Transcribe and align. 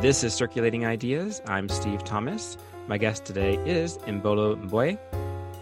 This 0.00 0.22
is 0.22 0.32
Circulating 0.32 0.86
Ideas. 0.86 1.42
I'm 1.48 1.68
Steve 1.68 2.04
Thomas. 2.04 2.56
My 2.86 2.98
guest 2.98 3.24
today 3.24 3.56
is 3.66 3.98
Imbolo 4.06 4.54
Mbue. 4.54 4.96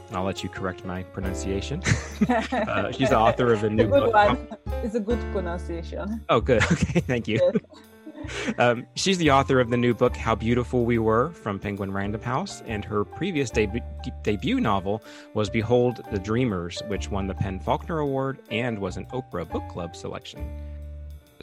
And 0.08 0.14
I'll 0.16 0.24
let 0.24 0.42
you 0.42 0.50
correct 0.50 0.84
my 0.84 1.04
pronunciation. 1.04 1.82
uh, 2.28 2.92
she's 2.92 3.08
the 3.08 3.18
author 3.18 3.54
of 3.54 3.64
a 3.64 3.70
new 3.70 3.88
book. 3.88 4.12
one. 4.12 4.46
It's 4.84 4.94
a 4.94 5.00
good 5.00 5.18
pronunciation. 5.32 6.20
Oh, 6.28 6.42
good. 6.42 6.62
Okay, 6.70 7.00
thank 7.00 7.26
you. 7.26 7.40
Yes. 7.40 8.54
Um, 8.58 8.86
she's 8.94 9.16
the 9.16 9.30
author 9.30 9.58
of 9.58 9.70
the 9.70 9.76
new 9.78 9.94
book, 9.94 10.14
How 10.14 10.34
Beautiful 10.34 10.84
We 10.84 10.98
Were, 10.98 11.30
from 11.30 11.58
Penguin 11.58 11.90
Random 11.90 12.20
House, 12.20 12.62
and 12.66 12.84
her 12.84 13.06
previous 13.06 13.48
debut, 13.48 13.80
debut 14.22 14.60
novel 14.60 15.02
was 15.32 15.48
Behold 15.48 16.02
the 16.12 16.18
Dreamers, 16.18 16.82
which 16.88 17.10
won 17.10 17.26
the 17.26 17.34
PEN/Faulkner 17.34 18.00
Award 18.00 18.38
and 18.50 18.80
was 18.80 18.98
an 18.98 19.06
Oprah 19.06 19.48
Book 19.48 19.66
Club 19.70 19.96
selection. 19.96 20.75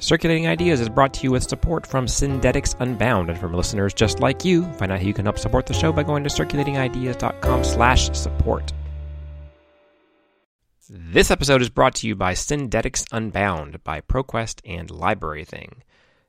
Circulating 0.03 0.49
Ideas 0.49 0.81
is 0.81 0.89
brought 0.89 1.13
to 1.13 1.23
you 1.23 1.31
with 1.31 1.47
support 1.47 1.87
from 1.87 2.07
Syndetics 2.07 2.75
Unbound 2.81 3.29
and 3.29 3.39
from 3.39 3.53
listeners 3.53 3.93
just 3.93 4.19
like 4.19 4.43
you. 4.43 4.65
Find 4.73 4.91
out 4.91 4.99
how 4.99 5.05
you 5.05 5.13
can 5.13 5.23
help 5.23 5.39
support 5.39 5.65
the 5.65 5.73
show 5.73 5.93
by 5.93 6.03
going 6.03 6.25
to 6.25 6.29
circulatingideas.com 6.29 7.63
slash 7.63 8.11
support. 8.11 8.73
This 10.89 11.31
episode 11.31 11.61
is 11.61 11.69
brought 11.69 11.95
to 11.95 12.07
you 12.07 12.17
by 12.17 12.33
Syndetics 12.33 13.05
Unbound 13.13 13.81
by 13.85 14.01
ProQuest 14.01 14.59
and 14.65 14.89
LibraryThing. 14.89 15.75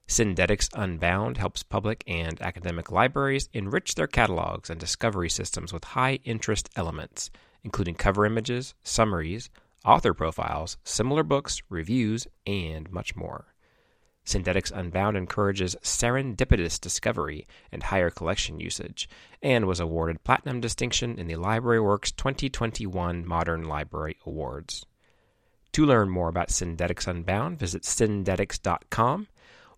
Syndetics 0.06 0.68
Unbound 0.74 1.38
helps 1.38 1.64
public 1.64 2.04
and 2.06 2.40
academic 2.40 2.92
libraries 2.92 3.48
enrich 3.52 3.96
their 3.96 4.06
catalogs 4.06 4.70
and 4.70 4.78
discovery 4.78 5.28
systems 5.28 5.72
with 5.72 5.82
high 5.82 6.20
interest 6.22 6.70
elements, 6.76 7.28
including 7.64 7.96
cover 7.96 8.24
images, 8.24 8.72
summaries, 8.84 9.50
author 9.84 10.14
profiles, 10.14 10.76
similar 10.84 11.24
books, 11.24 11.60
reviews, 11.68 12.28
and 12.46 12.88
much 12.92 13.16
more. 13.16 13.46
Syndetics 14.24 14.72
Unbound 14.72 15.16
encourages 15.16 15.76
serendipitous 15.82 16.80
discovery 16.80 17.46
and 17.70 17.82
higher 17.82 18.10
collection 18.10 18.58
usage, 18.58 19.08
and 19.42 19.66
was 19.66 19.80
awarded 19.80 20.24
Platinum 20.24 20.60
Distinction 20.60 21.18
in 21.18 21.26
the 21.26 21.36
Library 21.36 21.80
Works 21.80 22.10
2021 22.12 23.26
Modern 23.26 23.64
Library 23.64 24.16
Awards. 24.24 24.86
To 25.72 25.84
learn 25.84 26.08
more 26.08 26.28
about 26.28 26.48
Syndetics 26.48 27.06
Unbound, 27.06 27.58
visit 27.58 27.82
syndetics.com. 27.82 29.26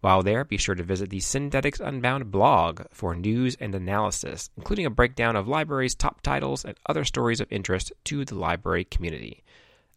While 0.00 0.22
there, 0.22 0.44
be 0.44 0.58
sure 0.58 0.74
to 0.74 0.84
visit 0.84 1.10
the 1.10 1.18
Syndetics 1.18 1.80
Unbound 1.80 2.30
blog 2.30 2.82
for 2.92 3.16
news 3.16 3.56
and 3.58 3.74
analysis, 3.74 4.50
including 4.56 4.86
a 4.86 4.90
breakdown 4.90 5.34
of 5.34 5.48
libraries' 5.48 5.94
top 5.94 6.20
titles 6.20 6.64
and 6.64 6.76
other 6.86 7.04
stories 7.04 7.40
of 7.40 7.50
interest 7.50 7.92
to 8.04 8.24
the 8.24 8.36
library 8.36 8.84
community. 8.84 9.42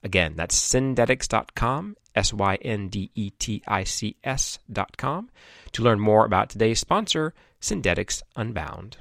Again, 0.04 0.34
that's 0.36 0.56
syndetics.com, 0.58 1.96
S 2.16 2.34
Y 2.34 2.56
N 2.62 2.88
D 2.88 3.12
E 3.16 3.32
T 3.32 3.62
I 3.68 3.84
C 3.84 4.16
S.com, 4.24 5.30
to 5.74 5.84
learn 5.84 6.00
more 6.00 6.26
about 6.26 6.50
today's 6.50 6.80
sponsor, 6.80 7.34
Syndetics 7.62 8.22
Unbound. 8.36 8.98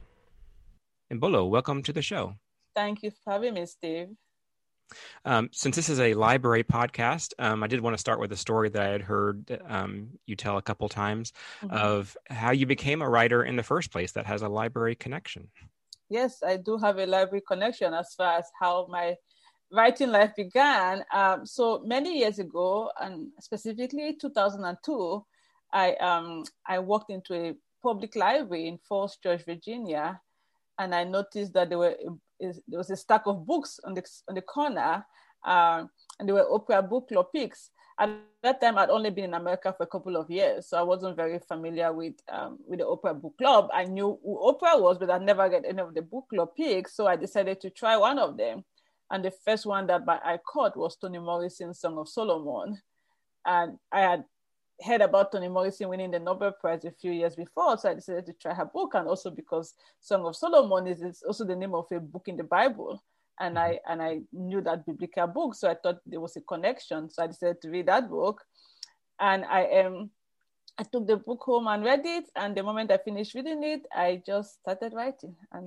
Imbolo, 1.12 1.48
welcome 1.48 1.82
to 1.84 1.92
the 1.92 2.02
show. 2.02 2.34
Thank 2.74 3.02
you 3.02 3.10
for 3.10 3.32
having 3.32 3.54
me, 3.54 3.66
Steve. 3.66 4.08
Um, 5.24 5.50
since 5.52 5.76
this 5.76 5.88
is 5.90 6.00
a 6.00 6.14
library 6.14 6.64
podcast, 6.64 7.34
um, 7.38 7.62
I 7.62 7.66
did 7.66 7.80
want 7.80 7.94
to 7.94 7.98
start 7.98 8.20
with 8.20 8.32
a 8.32 8.36
story 8.36 8.70
that 8.70 8.82
I 8.82 8.88
had 8.88 9.02
heard 9.02 9.60
um, 9.68 10.18
you 10.26 10.34
tell 10.34 10.56
a 10.56 10.62
couple 10.62 10.88
times 10.88 11.32
Mhm. 11.62 11.72
of 11.72 12.16
how 12.28 12.52
you 12.52 12.64
became 12.66 13.02
a 13.02 13.08
writer 13.08 13.42
in 13.44 13.56
the 13.56 13.62
first 13.62 13.90
place 13.92 14.12
that 14.12 14.26
has 14.26 14.40
a 14.42 14.48
library 14.48 14.94
connection. 14.94 15.50
Yes, 16.08 16.42
I 16.42 16.56
do 16.56 16.78
have 16.78 16.98
a 16.98 17.04
library 17.06 17.42
connection 17.46 17.92
as 17.92 18.14
far 18.14 18.38
as 18.38 18.50
how 18.58 18.86
my 18.88 19.16
writing 19.72 20.10
life 20.10 20.34
began. 20.36 21.04
Um, 21.12 21.46
so 21.46 21.82
many 21.84 22.18
years 22.18 22.38
ago, 22.38 22.90
and 23.00 23.28
specifically 23.40 24.16
2002, 24.20 25.24
I 25.72 25.94
um, 25.94 26.44
I 26.66 26.78
walked 26.78 27.10
into 27.10 27.34
a 27.34 27.54
public 27.82 28.16
library 28.16 28.68
in 28.68 28.78
Falls 28.88 29.16
Church, 29.22 29.44
Virginia, 29.44 30.20
and 30.78 30.94
I 30.94 31.04
noticed 31.04 31.52
that 31.54 31.68
there 31.68 31.78
were 31.78 31.96
there 32.40 32.78
was 32.78 32.90
a 32.90 32.96
stack 32.96 33.22
of 33.26 33.46
books 33.46 33.80
on 33.84 33.94
the 33.94 34.02
on 34.28 34.34
the 34.34 34.42
corner, 34.42 35.04
um, 35.44 35.90
and 36.18 36.28
they 36.28 36.32
were 36.32 36.46
Oprah 36.50 36.88
Book 36.88 37.08
Club 37.08 37.26
picks. 37.34 37.70
At 38.00 38.10
that 38.44 38.60
time, 38.60 38.78
I'd 38.78 38.90
only 38.90 39.10
been 39.10 39.24
in 39.24 39.34
America 39.34 39.74
for 39.76 39.82
a 39.82 39.86
couple 39.86 40.16
of 40.16 40.30
years, 40.30 40.68
so 40.68 40.78
I 40.78 40.82
wasn't 40.82 41.16
very 41.16 41.40
familiar 41.40 41.92
with 41.92 42.14
um, 42.30 42.58
with 42.66 42.78
the 42.78 42.86
Oprah 42.86 43.20
Book 43.20 43.36
Club. 43.36 43.68
I 43.74 43.84
knew 43.84 44.18
who 44.22 44.38
Oprah 44.38 44.80
was, 44.80 44.98
but 44.98 45.10
I 45.10 45.18
never 45.18 45.48
read 45.48 45.64
any 45.64 45.80
of 45.80 45.94
the 45.94 46.02
book 46.02 46.26
club 46.30 46.50
picks, 46.56 46.94
so 46.94 47.06
I 47.06 47.16
decided 47.16 47.60
to 47.60 47.70
try 47.70 47.96
one 47.96 48.18
of 48.18 48.36
them. 48.36 48.64
And 49.10 49.24
the 49.24 49.30
first 49.30 49.66
one 49.66 49.86
that 49.86 50.04
my 50.04 50.20
I 50.22 50.38
caught 50.38 50.76
was 50.76 50.96
Toni 50.96 51.18
Morrison's 51.18 51.80
Song 51.80 51.96
of 51.98 52.08
Solomon, 52.08 52.80
and 53.44 53.78
I 53.90 54.00
had 54.00 54.24
heard 54.80 55.00
about 55.00 55.32
Toni 55.32 55.48
Morrison 55.48 55.88
winning 55.88 56.10
the 56.10 56.18
Nobel 56.18 56.52
Prize 56.52 56.84
a 56.84 56.90
few 56.90 57.10
years 57.10 57.34
before, 57.34 57.76
so 57.78 57.90
I 57.90 57.94
decided 57.94 58.26
to 58.26 58.32
try 58.34 58.54
her 58.54 58.66
book, 58.66 58.92
and 58.94 59.08
also 59.08 59.30
because 59.30 59.74
Song 60.00 60.24
of 60.26 60.36
Solomon 60.36 60.86
is, 60.86 61.02
is 61.02 61.22
also 61.26 61.44
the 61.44 61.56
name 61.56 61.74
of 61.74 61.86
a 61.90 62.00
book 62.00 62.28
in 62.28 62.36
the 62.36 62.44
Bible, 62.44 63.02
and 63.40 63.58
I 63.58 63.80
and 63.88 64.02
I 64.02 64.20
knew 64.32 64.60
that 64.60 64.84
biblical 64.86 65.26
book, 65.26 65.54
so 65.54 65.70
I 65.70 65.74
thought 65.74 66.00
there 66.06 66.20
was 66.20 66.36
a 66.36 66.42
connection, 66.42 67.10
so 67.10 67.22
I 67.22 67.28
decided 67.28 67.62
to 67.62 67.70
read 67.70 67.86
that 67.86 68.10
book, 68.10 68.44
and 69.18 69.44
I 69.44 69.80
um 69.80 70.10
I 70.80 70.84
took 70.84 71.08
the 71.08 71.16
book 71.16 71.42
home 71.42 71.66
and 71.66 71.82
read 71.82 72.02
it, 72.04 72.26
and 72.36 72.54
the 72.56 72.62
moment 72.62 72.92
I 72.92 72.98
finished 72.98 73.34
reading 73.34 73.64
it, 73.64 73.86
I 73.92 74.22
just 74.24 74.60
started 74.60 74.92
writing, 74.92 75.34
and 75.50 75.66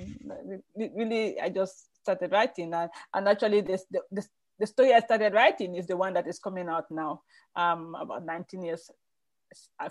really 0.75 1.39
I 1.39 1.49
just 1.49 1.87
started 2.01 2.31
writing, 2.31 2.73
and, 2.73 2.89
and 3.13 3.27
actually 3.27 3.61
this 3.61 3.85
the, 3.89 4.01
the 4.11 4.25
the 4.59 4.67
story 4.67 4.93
I 4.93 4.99
started 4.99 5.33
writing 5.33 5.75
is 5.75 5.87
the 5.87 5.97
one 5.97 6.13
that 6.13 6.27
is 6.27 6.37
coming 6.37 6.69
out 6.69 6.85
now, 6.91 7.21
um, 7.55 7.95
about 7.99 8.23
19 8.25 8.61
years 8.61 8.91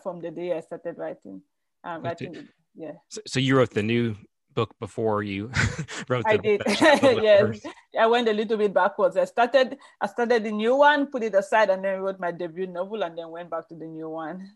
from 0.01 0.21
the 0.21 0.31
day 0.31 0.57
I 0.57 0.61
started 0.61 0.97
writing. 0.97 1.43
Um, 1.83 2.03
writing 2.03 2.49
yeah. 2.77 2.93
So, 3.09 3.21
so, 3.27 3.41
you 3.41 3.57
wrote 3.57 3.71
the 3.71 3.83
new 3.83 4.15
book 4.55 4.75
before 4.79 5.23
you 5.23 5.51
wrote 6.09 6.25
the 6.25 6.31
I 6.31 6.37
did. 6.37 6.63
yes, 6.67 7.61
I 7.99 8.07
went 8.07 8.29
a 8.29 8.33
little 8.33 8.57
bit 8.57 8.73
backwards. 8.73 9.17
I 9.17 9.25
started, 9.25 9.77
I 10.01 10.07
started 10.07 10.45
the 10.45 10.53
new 10.53 10.77
one, 10.77 11.07
put 11.07 11.23
it 11.23 11.35
aside, 11.35 11.71
and 11.71 11.85
then 11.85 12.01
wrote 12.01 12.21
my 12.21 12.31
debut 12.31 12.67
novel, 12.67 13.03
and 13.03 13.19
then 13.19 13.29
went 13.31 13.51
back 13.51 13.69
to 13.69 13.75
the 13.75 13.87
new 13.87 14.09
one. 14.09 14.53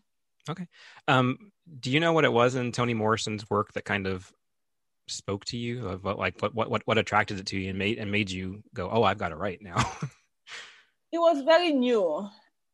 Okay. 0.49 0.67
Um, 1.07 1.51
do 1.79 1.91
you 1.91 1.99
know 1.99 2.13
what 2.13 2.25
it 2.25 2.31
was 2.31 2.55
in 2.55 2.71
Toni 2.71 2.93
Morrison's 2.93 3.49
work 3.49 3.73
that 3.73 3.85
kind 3.85 4.07
of 4.07 4.31
spoke 5.07 5.45
to 5.45 5.57
you? 5.57 5.87
Of 5.87 6.03
what 6.03 6.19
like 6.19 6.41
what 6.41 6.55
what 6.55 6.81
what 6.85 6.97
attracted 6.97 7.39
it 7.39 7.45
to 7.47 7.59
you 7.59 7.69
and 7.69 7.79
made 7.79 7.97
and 7.97 8.11
made 8.11 8.29
you 8.31 8.63
go 8.73 8.89
oh 8.91 9.03
i've 9.03 9.17
got 9.17 9.29
to 9.29 9.35
write 9.35 9.61
now. 9.61 9.77
It 11.11 11.19
was 11.19 11.43
very 11.43 11.71
new. 11.71 12.27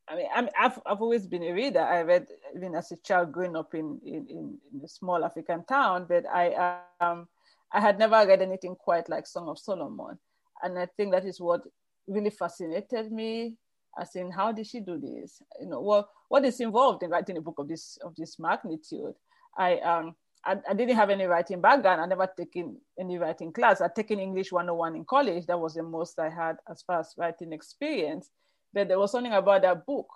I 0.07 0.15
mean 0.15 0.25
I 0.35 0.49
have 0.55 0.81
I've 0.85 1.01
always 1.01 1.27
been 1.27 1.43
a 1.43 1.53
reader. 1.53 1.81
I 1.81 2.01
read 2.01 2.25
even 2.55 2.73
as 2.73 2.91
a 2.91 2.97
child 2.97 3.31
growing 3.31 3.55
up 3.55 3.75
in 3.75 3.99
in, 4.03 4.25
in, 4.29 4.81
a 4.83 4.87
small 4.87 5.23
african 5.23 5.63
town 5.65 6.05
but 6.09 6.25
i 6.25 6.79
um 6.99 7.27
i 7.71 7.79
had 7.79 7.99
never 7.99 8.25
read 8.25 8.41
anything 8.41 8.75
quite 8.75 9.09
like 9.09 9.27
song 9.27 9.47
of 9.47 9.59
solomon. 9.59 10.17
And 10.63 10.79
i 10.79 10.87
think 10.97 11.11
that 11.11 11.25
is 11.25 11.39
what 11.39 11.61
really 12.07 12.31
fascinated 12.31 13.11
me 13.11 13.57
as 13.99 14.15
in 14.15 14.31
how 14.31 14.51
did 14.51 14.67
she 14.67 14.79
do 14.79 14.97
this? 14.97 15.41
You 15.59 15.67
know 15.67 15.81
what 15.81 16.09
what 16.29 16.45
is 16.45 16.59
involved 16.59 17.03
in 17.03 17.09
writing 17.09 17.37
a 17.37 17.41
book 17.41 17.59
of 17.59 17.67
this 17.67 17.97
of 18.03 18.15
this 18.15 18.39
magnitude? 18.39 19.15
I 19.57 19.77
um 19.79 20.15
I, 20.43 20.57
I, 20.69 20.73
didn't 20.73 20.95
have 20.95 21.09
any 21.09 21.25
writing 21.25 21.61
background. 21.61 22.01
I 22.01 22.05
never 22.05 22.27
taken 22.27 22.77
any 22.99 23.17
writing 23.17 23.53
class. 23.53 23.81
I'd 23.81 23.95
taken 23.95 24.19
English 24.19 24.51
101 24.51 24.95
in 24.95 25.05
college. 25.05 25.45
That 25.45 25.59
was 25.59 25.75
the 25.75 25.83
most 25.83 26.19
I 26.19 26.29
had 26.29 26.57
as 26.69 26.81
far 26.81 26.99
as 26.99 27.13
writing 27.17 27.53
experience. 27.53 28.29
But 28.73 28.87
there 28.87 28.99
was 28.99 29.11
something 29.11 29.33
about 29.33 29.61
that 29.61 29.85
book. 29.85 30.07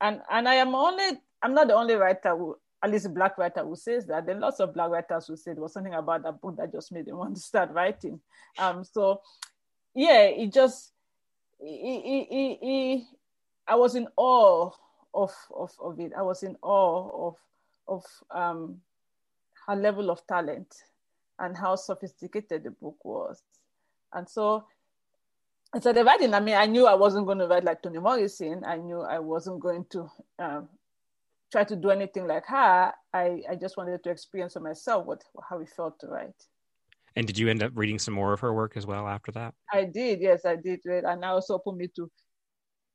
And 0.00 0.20
and 0.30 0.48
I 0.48 0.54
am 0.54 0.74
only 0.74 1.18
I'm 1.42 1.54
not 1.54 1.68
the 1.68 1.74
only 1.74 1.94
writer 1.94 2.36
who 2.36 2.56
at 2.82 2.90
least 2.90 3.06
a 3.06 3.08
black 3.08 3.38
writer 3.38 3.64
who 3.64 3.76
says 3.76 4.06
that. 4.06 4.26
There 4.26 4.36
are 4.36 4.40
lots 4.40 4.60
of 4.60 4.74
black 4.74 4.90
writers 4.90 5.28
who 5.28 5.36
said 5.36 5.56
there 5.56 5.62
was 5.62 5.72
something 5.72 5.94
about 5.94 6.24
that 6.24 6.40
book 6.40 6.56
that 6.56 6.72
just 6.72 6.92
made 6.92 7.06
them 7.06 7.16
want 7.18 7.36
to 7.36 7.40
start 7.40 7.70
writing. 7.70 8.20
Um 8.58 8.84
so 8.84 9.22
yeah, 9.94 10.22
it 10.24 10.52
just 10.52 10.92
it, 11.60 12.28
it, 12.30 12.58
it 12.60 13.04
I 13.66 13.76
was 13.76 13.94
in 13.94 14.08
awe 14.16 14.70
of, 15.14 15.32
of 15.54 15.72
of 15.80 16.00
it. 16.00 16.12
I 16.16 16.22
was 16.22 16.42
in 16.42 16.56
awe 16.60 17.28
of 17.28 17.36
of 17.88 18.04
um 18.30 18.80
her 19.66 19.76
level 19.76 20.10
of 20.10 20.26
talent 20.26 20.74
and 21.38 21.56
how 21.56 21.76
sophisticated 21.76 22.64
the 22.64 22.70
book 22.70 22.96
was. 23.04 23.42
And 24.12 24.28
so 24.28 24.64
I 25.74 25.80
started 25.80 26.04
writing. 26.04 26.34
I 26.34 26.40
mean, 26.40 26.54
I 26.54 26.66
knew 26.66 26.86
I 26.86 26.94
wasn't 26.94 27.26
going 27.26 27.38
to 27.38 27.46
write 27.46 27.64
like 27.64 27.82
Toni 27.82 27.98
Morrison. 27.98 28.62
I 28.66 28.76
knew 28.76 29.00
I 29.00 29.18
wasn't 29.18 29.60
going 29.60 29.86
to 29.90 30.10
um, 30.38 30.68
try 31.50 31.64
to 31.64 31.76
do 31.76 31.90
anything 31.90 32.26
like 32.26 32.46
her. 32.46 32.92
I, 33.12 33.42
I 33.50 33.54
just 33.60 33.76
wanted 33.76 34.02
to 34.04 34.10
experience 34.10 34.52
for 34.54 34.60
myself 34.60 35.06
what 35.06 35.22
how 35.48 35.60
it 35.60 35.68
felt 35.70 35.98
to 36.00 36.08
write. 36.08 36.46
And 37.16 37.26
did 37.26 37.38
you 37.38 37.48
end 37.48 37.62
up 37.62 37.72
reading 37.74 37.98
some 37.98 38.14
more 38.14 38.32
of 38.32 38.40
her 38.40 38.52
work 38.54 38.76
as 38.76 38.86
well 38.86 39.06
after 39.06 39.32
that? 39.32 39.54
I 39.70 39.84
did, 39.84 40.20
yes, 40.20 40.44
I 40.44 40.56
did. 40.56 40.80
And 40.84 41.22
that 41.22 41.28
also 41.28 41.54
opened 41.54 41.78
me 41.78 41.88
to 41.96 42.10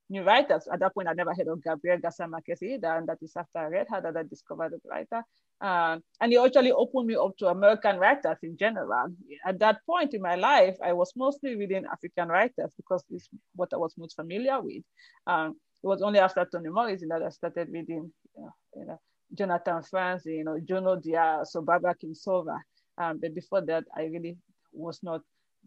new 0.09 0.23
writers. 0.23 0.67
At 0.71 0.79
that 0.79 0.93
point, 0.93 1.07
I 1.07 1.13
never 1.13 1.33
heard 1.35 1.47
of 1.47 1.63
Gabriel 1.63 1.99
Garcia 1.99 2.27
Marquez 2.27 2.63
either, 2.63 2.95
and 2.95 3.07
that 3.07 3.19
is 3.21 3.35
after 3.35 3.59
I 3.59 3.65
read 3.65 3.87
her 3.89 4.01
that 4.01 4.17
I 4.17 4.23
discovered 4.23 4.71
the 4.71 4.89
writer. 4.89 5.23
Um, 5.59 6.03
and 6.21 6.31
it 6.31 6.37
actually 6.37 6.71
opened 6.71 7.07
me 7.07 7.15
up 7.15 7.35
to 7.37 7.47
American 7.47 7.97
writers 7.97 8.37
in 8.43 8.57
general. 8.57 9.07
At 9.45 9.59
that 9.59 9.79
point 9.85 10.13
in 10.13 10.21
my 10.21 10.35
life, 10.35 10.77
I 10.83 10.93
was 10.93 11.13
mostly 11.15 11.55
reading 11.55 11.85
African 11.91 12.27
writers 12.29 12.71
because 12.77 13.03
it's 13.09 13.27
what 13.55 13.73
I 13.73 13.77
was 13.77 13.95
most 13.97 14.15
familiar 14.15 14.61
with. 14.61 14.83
Um, 15.25 15.55
it 15.83 15.87
was 15.87 16.01
only 16.01 16.19
after 16.19 16.45
Toni 16.45 16.69
Morrison 16.69 17.09
that 17.09 17.23
I 17.23 17.29
started 17.29 17.69
reading 17.71 18.11
you 18.35 18.85
know, 18.85 18.99
Jonathan 19.33 19.81
Franzen, 19.81 20.37
you 20.37 20.43
know, 20.43 20.59
Junot 20.59 21.01
Diaz, 21.01 21.51
so 21.51 21.61
Barbara 21.61 21.95
Kingsolver. 21.95 22.59
Um, 22.97 23.19
but 23.21 23.33
before 23.33 23.61
that, 23.61 23.83
I 23.95 24.03
really 24.03 24.37
was 24.73 24.99
not 25.01 25.21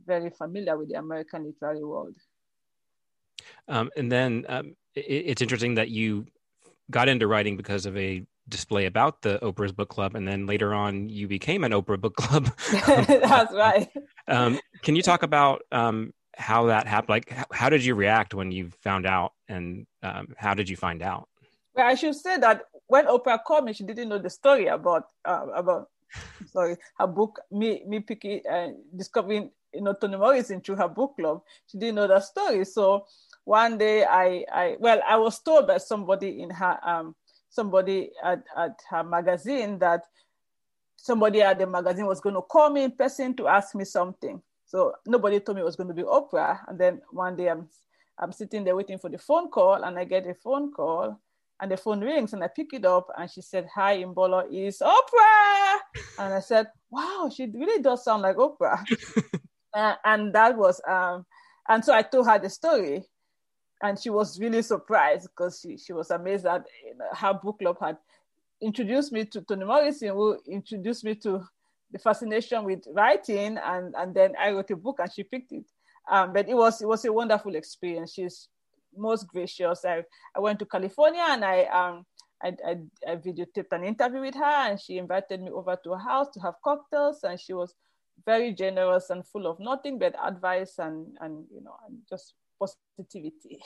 very 0.07 0.31
familiar 0.31 0.79
with 0.79 0.89
the 0.89 0.99
American 0.99 1.45
literary 1.45 1.85
world. 1.85 2.15
Um, 3.69 3.91
and 3.97 4.11
then 4.11 4.45
um, 4.49 4.77
it, 4.95 5.01
it's 5.01 5.43
interesting 5.43 5.75
that 5.75 5.91
you 5.91 6.27
got 6.91 7.09
into 7.09 7.27
writing 7.27 7.57
because 7.57 7.87
of 7.87 7.97
a 7.97 8.25
display 8.51 8.87
about 8.87 9.23
the 9.23 9.39
Oprah's 9.43 9.73
Book 9.73 9.89
Club, 9.89 10.15
and 10.15 10.27
then 10.27 10.47
later 10.47 10.75
on 10.75 11.09
you 11.09 11.29
became 11.29 11.65
an 11.65 11.73
Oprah 11.73 12.01
Book 12.01 12.17
Club. 12.23 12.51
That's 12.87 13.55
right. 13.55 13.89
um, 14.29 14.61
can 14.83 14.97
you 14.97 15.03
talk 15.03 15.23
about 15.23 15.63
um, 15.73 16.13
how 16.37 16.67
that 16.67 16.87
happened? 16.87 17.11
Like, 17.11 17.31
how, 17.31 17.45
how, 17.53 17.69
did 17.69 17.85
you 17.85 17.95
react 17.95 18.35
when 18.35 18.53
you 18.53 18.71
found 18.83 19.07
out, 19.07 19.33
and 19.49 19.87
um, 20.03 20.35
how 20.37 20.55
did 20.55 20.69
you 20.69 20.77
find 20.77 21.03
out? 21.03 21.29
Well, 21.75 21.87
I 21.87 21.95
should 21.95 22.15
say 22.17 22.37
that 22.39 22.65
when 22.89 23.07
Oprah 23.07 23.43
called 23.43 23.65
me, 23.65 23.73
she 23.73 23.85
didn't 23.85 24.09
know 24.09 24.19
the 24.19 24.31
story 24.31 24.67
about 24.67 25.05
uh, 25.25 25.47
about 25.55 25.89
sorry 26.47 26.77
her 26.99 27.07
book. 27.07 27.41
Me 27.51 27.83
me 27.87 28.01
picking 28.01 28.43
uh, 28.51 28.69
discovering 28.95 29.51
you 29.73 29.83
know 29.83 29.95
Toni 29.95 30.17
Morrison 30.17 30.61
through 30.61 30.77
her 30.77 30.89
book 30.89 31.15
club. 31.17 31.43
She 31.67 31.79
didn't 31.79 31.95
know 31.95 32.09
that 32.09 32.25
story, 32.25 32.65
so 32.65 33.07
one 33.45 33.79
day 33.79 34.05
I 34.05 34.45
I 34.53 34.77
well 34.79 35.01
I 35.07 35.17
was 35.17 35.39
told 35.41 35.67
by 35.67 35.79
somebody 35.79 36.43
in 36.43 36.51
her 36.51 36.79
um 36.83 37.15
somebody 37.51 38.11
at, 38.25 38.43
at 38.57 38.81
her 38.89 39.05
magazine 39.05 39.79
that 39.81 40.05
somebody 40.97 41.43
at 41.43 41.59
the 41.59 41.67
magazine 41.67 42.07
was 42.07 42.21
going 42.21 42.35
to 42.35 42.43
call 42.43 42.71
me 42.71 42.85
in 42.85 42.93
person 42.93 43.35
to 43.37 43.49
ask 43.49 43.75
me 43.75 43.85
something. 43.85 44.41
So 44.65 44.95
nobody 45.07 45.41
told 45.41 45.57
me 45.57 45.63
it 45.63 45.65
was 45.65 45.77
going 45.77 45.89
to 45.89 45.95
be 45.95 46.03
Oprah. 46.05 46.61
And 46.69 46.79
then 46.79 47.03
one 47.11 47.37
day 47.37 47.49
I'm 47.49 47.69
I'm 48.21 48.33
sitting 48.33 48.65
there 48.65 48.77
waiting 48.77 48.99
for 48.99 49.09
the 49.09 49.19
phone 49.19 49.49
call, 49.49 49.83
and 49.83 49.99
I 49.99 50.05
get 50.05 50.27
a 50.27 50.35
phone 50.35 50.73
call, 50.73 51.19
and 51.59 51.71
the 51.71 51.77
phone 51.79 52.03
rings, 52.03 52.35
and 52.35 52.45
I 52.45 52.49
pick 52.49 52.75
it 52.75 52.85
up, 52.85 53.09
and 53.17 53.31
she 53.31 53.41
said, 53.41 53.67
"Hi, 53.75 53.97
Imbolo, 54.03 54.45
is 54.53 54.81
Oprah." 54.81 55.79
and 56.19 56.35
I 56.35 56.41
said, 56.41 56.67
"Wow, 56.91 57.31
she 57.35 57.47
really 57.47 57.83
does 57.83 58.05
sound 58.05 58.23
like 58.23 58.37
Oprah." 58.37 58.85
uh, 59.75 59.95
and 60.05 60.35
that 60.35 60.55
was 60.57 60.83
um, 60.87 61.25
and 61.69 61.83
so 61.85 61.95
I 61.95 62.03
told 62.03 62.27
her 62.27 62.39
the 62.39 62.51
story, 62.51 63.05
and 63.83 63.99
she 63.99 64.11
was 64.11 64.39
really 64.39 64.63
surprised 64.63 65.29
because 65.29 65.61
she, 65.61 65.77
she 65.77 65.93
was 65.93 66.11
amazed 66.11 66.45
that 66.45 66.67
you 66.87 66.97
know, 66.97 67.07
her 67.13 67.35
book 67.35 67.59
club 67.59 67.77
had 67.81 67.97
introduced 68.61 69.13
me 69.13 69.25
to 69.25 69.41
Toni 69.41 69.65
Morrison, 69.65 70.09
who 70.09 70.39
introduced 70.47 71.05
me 71.05 71.15
to 71.17 71.43
the 71.91 71.99
fascination 71.99 72.65
with 72.65 72.87
writing, 72.93 73.59
and, 73.59 73.95
and 73.97 74.15
then 74.15 74.35
I 74.39 74.51
wrote 74.53 74.71
a 74.71 74.77
book 74.77 74.99
and 75.01 75.11
she 75.13 75.25
picked 75.25 75.53
it. 75.53 75.65
Um, 76.11 76.33
but 76.33 76.49
it 76.49 76.55
was 76.55 76.81
it 76.83 76.87
was 76.87 77.05
a 77.05 77.13
wonderful 77.13 77.55
experience. 77.55 78.13
She's 78.13 78.49
most 78.97 79.27
gracious. 79.27 79.85
I, 79.85 80.03
I 80.35 80.41
went 80.41 80.59
to 80.59 80.67
California 80.67 81.25
and 81.29 81.45
I 81.45 81.65
um 81.65 82.07
I, 82.43 82.57
I, 82.67 82.77
I 83.07 83.17
videotaped 83.17 83.73
an 83.73 83.85
interview 83.85 84.21
with 84.21 84.35
her 84.35 84.45
and 84.45 84.81
she 84.81 84.97
invited 84.97 85.43
me 85.43 85.51
over 85.51 85.79
to 85.85 85.91
her 85.91 85.99
house 85.99 86.29
to 86.33 86.41
have 86.41 86.55
cocktails 86.65 87.23
and 87.23 87.39
she 87.39 87.53
was 87.53 87.75
very 88.25 88.53
generous 88.53 89.11
and 89.11 89.27
full 89.27 89.47
of 89.47 89.61
nothing 89.61 89.99
but 89.99 90.15
advice 90.23 90.79
and 90.79 91.17
and 91.21 91.45
you 91.53 91.61
know 91.61 91.77
and 91.87 91.99
just 92.09 92.35
positivity. 92.61 93.61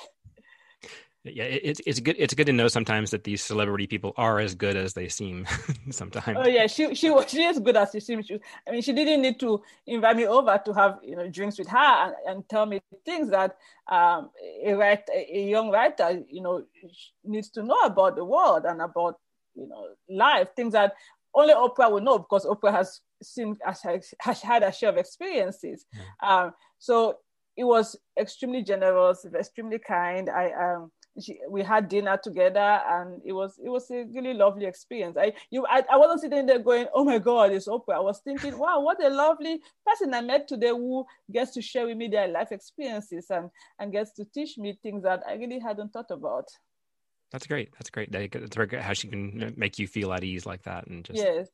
Yeah, 1.26 1.44
it's 1.44 1.80
it's 1.86 2.00
good. 2.00 2.16
It's 2.18 2.34
good 2.34 2.44
to 2.48 2.52
know 2.52 2.68
sometimes 2.68 3.10
that 3.12 3.24
these 3.24 3.42
celebrity 3.42 3.86
people 3.86 4.12
are 4.18 4.40
as 4.40 4.54
good 4.54 4.76
as 4.76 4.92
they 4.92 5.08
seem. 5.08 5.46
sometimes. 5.90 6.36
Oh 6.38 6.46
yeah, 6.46 6.66
she 6.66 6.94
she 6.94 7.08
was 7.08 7.30
she 7.30 7.42
is 7.42 7.58
good 7.58 7.78
as 7.78 7.92
she 7.92 8.00
seems. 8.00 8.26
She, 8.26 8.38
I 8.68 8.72
mean, 8.72 8.82
she 8.82 8.92
didn't 8.92 9.22
need 9.22 9.40
to 9.40 9.62
invite 9.86 10.16
me 10.16 10.26
over 10.26 10.60
to 10.62 10.72
have 10.74 10.98
you 11.02 11.16
know 11.16 11.26
drinks 11.30 11.58
with 11.58 11.68
her 11.68 11.78
and, 11.78 12.14
and 12.28 12.48
tell 12.50 12.66
me 12.66 12.82
things 13.06 13.30
that 13.30 13.56
um, 13.90 14.28
a 14.62 14.74
writer, 14.74 15.12
a 15.14 15.48
young 15.48 15.70
writer, 15.70 16.22
you 16.28 16.42
know, 16.42 16.62
needs 17.24 17.48
to 17.50 17.62
know 17.62 17.80
about 17.84 18.16
the 18.16 18.24
world 18.24 18.66
and 18.66 18.82
about 18.82 19.18
you 19.54 19.66
know 19.66 19.86
life. 20.10 20.48
Things 20.54 20.74
that 20.74 20.92
only 21.34 21.54
Oprah 21.54 21.90
will 21.90 22.02
know 22.02 22.18
because 22.18 22.44
Oprah 22.44 22.72
has 22.72 23.00
seen 23.22 23.56
has, 23.64 23.80
has 24.20 24.42
had 24.42 24.62
a 24.62 24.70
share 24.70 24.90
of 24.90 24.98
experiences. 24.98 25.86
Um, 26.22 26.52
so 26.78 27.16
it 27.56 27.64
was 27.64 27.96
extremely 28.18 28.62
generous, 28.62 29.26
extremely 29.34 29.78
kind. 29.78 30.28
I 30.28 30.52
um 30.52 30.90
she, 31.20 31.38
we 31.48 31.62
had 31.62 31.88
dinner 31.88 32.18
together 32.22 32.58
and 32.58 33.20
it 33.24 33.32
was 33.32 33.58
it 33.64 33.68
was 33.68 33.90
a 33.90 34.04
really 34.12 34.34
lovely 34.34 34.66
experience. 34.66 35.16
I 35.16 35.32
you 35.50 35.64
I, 35.66 35.84
I 35.90 35.96
wasn't 35.96 36.22
sitting 36.22 36.46
there 36.46 36.58
going, 36.58 36.86
oh 36.92 37.04
my 37.04 37.18
God, 37.18 37.52
it's 37.52 37.68
Oprah. 37.68 37.94
I 37.96 38.00
was 38.00 38.20
thinking, 38.20 38.58
wow, 38.58 38.80
what 38.80 39.02
a 39.02 39.08
lovely 39.08 39.60
person 39.86 40.12
I 40.14 40.20
met 40.20 40.48
today 40.48 40.70
who 40.70 41.06
gets 41.32 41.52
to 41.52 41.62
share 41.62 41.86
with 41.86 41.96
me 41.96 42.08
their 42.08 42.28
life 42.28 42.50
experiences 42.50 43.26
and 43.30 43.50
and 43.78 43.92
gets 43.92 44.12
to 44.12 44.24
teach 44.24 44.58
me 44.58 44.78
things 44.82 45.04
that 45.04 45.22
I 45.28 45.34
really 45.34 45.60
hadn't 45.60 45.92
thought 45.92 46.10
about. 46.10 46.46
That's 47.30 47.46
great. 47.46 47.72
That's 47.78 47.90
great. 47.90 48.12
That's 48.12 48.54
very 48.54 48.68
good 48.68 48.80
how 48.80 48.92
she 48.92 49.08
can 49.08 49.54
make 49.56 49.78
you 49.78 49.86
feel 49.86 50.12
at 50.12 50.22
ease 50.24 50.46
like 50.46 50.62
that 50.64 50.86
and 50.86 51.04
just 51.04 51.18
yes. 51.18 51.48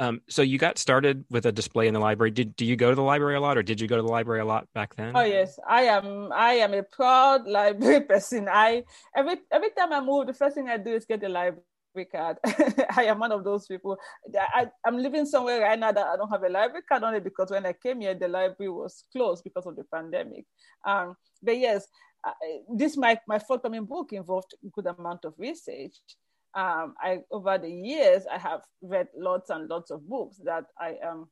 Um, 0.00 0.20
so 0.28 0.42
you 0.42 0.58
got 0.58 0.78
started 0.78 1.24
with 1.30 1.46
a 1.46 1.52
display 1.52 1.86
in 1.86 1.94
the 1.94 2.00
library. 2.00 2.30
Did 2.30 2.56
do 2.56 2.64
you 2.64 2.76
go 2.76 2.90
to 2.90 2.94
the 2.94 3.02
library 3.02 3.36
a 3.36 3.40
lot, 3.40 3.56
or 3.56 3.62
did 3.62 3.80
you 3.80 3.86
go 3.86 3.96
to 3.96 4.02
the 4.02 4.08
library 4.08 4.40
a 4.40 4.44
lot 4.44 4.68
back 4.74 4.94
then? 4.96 5.16
Oh 5.16 5.24
yes, 5.24 5.58
I 5.68 5.82
am. 5.82 6.32
I 6.32 6.54
am 6.54 6.74
a 6.74 6.82
proud 6.82 7.46
library 7.58 8.00
person. 8.02 8.48
I 8.50 8.84
every 9.16 9.36
every 9.52 9.70
time 9.70 9.92
I 9.92 10.00
move, 10.00 10.26
the 10.26 10.34
first 10.34 10.56
thing 10.56 10.68
I 10.68 10.76
do 10.76 10.94
is 10.94 11.04
get 11.04 11.22
a 11.22 11.28
library 11.28 11.62
card. 12.10 12.38
I 12.96 13.04
am 13.04 13.20
one 13.20 13.32
of 13.32 13.44
those 13.44 13.66
people. 13.66 13.96
I, 14.34 14.68
am 14.86 14.98
living 14.98 15.26
somewhere 15.26 15.60
right 15.60 15.78
now 15.78 15.92
that 15.92 16.06
I 16.06 16.16
don't 16.16 16.30
have 16.30 16.42
a 16.42 16.48
library 16.48 16.82
card 16.88 17.04
only 17.04 17.20
because 17.20 17.50
when 17.50 17.66
I 17.66 17.72
came 17.72 18.00
here, 18.00 18.14
the 18.14 18.28
library 18.28 18.70
was 18.70 19.04
closed 19.12 19.44
because 19.44 19.66
of 19.66 19.76
the 19.76 19.84
pandemic. 19.84 20.44
Um, 20.84 21.14
but 21.42 21.56
yes, 21.56 21.86
this 22.74 22.96
my 22.96 23.18
my 23.28 23.38
forthcoming 23.38 23.84
book 23.84 24.12
involved 24.12 24.54
a 24.64 24.68
good 24.70 24.86
amount 24.86 25.24
of 25.24 25.34
research 25.38 25.96
um, 26.54 26.94
I 27.00 27.20
over 27.30 27.58
the 27.58 27.70
years 27.70 28.24
I 28.30 28.38
have 28.38 28.62
read 28.82 29.08
lots 29.16 29.50
and 29.50 29.68
lots 29.68 29.90
of 29.90 30.08
books 30.08 30.36
that 30.44 30.64
I 30.78 30.96
um 31.06 31.28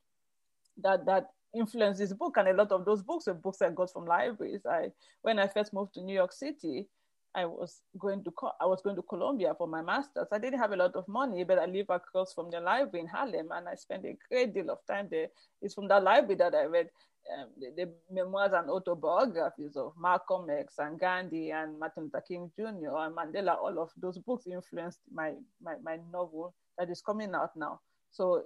that 0.79 1.07
that 1.07 1.31
influenced 1.55 2.01
this 2.01 2.13
book, 2.13 2.37
and 2.37 2.49
a 2.49 2.55
lot 2.55 2.73
of 2.73 2.85
those 2.85 3.03
books 3.03 3.29
are 3.29 3.35
books 3.35 3.63
I 3.63 3.71
got 3.71 3.93
from 3.93 4.07
libraries. 4.07 4.67
I 4.67 4.91
when 5.23 5.39
I 5.39 5.47
first 5.47 5.73
moved 5.73 5.95
to 5.95 6.03
New 6.03 6.15
York 6.15 6.33
City, 6.33 6.87
I 7.35 7.45
was 7.45 7.81
going 7.99 8.25
to 8.25 8.33
I 8.61 8.67
was 8.67 8.83
going 8.83 8.97
to 8.97 9.03
Columbia 9.03 9.55
for 9.57 9.67
my 9.67 9.83
master's. 9.83 10.29
I 10.33 10.39
didn't 10.39 10.61
have 10.61 10.73
a 10.73 10.77
lot 10.77 10.97
of 10.97 11.07
money, 11.09 11.45
but 11.45 11.59
I 11.59 11.67
live 11.67 11.91
across 11.91 12.33
from 12.33 12.51
the 12.51 12.61
library 12.61 13.03
in 13.03 13.07
Harlem, 13.07 13.51
and 13.53 13.69
I 13.69 13.75
spent 13.75 14.05
a 14.05 14.17
great 14.29 14.53
deal 14.55 14.71
of 14.71 14.79
time 14.87 15.09
there. 15.11 15.29
It's 15.61 15.75
from 15.75 15.89
that 15.89 16.03
library 16.03 16.37
that 16.37 16.55
I 16.55 16.65
read 16.65 16.91
um, 17.39 17.49
the, 17.59 17.71
the, 17.77 17.93
memoirs 18.11 18.53
and 18.55 18.69
autobiographies 18.69 19.77
of 19.77 19.93
Malcolm 20.01 20.49
X 20.51 20.75
and 20.79 20.99
Gandhi 20.99 21.51
and 21.51 21.79
Martin 21.79 22.05
Luther 22.05 22.25
King 22.27 22.51
Jr. 22.57 22.97
and 22.99 23.17
Mandela, 23.17 23.57
all 23.57 23.79
of 23.79 23.91
those 23.97 24.19
books 24.19 24.47
influenced 24.47 25.01
my, 25.13 25.33
my, 25.63 25.75
my 25.83 25.99
novel 26.13 26.55
that 26.79 26.91
is 26.91 27.01
coming 27.01 27.35
out 27.35 27.51
now. 27.57 27.81
So, 28.11 28.43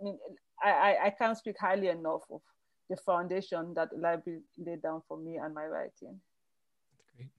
I 0.00 0.04
mean, 0.04 0.18
I, 0.62 0.96
I, 1.04 1.10
can't 1.10 1.36
speak 1.36 1.56
highly 1.58 1.88
enough 1.88 2.22
of 2.30 2.40
the 2.88 2.96
foundation 2.96 3.74
that 3.74 3.90
the 3.90 3.98
library 3.98 4.40
laid 4.58 4.82
down 4.82 5.02
for 5.08 5.16
me 5.16 5.38
and 5.38 5.52
my 5.54 5.66
writing. 5.66 6.20
That's 6.86 7.02
great. 7.16 7.30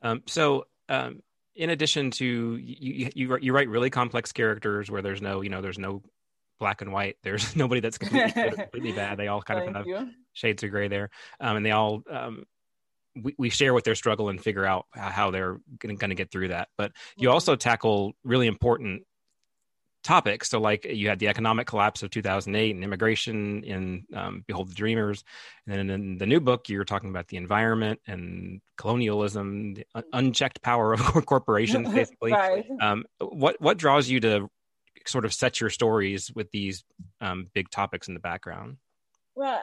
Um, 0.00 0.22
so, 0.26 0.66
um, 0.88 1.22
in 1.56 1.70
addition 1.70 2.10
to 2.12 2.24
you, 2.56 3.10
you, 3.14 3.38
you 3.40 3.52
write 3.52 3.68
really 3.68 3.90
complex 3.90 4.32
characters 4.32 4.90
where 4.90 5.02
there's 5.02 5.20
no, 5.20 5.42
you 5.42 5.50
know, 5.50 5.60
there's 5.60 5.78
no 5.78 6.02
black 6.58 6.82
and 6.82 6.92
white. 6.92 7.16
There's 7.22 7.56
nobody 7.56 7.80
that's 7.80 7.98
completely, 7.98 8.32
completely 8.50 8.92
bad. 8.92 9.18
They 9.18 9.28
all 9.28 9.42
kind 9.42 9.60
Thank 9.60 9.70
of 9.70 9.76
have 9.76 9.86
you. 9.86 10.10
shades 10.32 10.62
of 10.62 10.70
gray 10.70 10.88
there, 10.88 11.10
um, 11.40 11.56
and 11.56 11.66
they 11.66 11.72
all 11.72 12.02
um, 12.10 12.44
we, 13.22 13.34
we 13.38 13.50
share 13.50 13.74
with 13.74 13.84
their 13.84 13.94
struggle 13.94 14.28
and 14.28 14.40
figure 14.40 14.64
out 14.64 14.86
how 14.92 15.30
they're 15.30 15.58
going 15.78 15.98
to 15.98 16.14
get 16.14 16.30
through 16.30 16.48
that. 16.48 16.68
But 16.76 16.92
you 17.16 17.28
mm-hmm. 17.28 17.34
also 17.34 17.56
tackle 17.56 18.12
really 18.24 18.46
important 18.46 19.02
topics. 20.04 20.48
So, 20.48 20.60
like 20.60 20.84
you 20.84 21.08
had 21.08 21.18
the 21.18 21.28
economic 21.28 21.66
collapse 21.66 22.02
of 22.02 22.10
2008 22.10 22.74
and 22.74 22.84
immigration 22.84 23.62
in 23.64 24.04
um, 24.14 24.44
Behold 24.46 24.70
the 24.70 24.74
Dreamers, 24.74 25.24
and 25.66 25.76
then 25.76 25.90
in 25.90 26.18
the 26.18 26.26
new 26.26 26.40
book, 26.40 26.68
you're 26.68 26.84
talking 26.84 27.10
about 27.10 27.28
the 27.28 27.36
environment 27.36 28.00
and 28.06 28.60
colonialism, 28.76 29.74
the 29.74 29.84
unchecked 30.12 30.62
power 30.62 30.92
of 30.94 31.00
corporations, 31.26 31.88
basically. 31.88 32.32
right. 32.32 32.66
um, 32.80 33.04
what 33.20 33.60
what 33.60 33.78
draws 33.78 34.08
you 34.08 34.20
to 34.20 34.48
sort 35.08 35.24
of 35.24 35.32
set 35.32 35.60
your 35.60 35.70
stories 35.70 36.30
with 36.34 36.50
these 36.50 36.84
um, 37.20 37.48
big 37.54 37.70
topics 37.70 38.08
in 38.08 38.14
the 38.14 38.20
background? 38.20 38.76
Well, 39.34 39.62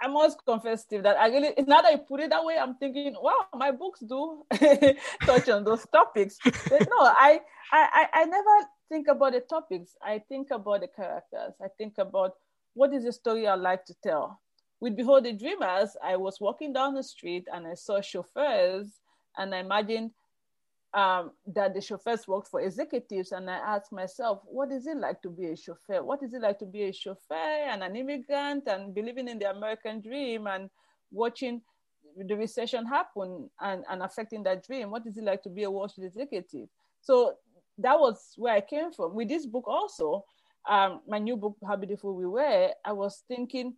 I 0.00 0.08
must 0.08 0.44
confess, 0.44 0.82
Steve, 0.82 1.02
that 1.04 1.16
I 1.16 1.28
really, 1.28 1.54
now 1.58 1.82
that 1.82 1.92
I 1.92 1.96
put 1.96 2.20
it 2.20 2.30
that 2.30 2.44
way, 2.44 2.56
I'm 2.58 2.74
thinking, 2.74 3.14
wow, 3.20 3.46
my 3.54 3.70
books 3.70 4.00
do 4.00 4.44
touch 5.22 5.48
on 5.48 5.64
those 5.64 5.86
topics. 5.86 6.38
But 6.44 6.88
no, 6.90 6.98
I, 7.00 7.40
I, 7.72 8.06
I 8.12 8.24
never 8.24 8.68
think 8.88 9.08
about 9.08 9.32
the 9.32 9.40
topics. 9.40 9.96
I 10.02 10.18
think 10.28 10.50
about 10.50 10.82
the 10.82 10.88
characters. 10.88 11.54
I 11.62 11.68
think 11.78 11.94
about 11.98 12.34
what 12.74 12.92
is 12.92 13.04
the 13.04 13.12
story 13.12 13.46
I 13.46 13.54
like 13.54 13.84
to 13.86 13.94
tell. 14.02 14.40
With 14.80 14.96
Behold 14.96 15.24
the 15.24 15.32
Dreamers, 15.32 15.96
I 16.04 16.16
was 16.16 16.40
walking 16.40 16.74
down 16.74 16.94
the 16.94 17.02
street 17.02 17.48
and 17.52 17.66
I 17.66 17.74
saw 17.74 18.02
chauffeurs, 18.02 19.00
and 19.38 19.54
I 19.54 19.58
imagined 19.58 20.10
um, 20.94 21.32
that 21.46 21.74
the 21.74 21.80
chauffeurs 21.80 22.26
worked 22.26 22.48
for 22.48 22.60
executives. 22.60 23.32
And 23.32 23.50
I 23.50 23.56
asked 23.56 23.92
myself, 23.92 24.40
what 24.44 24.70
is 24.72 24.86
it 24.86 24.96
like 24.96 25.20
to 25.22 25.30
be 25.30 25.46
a 25.46 25.56
chauffeur? 25.56 26.02
What 26.02 26.22
is 26.22 26.32
it 26.32 26.40
like 26.40 26.58
to 26.60 26.66
be 26.66 26.84
a 26.84 26.92
chauffeur 26.92 27.34
and 27.34 27.82
an 27.82 27.96
immigrant 27.96 28.66
and 28.66 28.94
believing 28.94 29.28
in 29.28 29.38
the 29.38 29.50
American 29.50 30.00
dream 30.00 30.46
and 30.46 30.70
watching 31.10 31.60
the 32.16 32.34
recession 32.34 32.86
happen 32.86 33.50
and, 33.60 33.84
and 33.90 34.02
affecting 34.02 34.42
that 34.44 34.66
dream? 34.66 34.90
What 34.90 35.06
is 35.06 35.16
it 35.18 35.24
like 35.24 35.42
to 35.42 35.50
be 35.50 35.64
a 35.64 35.70
Wall 35.70 35.88
Street 35.88 36.06
executive? 36.06 36.68
So 37.00 37.34
that 37.78 37.98
was 37.98 38.32
where 38.36 38.54
I 38.54 38.60
came 38.60 38.92
from. 38.92 39.14
With 39.14 39.28
this 39.28 39.44
book 39.46 39.68
also, 39.68 40.24
um, 40.68 41.00
my 41.06 41.18
new 41.18 41.36
book, 41.36 41.56
How 41.66 41.76
Beautiful 41.76 42.14
We 42.14 42.26
Were, 42.26 42.70
I 42.84 42.92
was 42.92 43.22
thinking 43.28 43.74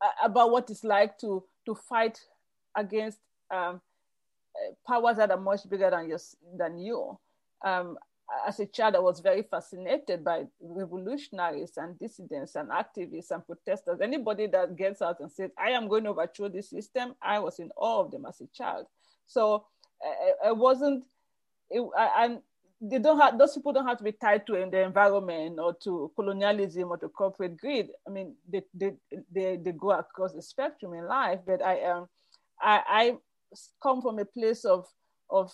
uh, 0.00 0.26
about 0.26 0.50
what 0.50 0.70
it's 0.70 0.84
like 0.84 1.18
to 1.18 1.44
to 1.64 1.74
fight 1.74 2.18
against 2.76 3.18
um, 3.52 3.80
powers 4.86 5.16
that 5.16 5.30
are 5.30 5.40
much 5.40 5.68
bigger 5.68 5.90
than 5.90 6.08
your, 6.08 6.18
than 6.56 6.78
you. 6.78 7.18
Um, 7.64 7.96
as 8.46 8.60
a 8.60 8.66
child, 8.66 8.96
I 8.96 9.00
was 9.00 9.20
very 9.20 9.42
fascinated 9.42 10.24
by 10.24 10.46
revolutionaries 10.60 11.72
and 11.76 11.98
dissidents 11.98 12.54
and 12.54 12.70
activists 12.70 13.30
and 13.30 13.44
protesters. 13.44 14.00
Anybody 14.00 14.46
that 14.46 14.76
gets 14.76 15.02
out 15.02 15.20
and 15.20 15.30
says, 15.30 15.50
I 15.58 15.70
am 15.70 15.88
going 15.88 16.04
to 16.04 16.10
overthrow 16.10 16.48
this 16.48 16.70
system, 16.70 17.14
I 17.20 17.38
was 17.38 17.58
in 17.58 17.70
awe 17.76 18.00
of 18.00 18.10
them 18.10 18.24
as 18.26 18.40
a 18.40 18.46
child. 18.46 18.86
So 19.26 19.66
I, 20.02 20.48
I 20.48 20.52
wasn't, 20.52 21.04
it, 21.70 21.82
I, 21.96 22.24
and 22.24 22.40
they 22.80 22.98
don't 22.98 23.20
have, 23.20 23.38
those 23.38 23.54
people 23.54 23.72
don't 23.72 23.86
have 23.86 23.98
to 23.98 24.04
be 24.04 24.12
tied 24.12 24.46
to 24.46 24.52
the 24.52 24.82
environment 24.82 25.58
or 25.58 25.74
to 25.84 26.10
colonialism 26.16 26.90
or 26.90 26.96
to 26.98 27.08
corporate 27.08 27.56
greed. 27.56 27.88
I 28.06 28.10
mean, 28.10 28.34
they, 28.50 28.62
they, 28.74 28.92
they, 29.30 29.56
they 29.56 29.72
go 29.72 29.90
across 29.90 30.32
the 30.32 30.42
spectrum 30.42 30.94
in 30.94 31.06
life, 31.06 31.40
but 31.46 31.62
I, 31.62 31.82
um, 31.84 32.08
I, 32.60 32.82
I 32.86 33.16
come 33.82 34.02
from 34.02 34.18
a 34.18 34.24
place 34.24 34.64
of, 34.64 34.86
of, 35.30 35.52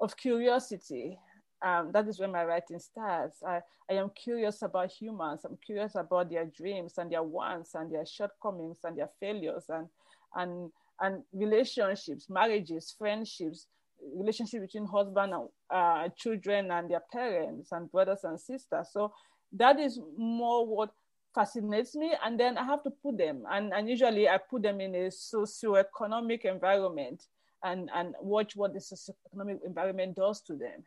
of 0.00 0.16
curiosity 0.16 1.18
um, 1.62 1.90
that 1.92 2.08
is 2.08 2.18
where 2.18 2.28
my 2.28 2.44
writing 2.44 2.78
starts. 2.78 3.42
I, 3.46 3.60
I 3.90 3.94
am 3.94 4.10
curious 4.10 4.62
about 4.62 4.90
humans. 4.90 5.42
I'm 5.44 5.58
curious 5.64 5.94
about 5.94 6.30
their 6.30 6.46
dreams 6.46 6.94
and 6.96 7.12
their 7.12 7.22
wants 7.22 7.74
and 7.74 7.92
their 7.92 8.06
shortcomings 8.06 8.78
and 8.84 8.96
their 8.96 9.10
failures 9.20 9.64
and 9.68 9.88
and 10.34 10.70
and 11.02 11.22
relationships, 11.32 12.28
marriages, 12.28 12.94
friendships, 12.98 13.66
relationship 14.14 14.62
between 14.62 14.86
husband 14.86 15.32
and 15.32 15.48
uh, 15.70 16.08
children 16.16 16.70
and 16.70 16.90
their 16.90 17.02
parents 17.12 17.72
and 17.72 17.90
brothers 17.90 18.20
and 18.24 18.40
sisters. 18.40 18.88
So 18.92 19.12
that 19.52 19.80
is 19.80 19.98
more 20.16 20.66
what 20.66 20.90
fascinates 21.34 21.94
me. 21.94 22.12
And 22.24 22.38
then 22.38 22.58
I 22.58 22.64
have 22.64 22.82
to 22.84 22.90
put 22.90 23.18
them, 23.18 23.44
and, 23.50 23.72
and 23.72 23.88
usually 23.88 24.28
I 24.28 24.38
put 24.38 24.62
them 24.62 24.80
in 24.80 24.94
a 24.94 25.10
socio-economic 25.10 26.44
environment 26.44 27.26
and, 27.62 27.90
and 27.94 28.14
watch 28.20 28.56
what 28.56 28.74
the 28.74 28.80
socio-economic 28.80 29.60
environment 29.64 30.16
does 30.16 30.40
to 30.42 30.54
them. 30.54 30.84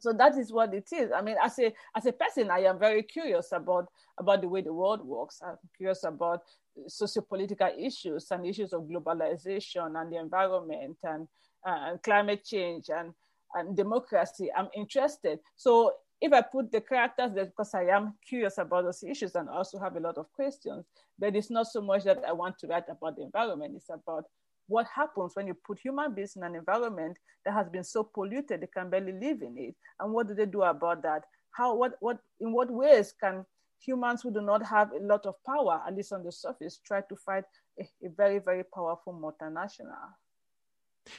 So 0.00 0.12
that 0.12 0.36
is 0.36 0.52
what 0.52 0.74
it 0.74 0.88
is. 0.92 1.10
I 1.10 1.22
mean 1.22 1.36
as 1.42 1.58
a 1.58 1.72
as 1.96 2.06
a 2.06 2.12
person 2.12 2.50
i 2.50 2.60
am 2.60 2.78
very 2.78 3.02
curious 3.02 3.52
about 3.52 3.88
about 4.18 4.42
the 4.42 4.48
way 4.48 4.60
the 4.60 4.72
world 4.72 5.02
works. 5.02 5.40
I'm 5.42 5.56
curious 5.76 6.04
about 6.04 6.42
socio-political 6.86 7.70
issues 7.78 8.30
and 8.30 8.46
issues 8.46 8.72
of 8.72 8.82
globalization 8.82 9.98
and 9.98 10.12
the 10.12 10.18
environment 10.18 10.98
and, 11.02 11.26
uh, 11.66 11.78
and 11.88 12.02
climate 12.02 12.44
change 12.44 12.90
and 12.90 13.14
and 13.54 13.76
democracy. 13.76 14.50
I'm 14.54 14.68
interested. 14.76 15.38
So 15.56 15.94
if 16.20 16.32
i 16.32 16.40
put 16.40 16.70
the 16.72 16.80
characters 16.80 17.32
there 17.34 17.46
because 17.46 17.74
i 17.74 17.84
am 17.84 18.14
curious 18.26 18.58
about 18.58 18.84
those 18.84 19.02
issues 19.02 19.34
and 19.34 19.48
also 19.48 19.78
have 19.78 19.96
a 19.96 20.00
lot 20.00 20.16
of 20.16 20.30
questions 20.32 20.84
but 21.18 21.34
it's 21.34 21.50
not 21.50 21.66
so 21.66 21.80
much 21.80 22.04
that 22.04 22.18
i 22.26 22.32
want 22.32 22.58
to 22.58 22.66
write 22.66 22.84
about 22.88 23.16
the 23.16 23.22
environment. 23.22 23.74
It's 23.76 23.90
about 23.90 24.24
what 24.68 24.86
happens 24.94 25.32
when 25.34 25.46
you 25.46 25.54
put 25.54 25.78
human 25.78 26.14
beings 26.14 26.36
in 26.36 26.42
an 26.42 26.54
environment 26.54 27.16
that 27.44 27.54
has 27.54 27.68
been 27.68 27.84
so 27.84 28.02
polluted 28.02 28.60
they 28.60 28.66
can 28.66 28.90
barely 28.90 29.12
live 29.12 29.42
in 29.42 29.56
it. 29.56 29.74
And 30.00 30.12
what 30.12 30.28
do 30.28 30.34
they 30.34 30.46
do 30.46 30.62
about 30.62 31.02
that? 31.02 31.22
How 31.52 31.74
what 31.74 31.94
what 32.00 32.18
in 32.40 32.52
what 32.52 32.70
ways 32.70 33.14
can 33.18 33.46
humans 33.80 34.22
who 34.22 34.32
do 34.32 34.40
not 34.40 34.64
have 34.66 34.92
a 34.92 34.98
lot 34.98 35.26
of 35.26 35.34
power 35.44 35.82
at 35.86 35.94
least 35.94 36.12
on 36.12 36.24
the 36.24 36.32
surface 36.32 36.80
try 36.84 37.02
to 37.02 37.16
fight 37.16 37.44
a, 37.78 37.84
a 38.04 38.08
very 38.16 38.38
very 38.38 38.64
powerful 38.64 39.12
multinational 39.12 40.08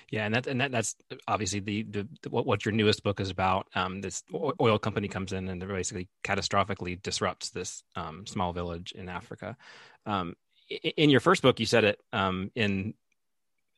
yeah, 0.10 0.26
and 0.26 0.36
that 0.36 0.48
and 0.48 0.62
that 0.62 0.72
that's 0.72 0.96
obviously 1.28 1.60
the, 1.60 1.84
the, 1.84 2.08
the 2.22 2.30
what, 2.30 2.46
what 2.46 2.66
your 2.66 2.72
newest 2.72 3.04
book 3.04 3.20
is 3.20 3.30
about. 3.30 3.68
Um, 3.76 4.02
this 4.02 4.24
oil 4.34 4.80
company 4.80 5.08
comes 5.08 5.34
in 5.34 5.48
and 5.48 5.66
basically 5.68 6.08
catastrophically 6.24 7.02
disrupts 7.02 7.50
this 7.50 7.84
um, 7.96 8.26
small 8.26 8.54
village 8.54 8.92
in 8.94 9.10
Africa. 9.10 9.58
Um, 10.06 10.36
in 10.70 11.10
your 11.10 11.20
first 11.20 11.42
book, 11.42 11.60
you 11.60 11.66
said 11.66 11.84
it 11.84 12.00
um, 12.12 12.52
in 12.56 12.94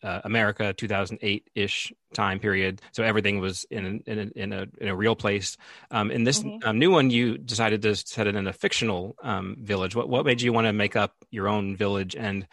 uh, 0.01 0.21
America 0.23 0.73
2008 0.73 1.49
ish 1.55 1.93
time 2.13 2.39
period. 2.39 2.81
So 2.91 3.03
everything 3.03 3.39
was 3.39 3.65
in 3.69 4.01
in 4.05 4.19
a, 4.19 4.39
in 4.39 4.53
a, 4.53 4.67
in 4.79 4.87
a 4.87 4.95
real 4.95 5.15
place. 5.15 5.57
Um, 5.91 6.11
in 6.11 6.23
this 6.23 6.41
mm-hmm. 6.41 6.67
um, 6.67 6.79
new 6.79 6.91
one, 6.91 7.09
you 7.09 7.37
decided 7.37 7.81
to 7.83 7.95
set 7.95 8.27
it 8.27 8.35
in 8.35 8.47
a 8.47 8.53
fictional 8.53 9.15
um, 9.23 9.57
village. 9.59 9.95
What 9.95 10.09
what 10.09 10.25
made 10.25 10.41
you 10.41 10.53
want 10.53 10.67
to 10.67 10.73
make 10.73 10.95
up 10.95 11.13
your 11.31 11.47
own 11.47 11.75
village, 11.75 12.15
and 12.15 12.47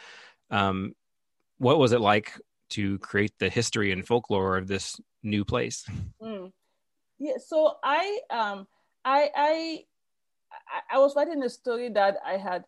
um, 0.51 0.95
what 1.59 1.79
was 1.79 1.93
it 1.93 2.01
like 2.01 2.33
to 2.71 2.99
create 2.99 3.33
the 3.39 3.49
history 3.49 3.93
and 3.93 4.07
folklore 4.07 4.57
of 4.57 4.67
this 4.67 5.01
new 5.23 5.45
place? 5.45 5.85
Mm. 6.23 6.53
Yeah, 7.19 7.39
so 7.45 7.77
I 7.83 8.21
um 8.31 8.67
I 9.05 9.31
I 9.35 9.85
I 10.91 10.99
was 10.99 11.15
writing 11.17 11.43
a 11.43 11.49
story 11.51 11.89
that 11.91 12.19
I 12.25 12.37
had 12.37 12.65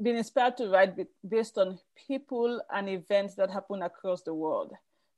been 0.00 0.16
inspired 0.16 0.56
to 0.56 0.68
write 0.68 0.94
based 1.28 1.58
on 1.58 1.78
people 2.06 2.60
and 2.72 2.88
events 2.88 3.34
that 3.34 3.50
happen 3.50 3.82
across 3.82 4.22
the 4.22 4.34
world. 4.34 4.72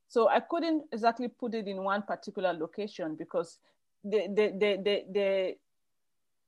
So 0.09 0.29
I 0.29 0.41
couldn't 0.41 0.85
exactly 0.93 1.29
put 1.29 1.55
it 1.55 1.69
in 1.69 1.85
one 1.85 2.03
particular 2.03 2.53
location 2.53 3.15
because 3.15 3.59
the 4.05 4.29
the 4.29 4.53
the 4.59 4.77
the 4.83 5.05
the, 5.13 5.57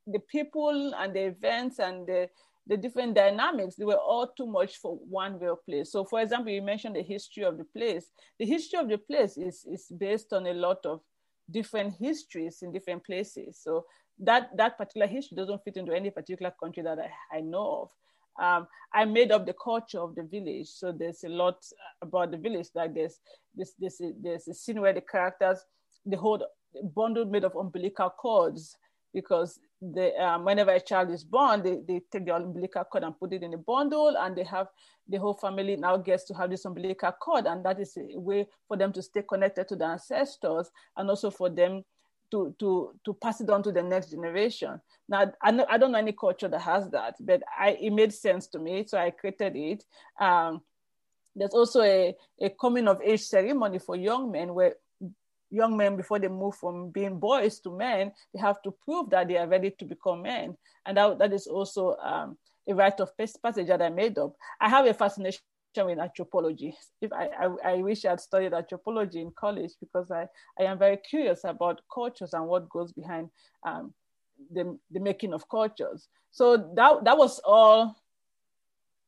the 0.06 0.18
people 0.18 0.94
and 0.94 1.14
the 1.14 1.26
events 1.26 1.78
and 1.78 2.06
the 2.06 2.28
the 2.66 2.76
different 2.76 3.14
dynamics 3.14 3.74
they 3.74 3.84
were 3.84 3.98
all 3.98 4.28
too 4.36 4.46
much 4.46 4.76
for 4.78 4.96
one 5.08 5.38
real 5.38 5.56
place 5.56 5.92
so 5.92 6.04
for 6.04 6.20
example 6.20 6.52
you 6.52 6.62
mentioned 6.62 6.96
the 6.96 7.02
history 7.02 7.44
of 7.44 7.58
the 7.58 7.64
place 7.64 8.10
the 8.38 8.46
history 8.46 8.78
of 8.78 8.88
the 8.88 8.98
place 8.98 9.36
is 9.36 9.64
is 9.70 9.86
based 9.98 10.32
on 10.32 10.46
a 10.46 10.54
lot 10.54 10.78
of 10.84 11.00
different 11.50 11.94
histories 12.00 12.62
in 12.62 12.72
different 12.72 13.04
places 13.04 13.60
so 13.62 13.84
that 14.18 14.48
that 14.56 14.78
particular 14.78 15.06
history 15.06 15.36
doesn't 15.36 15.62
fit 15.64 15.76
into 15.76 15.92
any 15.92 16.10
particular 16.10 16.52
country 16.58 16.82
that 16.82 16.98
i, 16.98 17.36
I 17.36 17.40
know 17.40 17.82
of 17.82 17.90
um, 18.36 18.66
I 18.92 19.04
made 19.04 19.30
up 19.30 19.46
the 19.46 19.54
culture 19.54 20.00
of 20.00 20.14
the 20.14 20.24
village. 20.24 20.68
So 20.68 20.92
there's 20.92 21.24
a 21.24 21.28
lot 21.28 21.64
about 22.02 22.30
the 22.30 22.36
village. 22.36 22.68
Like 22.74 22.94
there's 22.94 23.20
this, 23.54 23.74
this, 23.78 24.00
there's 24.20 24.48
a 24.48 24.54
scene 24.54 24.80
where 24.80 24.92
the 24.92 25.00
characters 25.00 25.64
they 26.04 26.16
hold 26.16 26.42
a 26.42 26.84
bundle 26.84 27.24
made 27.24 27.44
of 27.44 27.54
umbilical 27.54 28.10
cords 28.10 28.76
because 29.12 29.58
the 29.92 30.14
um, 30.24 30.44
whenever 30.44 30.70
a 30.70 30.80
child 30.80 31.10
is 31.10 31.24
born, 31.24 31.62
they, 31.62 31.80
they 31.86 32.00
take 32.10 32.24
the 32.24 32.34
umbilical 32.34 32.84
cord 32.84 33.04
and 33.04 33.18
put 33.18 33.32
it 33.32 33.42
in 33.42 33.54
a 33.54 33.58
bundle, 33.58 34.16
and 34.18 34.36
they 34.36 34.44
have 34.44 34.68
the 35.08 35.18
whole 35.18 35.34
family 35.34 35.76
now 35.76 35.96
gets 35.96 36.24
to 36.24 36.34
have 36.34 36.50
this 36.50 36.64
umbilical 36.64 37.12
cord, 37.12 37.46
and 37.46 37.64
that 37.64 37.78
is 37.80 37.96
a 37.96 38.18
way 38.18 38.46
for 38.66 38.76
them 38.76 38.92
to 38.92 39.02
stay 39.02 39.22
connected 39.22 39.68
to 39.68 39.76
the 39.76 39.84
ancestors, 39.84 40.70
and 40.96 41.10
also 41.10 41.30
for 41.30 41.50
them 41.50 41.84
to 42.30 42.54
to 42.58 42.94
to 43.04 43.14
pass 43.14 43.40
it 43.40 43.50
on 43.50 43.62
to 43.62 43.72
the 43.72 43.82
next 43.82 44.10
generation. 44.10 44.80
Now 45.08 45.32
I, 45.42 45.50
know, 45.50 45.66
I 45.68 45.76
don't 45.76 45.92
know 45.92 45.98
any 45.98 46.12
culture 46.12 46.48
that 46.48 46.60
has 46.60 46.88
that, 46.90 47.16
but 47.20 47.42
I 47.58 47.76
it 47.80 47.92
made 47.92 48.12
sense 48.12 48.46
to 48.48 48.58
me, 48.58 48.84
so 48.86 48.98
I 48.98 49.10
created 49.10 49.56
it. 49.56 49.84
Um, 50.18 50.62
there's 51.36 51.52
also 51.54 51.82
a, 51.82 52.14
a 52.40 52.50
coming 52.50 52.86
of 52.88 53.02
age 53.02 53.22
ceremony 53.22 53.78
for 53.78 53.96
young 53.96 54.30
men 54.30 54.54
where 54.54 54.76
young 55.50 55.76
men 55.76 55.96
before 55.96 56.18
they 56.18 56.28
move 56.28 56.54
from 56.56 56.90
being 56.90 57.18
boys 57.18 57.60
to 57.60 57.70
men 57.70 58.12
they 58.32 58.40
have 58.40 58.60
to 58.62 58.70
prove 58.70 59.10
that 59.10 59.28
they 59.28 59.36
are 59.36 59.48
ready 59.48 59.70
to 59.70 59.84
become 59.84 60.22
men 60.22 60.56
and 60.86 60.96
that, 60.96 61.18
that 61.18 61.32
is 61.32 61.46
also 61.46 61.96
um, 62.02 62.36
a 62.68 62.74
rite 62.74 63.00
of 63.00 63.10
passage 63.16 63.66
that 63.66 63.82
i 63.82 63.88
made 63.88 64.18
up 64.18 64.34
i 64.60 64.68
have 64.68 64.86
a 64.86 64.94
fascination 64.94 65.40
with 65.82 65.98
anthropology. 65.98 66.76
If 67.00 67.12
I, 67.12 67.28
I, 67.38 67.72
I, 67.72 67.74
wish 67.76 68.04
I 68.04 68.10
had 68.10 68.20
studied 68.20 68.52
anthropology 68.52 69.20
in 69.20 69.32
college 69.32 69.72
because 69.80 70.10
I, 70.10 70.28
I 70.58 70.64
am 70.64 70.78
very 70.78 70.98
curious 70.98 71.42
about 71.44 71.80
cultures 71.92 72.32
and 72.32 72.46
what 72.46 72.68
goes 72.68 72.92
behind 72.92 73.30
um, 73.64 73.92
the, 74.52 74.78
the 74.90 75.00
making 75.00 75.32
of 75.32 75.48
cultures. 75.48 76.08
So 76.30 76.56
that, 76.76 77.04
that 77.04 77.18
was 77.18 77.40
all 77.44 77.96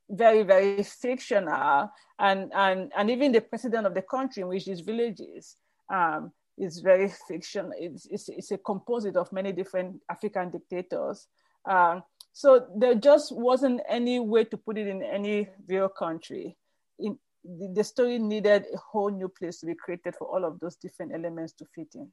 very, 0.09 0.43
very 0.43 0.83
fictional. 0.83 1.91
And, 2.19 2.51
and, 2.55 2.93
and 2.97 3.11
even 3.11 3.33
the 3.33 3.41
president 3.41 3.87
of 3.87 3.95
the 3.95 4.03
country 4.03 4.43
in 4.43 4.49
which 4.49 4.67
these 4.67 4.81
villages 4.81 5.57
um, 5.93 6.33
is 6.59 6.81
very 6.81 7.11
fiction. 7.29 7.73
It's, 7.79 8.07
it's, 8.07 8.29
it's, 8.29 8.51
a 8.51 8.59
composite 8.59 9.17
of 9.17 9.33
many 9.33 9.53
different 9.53 10.01
African 10.11 10.51
dictators. 10.51 11.27
Um, 11.69 12.03
so 12.33 12.67
there 12.77 12.95
just 12.95 13.35
wasn't 13.35 13.81
any 13.89 14.21
way 14.21 14.45
to 14.45 14.57
put 14.57 14.79
it 14.79 14.87
in 14.87 15.03
any 15.03 15.49
real 15.69 15.89
country. 15.89 16.57
In, 16.99 17.19
the, 17.45 17.73
the 17.75 17.85
story 17.85 18.19
needed 18.19 18.65
a 18.73 18.79
whole 18.79 19.11
new 19.11 19.29
place 19.29 19.61
to 19.61 19.67
be 19.67 19.75
created 19.75 20.15
for 20.17 20.27
all 20.29 20.45
of 20.45 20.59
those 20.61 20.77
different 20.77 21.13
elements 21.15 21.53
to 21.55 21.65
fit 21.75 21.89
in. 21.95 22.11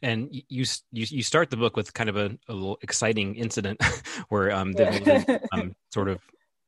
And 0.00 0.28
you 0.32 0.64
you 0.90 1.06
you 1.10 1.22
start 1.22 1.50
the 1.50 1.56
book 1.56 1.76
with 1.76 1.92
kind 1.92 2.08
of 2.08 2.16
a, 2.16 2.38
a 2.48 2.54
little 2.54 2.78
exciting 2.80 3.34
incident 3.34 3.82
where 4.28 4.50
um, 4.50 4.72
the 4.78 5.24
yeah. 5.28 5.38
um, 5.52 5.74
sort 5.90 6.08
of 6.08 6.20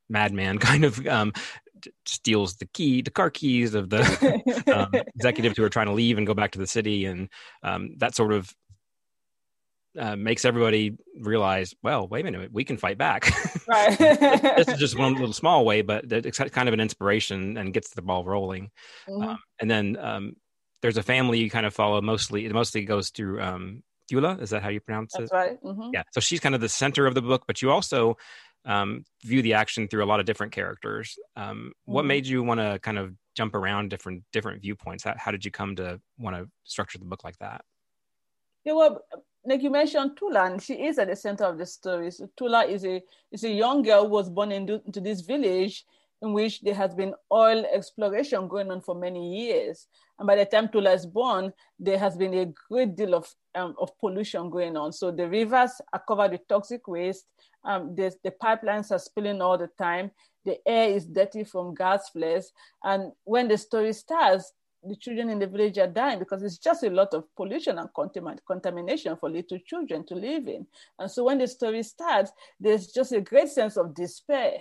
madman 0.09 0.59
kind 0.71 0.85
of 0.85 1.07
um, 1.07 1.33
steals 2.07 2.57
the 2.57 2.67
key, 2.67 3.03
the 3.03 3.11
car 3.11 3.31
keys 3.31 3.75
of 3.75 3.91
the 3.91 4.03
um, 4.75 4.91
executives 5.15 5.57
who 5.57 5.65
are 5.65 5.69
trying 5.69 5.87
to 5.87 5.93
leave 5.93 6.19
and 6.19 6.27
go 6.27 6.35
back 6.35 6.53
to 6.53 6.59
the 6.59 6.67
city, 6.67 7.05
and 7.05 7.29
um, 7.63 7.95
that 7.99 8.15
sort 8.15 8.33
of 8.33 8.55
uh, 9.99 10.17
makes 10.17 10.45
everybody 10.45 10.97
realize, 11.19 11.75
well, 11.83 12.07
wait 12.07 12.21
a 12.27 12.31
minute, 12.31 12.53
we 12.53 12.65
can 12.65 12.77
fight 12.77 12.99
back. 12.99 13.31
Right. 13.69 13.99
this 13.99 14.67
is 14.67 14.79
just 14.79 14.99
one 14.99 15.13
little 15.13 15.33
small 15.35 15.63
way, 15.67 15.83
but 15.83 16.11
it's 16.11 16.39
kind 16.39 16.69
of 16.69 16.73
an 16.73 16.81
inspiration 16.81 17.59
and 17.59 17.75
gets 17.75 17.91
the 17.91 18.01
ball 18.01 18.25
rolling. 18.25 18.71
Mm-hmm. 19.07 19.29
Um, 19.29 19.39
and 19.61 19.71
then 19.71 19.99
um, 20.01 20.37
there's 20.81 20.97
a 20.97 21.03
family 21.03 21.41
you 21.41 21.51
kind 21.51 21.67
of 21.67 21.75
follow. 21.75 22.01
Mostly, 22.01 22.47
it 22.47 22.53
mostly 22.53 22.87
goes 22.87 23.11
through 23.11 23.43
um, 23.43 23.83
Thula. 24.11 24.41
Is 24.41 24.51
that 24.51 24.63
how 24.63 24.71
you 24.71 24.81
pronounce 24.81 25.13
That's 25.13 25.31
it? 25.31 25.35
right. 25.35 25.63
Mm-hmm. 25.63 25.91
Yeah. 25.93 26.05
So 26.13 26.21
she's 26.21 26.41
kind 26.41 26.55
of 26.55 26.63
the 26.63 26.69
center 26.71 27.07
of 27.07 27.15
the 27.15 27.21
book, 27.21 27.45
but 27.47 27.61
you 27.61 27.71
also 27.71 28.17
um, 28.69 29.05
view 29.25 29.43
the 29.43 29.55
action 29.55 29.89
through 29.89 30.05
a 30.05 30.07
lot 30.07 30.21
of 30.21 30.27
different 30.27 30.53
characters. 30.53 31.19
Um, 31.35 31.45
mm-hmm. 31.45 31.93
What 31.93 32.05
made 32.05 32.27
you 32.27 32.45
want 32.45 32.61
to 32.61 32.79
kind 32.81 32.99
of 32.99 33.15
jump 33.35 33.55
around 33.55 33.91
different 33.91 34.23
different 34.33 34.63
viewpoints? 34.63 35.03
How, 35.03 35.15
how 35.17 35.33
did 35.33 35.45
you 35.45 35.51
come 35.51 35.75
to 35.77 36.01
want 36.19 36.37
to 36.37 36.49
structure 36.65 36.99
the 36.99 37.07
book 37.07 37.25
like 37.25 37.39
that? 37.39 37.63
Yeah, 38.65 38.75
well, 38.75 39.01
like 39.45 39.63
you 39.63 39.71
mentioned, 39.71 40.19
Thula, 40.19 40.53
and 40.53 40.63
she 40.63 40.75
is 40.75 40.99
at 40.99 41.09
the 41.09 41.17
center 41.17 41.45
of 41.45 41.57
the 41.57 41.65
story. 41.67 42.11
So 42.11 42.29
Thula 42.39 42.69
is 42.69 42.85
a 42.85 43.03
is 43.33 43.45
a 43.45 43.51
young 43.51 43.83
girl 43.83 44.05
who 44.05 44.11
was 44.11 44.29
born 44.29 44.53
into, 44.53 44.83
into 44.85 45.01
this 45.01 45.23
village 45.23 45.85
in 46.21 46.33
which 46.33 46.61
there 46.63 46.75
has 46.75 46.95
been 46.95 47.15
oil 47.33 47.65
exploration 47.73 48.49
going 48.49 48.71
on 48.71 48.81
for 48.81 48.95
many 48.95 49.37
years. 49.37 49.87
And 50.19 50.27
by 50.27 50.37
the 50.37 50.45
time 50.45 50.69
Thula 50.69 50.95
is 50.95 51.07
born, 51.07 51.53
there 51.79 51.99
has 51.99 52.17
been 52.17 52.35
a 52.35 52.53
great 52.69 52.97
deal 52.97 53.15
of, 53.15 53.33
um, 53.55 53.75
of 53.81 53.97
pollution 53.99 54.51
going 54.51 54.77
on. 54.77 54.93
So 54.93 55.11
the 55.11 55.29
rivers 55.29 55.81
are 55.93 56.03
covered 56.07 56.33
with 56.33 56.49
toxic 56.49 56.89
waste. 56.89 57.27
Um, 57.65 57.95
the 57.95 58.13
pipelines 58.43 58.91
are 58.91 58.99
spilling 58.99 59.41
all 59.41 59.59
the 59.59 59.71
time. 59.79 60.11
The 60.45 60.59
air 60.67 60.91
is 60.91 61.07
dirty 61.07 61.45
from 61.45 61.75
gas 61.75 62.09
flares. 62.11 62.53
And 62.83 63.13
when 63.25 63.49
the 63.49 63.59
story 63.59 63.93
starts, 63.93 64.53
the 64.83 64.97
children 64.97 65.29
in 65.29 65.39
the 65.39 65.47
village 65.47 65.79
are 65.79 65.89
dying 65.89 66.19
because 66.19 66.43
it's 66.43 66.59
just 66.59 66.83
a 66.85 66.91
lot 66.91 67.13
of 67.13 67.25
pollution 67.37 67.79
and 67.79 67.89
contamination 68.47 69.17
for 69.17 69.29
little 69.29 69.59
children 69.67 70.07
to 70.07 70.15
live 70.15 70.47
in. 70.49 70.67
And 70.99 71.11
so 71.11 71.25
when 71.25 71.39
the 71.39 71.49
story 71.49 71.83
starts, 71.83 72.31
there's 72.61 72.89
just 72.89 73.13
a 73.13 73.21
great 73.21 73.49
sense 73.49 73.77
of 73.77 73.95
despair. 73.95 74.59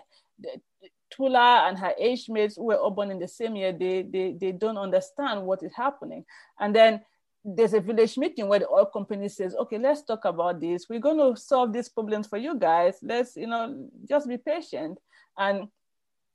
Thula 1.13 1.67
and 1.67 1.77
her 1.77 1.93
age 1.97 2.29
mates 2.29 2.55
who 2.55 2.65
were 2.65 2.75
all 2.77 2.91
born 2.91 3.11
in 3.11 3.19
the 3.19 3.27
same 3.27 3.55
year, 3.55 3.71
they, 3.71 4.03
they, 4.03 4.35
they 4.39 4.51
don't 4.51 4.77
understand 4.77 5.45
what 5.45 5.63
is 5.63 5.73
happening. 5.75 6.25
And 6.59 6.75
then 6.75 7.01
there's 7.43 7.73
a 7.73 7.79
village 7.79 8.17
meeting 8.17 8.47
where 8.47 8.59
the 8.59 8.67
oil 8.67 8.85
company 8.85 9.29
says, 9.29 9.55
okay, 9.55 9.77
let's 9.77 10.03
talk 10.03 10.25
about 10.25 10.59
this. 10.59 10.87
We're 10.89 10.99
going 10.99 11.17
to 11.17 11.39
solve 11.39 11.71
these 11.71 11.87
problems 11.87 12.27
for 12.27 12.37
you 12.37 12.57
guys. 12.59 12.97
Let's, 13.01 13.37
you 13.37 13.47
know, 13.47 13.89
just 14.07 14.27
be 14.27 14.37
patient. 14.37 14.99
And 15.37 15.69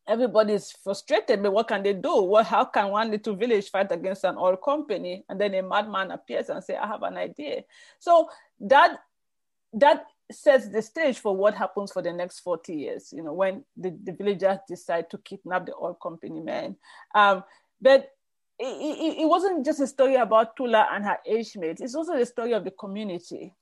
everybody's 0.09 0.73
frustrated, 0.73 1.43
but 1.43 1.53
what 1.53 1.69
can 1.69 1.83
they 1.83 1.93
do? 1.93 2.23
What, 2.23 2.47
how 2.47 2.65
can 2.65 2.89
one 2.89 3.11
little 3.11 3.37
village 3.37 3.71
fight 3.71 3.93
against 3.93 4.25
an 4.25 4.37
oil 4.39 4.57
company? 4.57 5.25
And 5.29 5.41
then 5.41 5.55
a 5.55 5.63
madman 5.63 6.11
appears 6.11 6.49
and 6.49 6.65
say, 6.65 6.77
I 6.77 6.87
have 6.87 7.03
an 7.03 7.17
idea. 7.17 7.63
So 7.99 8.29
that, 8.61 8.99
that 9.75 10.07
sets 10.35 10.69
the 10.69 10.83
stage 10.83 11.19
for 11.19 11.35
what 11.37 11.55
happens 11.55 11.93
for 11.93 12.03
the 12.03 12.13
next 12.13 12.41
40 12.41 12.75
years, 12.75 13.13
you 13.13 13.23
know, 13.23 13.33
when 13.33 13.65
the, 13.77 13.97
the 14.05 14.13
villagers 14.13 14.59
decide 14.69 15.11
to 15.11 15.19
kidnap 15.19 15.67
the 15.67 15.75
oil 15.75 15.95
company 15.95 16.41
men. 16.41 16.77
Um, 17.15 17.45
but 17.81 18.11
it, 18.59 18.65
it, 18.65 19.23
it, 19.23 19.27
wasn't 19.27 19.65
just 19.65 19.81
a 19.81 19.87
story 19.87 20.17
about 20.17 20.57
Thula 20.57 20.87
and 20.93 21.05
her 21.05 21.19
age 21.27 21.57
mates, 21.57 21.81
it's 21.81 21.95
also 21.95 22.17
the 22.17 22.27
story 22.27 22.53
of 22.53 22.65
the 22.65 22.71
community. 22.71 23.55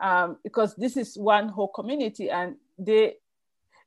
Um, 0.00 0.36
because 0.42 0.74
this 0.74 0.96
is 0.96 1.16
one 1.16 1.48
whole 1.48 1.68
community 1.68 2.28
and 2.30 2.56
they 2.78 3.14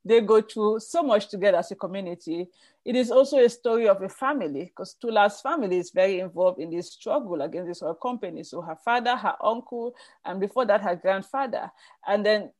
they 0.09 0.21
go 0.21 0.41
through 0.41 0.79
so 0.79 1.03
much 1.03 1.29
together 1.29 1.57
as 1.57 1.71
a 1.71 1.75
community. 1.75 2.47
It 2.83 2.95
is 2.95 3.11
also 3.11 3.37
a 3.37 3.47
story 3.47 3.87
of 3.87 4.01
a 4.01 4.09
family 4.09 4.65
because 4.65 4.95
Thula's 4.99 5.39
family 5.39 5.77
is 5.77 5.91
very 5.91 6.19
involved 6.19 6.59
in 6.59 6.71
this 6.71 6.91
struggle 6.91 7.41
against 7.43 7.67
this 7.67 7.83
oil 7.83 7.93
company. 7.93 8.43
So 8.43 8.61
her 8.61 8.75
father, 8.75 9.15
her 9.15 9.35
uncle, 9.43 9.95
and 10.25 10.39
before 10.39 10.65
that, 10.65 10.81
her 10.81 10.95
grandfather. 10.95 11.71
And 12.07 12.25
then 12.25 12.51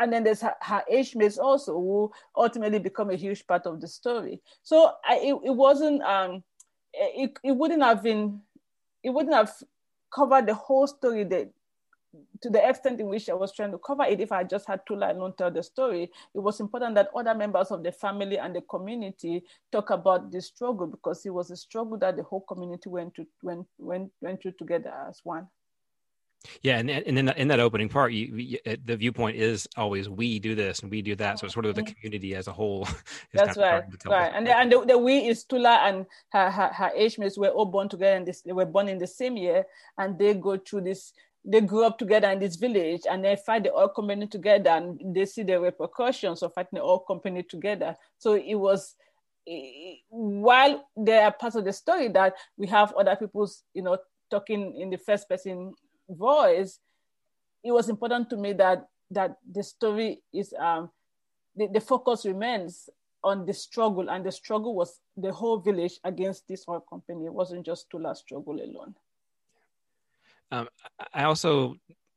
and 0.00 0.12
then 0.12 0.24
there's 0.24 0.40
her, 0.40 0.54
her 0.60 0.82
age 0.88 1.14
mates 1.14 1.38
also 1.38 1.72
who 1.72 2.12
ultimately 2.36 2.78
become 2.78 3.10
a 3.10 3.16
huge 3.16 3.46
part 3.46 3.66
of 3.66 3.80
the 3.80 3.88
story. 3.88 4.40
So 4.62 4.92
I, 5.04 5.16
it, 5.16 5.36
it 5.44 5.50
wasn't, 5.50 6.02
um, 6.02 6.44
it, 6.92 7.36
it 7.42 7.52
wouldn't 7.52 7.82
have 7.82 8.02
been, 8.02 8.40
it 9.02 9.10
wouldn't 9.10 9.34
have 9.34 9.52
covered 10.12 10.46
the 10.46 10.54
whole 10.54 10.86
story 10.86 11.24
that 11.24 11.50
to 12.40 12.50
the 12.50 12.66
extent 12.68 13.00
in 13.00 13.06
which 13.06 13.28
I 13.28 13.34
was 13.34 13.52
trying 13.52 13.72
to 13.72 13.78
cover 13.78 14.04
it, 14.04 14.20
if 14.20 14.32
I 14.32 14.44
just 14.44 14.66
had 14.66 14.84
Thula 14.86 15.10
alone 15.10 15.34
tell 15.36 15.50
the 15.50 15.62
story, 15.62 16.10
it 16.34 16.38
was 16.38 16.60
important 16.60 16.94
that 16.94 17.10
other 17.14 17.34
members 17.34 17.70
of 17.70 17.82
the 17.82 17.92
family 17.92 18.38
and 18.38 18.54
the 18.54 18.62
community 18.62 19.44
talk 19.70 19.90
about 19.90 20.30
the 20.30 20.40
struggle 20.40 20.86
because 20.86 21.24
it 21.26 21.30
was 21.30 21.50
a 21.50 21.56
struggle 21.56 21.98
that 21.98 22.16
the 22.16 22.22
whole 22.22 22.40
community 22.40 22.88
went 22.88 23.14
to 23.14 23.26
went 23.42 23.66
went 23.78 24.10
went 24.20 24.42
through 24.42 24.52
together 24.52 24.92
as 25.08 25.20
one. 25.24 25.48
Yeah, 26.62 26.78
and 26.78 26.88
and 26.88 27.18
in 27.18 27.24
that, 27.26 27.38
in 27.38 27.48
that 27.48 27.60
opening 27.60 27.88
part, 27.88 28.12
you, 28.12 28.36
you, 28.36 28.58
uh, 28.64 28.76
the 28.84 28.96
viewpoint 28.96 29.36
is 29.36 29.68
always 29.76 30.08
we 30.08 30.38
do 30.38 30.54
this 30.54 30.80
and 30.80 30.90
we 30.90 31.02
do 31.02 31.16
that. 31.16 31.38
So 31.38 31.46
it's 31.46 31.54
sort 31.54 31.66
of 31.66 31.74
the 31.74 31.82
mm-hmm. 31.82 31.92
community 32.00 32.34
as 32.36 32.46
a 32.46 32.52
whole. 32.52 32.86
That's 33.34 33.58
right, 33.58 33.82
right. 34.06 34.32
And 34.34 34.46
the, 34.46 34.56
and 34.56 34.70
the, 34.70 34.84
the, 34.84 34.98
we 34.98 35.26
is 35.26 35.44
Thula 35.44 35.78
and 35.88 36.06
her 36.30 36.50
her, 36.50 36.68
her 36.68 36.90
age 36.94 37.18
mates 37.18 37.36
were 37.36 37.48
all 37.48 37.66
born 37.66 37.88
together 37.88 38.16
and 38.16 38.26
this, 38.26 38.42
they 38.42 38.52
were 38.52 38.66
born 38.66 38.88
in 38.88 38.98
the 38.98 39.06
same 39.06 39.36
year, 39.36 39.64
and 39.98 40.16
they 40.18 40.34
go 40.34 40.56
through 40.56 40.82
this 40.82 41.12
they 41.48 41.62
grew 41.62 41.84
up 41.84 41.98
together 41.98 42.28
in 42.28 42.38
this 42.38 42.56
village 42.56 43.02
and 43.10 43.24
they 43.24 43.34
fight 43.34 43.64
the 43.64 43.72
oil 43.72 43.88
company 43.88 44.26
together 44.26 44.68
and 44.68 45.00
they 45.14 45.24
see 45.24 45.42
the 45.42 45.58
repercussions 45.58 46.42
of 46.42 46.52
fighting 46.52 46.76
the 46.76 46.82
oil 46.82 46.98
company 46.98 47.42
together. 47.42 47.96
So 48.18 48.34
it 48.34 48.54
was 48.54 48.94
while 50.10 50.86
they 50.94 51.18
are 51.18 51.32
part 51.32 51.54
of 51.54 51.64
the 51.64 51.72
story 51.72 52.08
that 52.08 52.34
we 52.58 52.66
have 52.66 52.92
other 52.94 53.16
people's, 53.16 53.62
you 53.72 53.82
know, 53.82 53.96
talking 54.30 54.78
in 54.78 54.90
the 54.90 54.98
first 54.98 55.26
person 55.26 55.72
voice, 56.10 56.80
it 57.64 57.72
was 57.72 57.88
important 57.88 58.28
to 58.28 58.36
me 58.36 58.52
that 58.52 58.86
that 59.10 59.38
the 59.50 59.62
story 59.62 60.20
is 60.34 60.52
um 60.58 60.90
the, 61.56 61.66
the 61.68 61.80
focus 61.80 62.26
remains 62.26 62.90
on 63.24 63.46
the 63.46 63.54
struggle 63.54 64.10
and 64.10 64.24
the 64.24 64.30
struggle 64.30 64.74
was 64.74 65.00
the 65.16 65.32
whole 65.32 65.58
village 65.58 65.98
against 66.04 66.46
this 66.46 66.64
oil 66.68 66.84
company. 66.88 67.24
It 67.24 67.32
wasn't 67.32 67.64
just 67.64 67.90
Thula's 67.90 68.18
struggle 68.20 68.54
alone. 68.54 68.94
Um, 70.50 70.68
I 71.12 71.24
also 71.24 71.76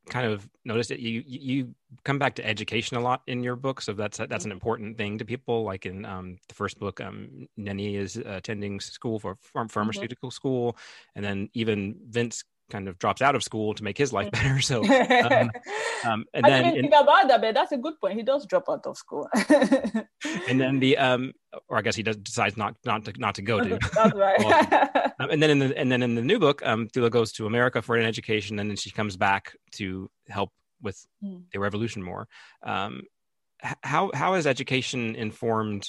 kind 0.10 0.26
of 0.26 0.48
noticed 0.65 0.89
that 0.89 1.00
you 1.00 1.24
you 1.26 1.76
come 2.04 2.17
back 2.17 2.36
to 2.36 2.46
education 2.46 2.98
a 2.98 3.00
lot 3.00 3.22
in 3.28 3.44
your 3.44 3.56
book, 3.56 3.82
so 3.82 3.94
that's 3.94 4.17
that's 4.17 4.32
an 4.32 4.38
mm-hmm. 4.38 4.52
important 4.52 4.98
thing 4.98 5.17
to 5.17 5.26
people. 5.26 5.63
Like 5.63 5.86
in 5.86 6.06
um, 6.06 6.38
the 6.48 6.56
first 6.56 6.80
book, 6.80 7.00
um, 7.02 7.48
Neni 7.60 7.96
is 7.96 8.17
attending 8.17 8.80
school 8.80 9.20
for 9.20 9.36
mm-hmm. 9.36 9.67
pharmaceutical 9.67 10.30
mm-hmm. 10.30 10.36
school, 10.36 10.78
and 11.15 11.24
then 11.24 11.50
even 11.54 11.96
Vince 12.10 12.44
kind 12.71 12.88
of 12.88 12.97
drops 12.97 13.21
out 13.21 13.36
of 13.36 13.43
school 13.43 13.73
to 13.75 13.84
make 13.84 13.97
his 13.97 14.12
life 14.12 14.31
better. 14.31 14.60
So, 14.62 14.84
um, 14.84 15.51
um, 16.05 16.25
and 16.34 16.45
I 16.45 16.49
then 16.49 16.63
didn't 16.63 16.81
think 16.81 16.93
about 16.93 17.27
that, 17.27 17.41
but 17.41 17.53
that's 17.53 17.71
a 17.71 17.77
good 17.77 17.99
point. 17.99 18.15
He 18.15 18.23
does 18.23 18.45
drop 18.47 18.69
out 18.69 18.86
of 18.88 18.97
school. 18.97 19.27
and 20.49 20.60
then 20.60 20.79
the, 20.79 20.97
um, 20.97 21.34
or 21.67 21.77
I 21.77 21.81
guess 21.81 21.95
he 21.95 22.03
does 22.03 22.17
decides 22.17 22.57
not 22.57 22.75
not 22.86 23.05
to 23.05 23.13
not 23.17 23.36
to 23.36 23.41
go 23.41 23.60
to. 23.60 23.77
That's 23.93 24.15
right. 24.15 24.41
um, 25.19 25.29
and 25.29 25.43
then 25.43 25.49
in 25.49 25.60
the 25.60 25.77
and 25.77 25.91
then 25.91 26.01
in 26.01 26.15
the 26.15 26.21
new 26.21 26.39
book, 26.39 26.65
um, 26.65 26.88
Thula 26.88 27.12
goes 27.12 27.34
to 27.34 27.45
America 27.45 27.81
for 27.81 27.97
an 27.97 28.05
education, 28.05 28.57
and 28.57 28.69
then 28.69 28.77
she 28.77 28.89
comes 28.89 29.17
back 29.17 29.53
to 29.73 30.10
help 30.29 30.51
with 30.81 31.05
mm. 31.23 31.43
the 31.51 31.60
revolution 31.60 32.01
more. 32.01 32.27
Um, 32.63 33.01
how 33.84 34.12
how 34.13 34.36
has 34.36 34.47
education 34.47 35.15
informed 35.15 35.88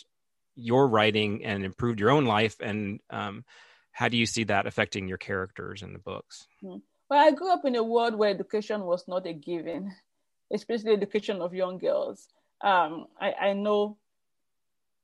your 0.57 0.89
writing 0.89 1.45
and 1.45 1.65
improved 1.65 2.01
your 2.01 2.11
own 2.11 2.25
life 2.25 2.57
and 2.61 3.01
um, 3.11 3.45
how 3.93 4.09
do 4.09 4.17
you 4.17 4.27
see 4.27 4.45
that 4.45 4.67
affecting 4.67 5.07
your 5.07 5.19
characters 5.19 5.83
in 5.83 5.93
the 5.93 5.99
books? 5.99 6.49
Hmm. 6.61 6.77
Well, 7.09 7.21
I 7.21 7.31
grew 7.31 7.53
up 7.53 7.65
in 7.65 7.77
a 7.77 7.83
world 7.83 8.15
where 8.15 8.31
education 8.31 8.85
was 8.85 9.07
not 9.07 9.27
a 9.27 9.35
given, 9.35 9.95
especially 10.53 10.93
education 10.93 11.43
of 11.43 11.55
young 11.55 11.79
girls. 11.79 12.29
Um, 12.63 13.07
I, 13.21 13.33
I, 13.33 13.53
know 13.53 13.99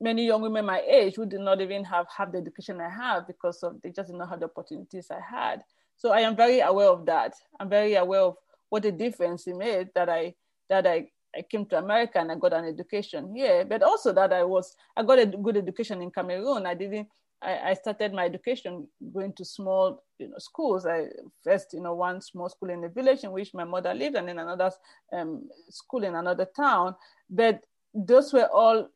many 0.00 0.24
young 0.24 0.40
women 0.40 0.64
my 0.64 0.80
age 0.80 1.16
who 1.16 1.26
did 1.26 1.40
not 1.40 1.60
even 1.60 1.84
have, 1.84 2.06
have 2.16 2.32
the 2.32 2.38
education 2.38 2.80
I 2.80 2.88
have 2.88 3.26
because 3.26 3.62
of 3.64 3.82
they 3.82 3.90
just 3.90 4.08
did 4.08 4.16
not 4.16 4.30
have 4.30 4.40
the 4.40 4.46
opportunities 4.46 5.10
I 5.10 5.20
had. 5.20 5.64
So 5.96 6.12
I 6.12 6.20
am 6.20 6.36
very 6.36 6.60
aware 6.60 6.88
of 6.88 7.04
that. 7.06 7.34
I'm 7.58 7.68
very 7.68 7.94
aware 7.96 8.20
of 8.20 8.36
what 8.70 8.84
a 8.84 8.92
difference 8.92 9.46
it 9.46 9.56
made 9.56 9.88
that 9.94 10.08
I 10.08 10.34
that 10.70 10.86
I, 10.86 11.08
I 11.36 11.42
came 11.42 11.66
to 11.66 11.78
America 11.78 12.20
and 12.20 12.30
I 12.30 12.36
got 12.36 12.52
an 12.52 12.64
education 12.64 13.34
here, 13.34 13.64
but 13.64 13.82
also 13.82 14.12
that 14.12 14.32
I 14.32 14.44
was 14.44 14.76
I 14.96 15.02
got 15.02 15.18
a 15.18 15.26
good 15.26 15.56
education 15.56 16.00
in 16.00 16.10
Cameroon. 16.10 16.64
I 16.64 16.74
didn't 16.74 17.08
I, 17.40 17.70
I, 17.70 17.74
started 17.74 18.12
my 18.12 18.24
education 18.24 18.88
going 19.14 19.32
to 19.34 19.44
small 19.44 20.02
you 20.18 20.28
know, 20.28 20.38
schools. 20.38 20.86
I 20.86 21.06
first, 21.44 21.72
you 21.72 21.80
know, 21.80 21.94
one 21.94 22.20
small 22.20 22.48
school 22.48 22.70
in 22.70 22.80
the 22.80 22.88
village 22.88 23.22
in 23.22 23.30
which 23.30 23.54
my 23.54 23.64
mother 23.64 23.94
lived, 23.94 24.16
and 24.16 24.28
then 24.28 24.38
another 24.38 24.72
um, 25.12 25.48
school 25.70 26.04
in 26.04 26.14
another 26.14 26.46
town. 26.56 26.96
But 27.30 27.64
those 27.94 28.32
were 28.32 28.48
all 28.48 28.88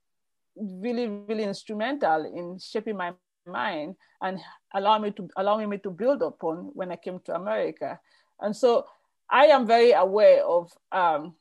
really, 0.57 1.07
really 1.09 1.44
instrumental 1.44 2.24
in 2.24 2.59
shaping 2.59 2.96
my 2.96 3.12
mind 3.46 3.96
and 4.20 4.38
allowing 4.74 5.02
me 5.02 5.11
to 5.12 5.28
allowing 5.37 5.68
me 5.68 5.78
to 5.78 5.90
build 5.90 6.22
upon 6.22 6.70
when 6.74 6.92
I 6.92 6.96
came 6.96 7.20
to 7.20 7.35
America. 7.35 7.98
And 8.40 8.57
so 8.57 8.87
I 9.31 9.46
am 9.46 9.66
very 9.66 9.92
aware 9.92 10.44
of 10.44 10.72
um, 10.90 11.35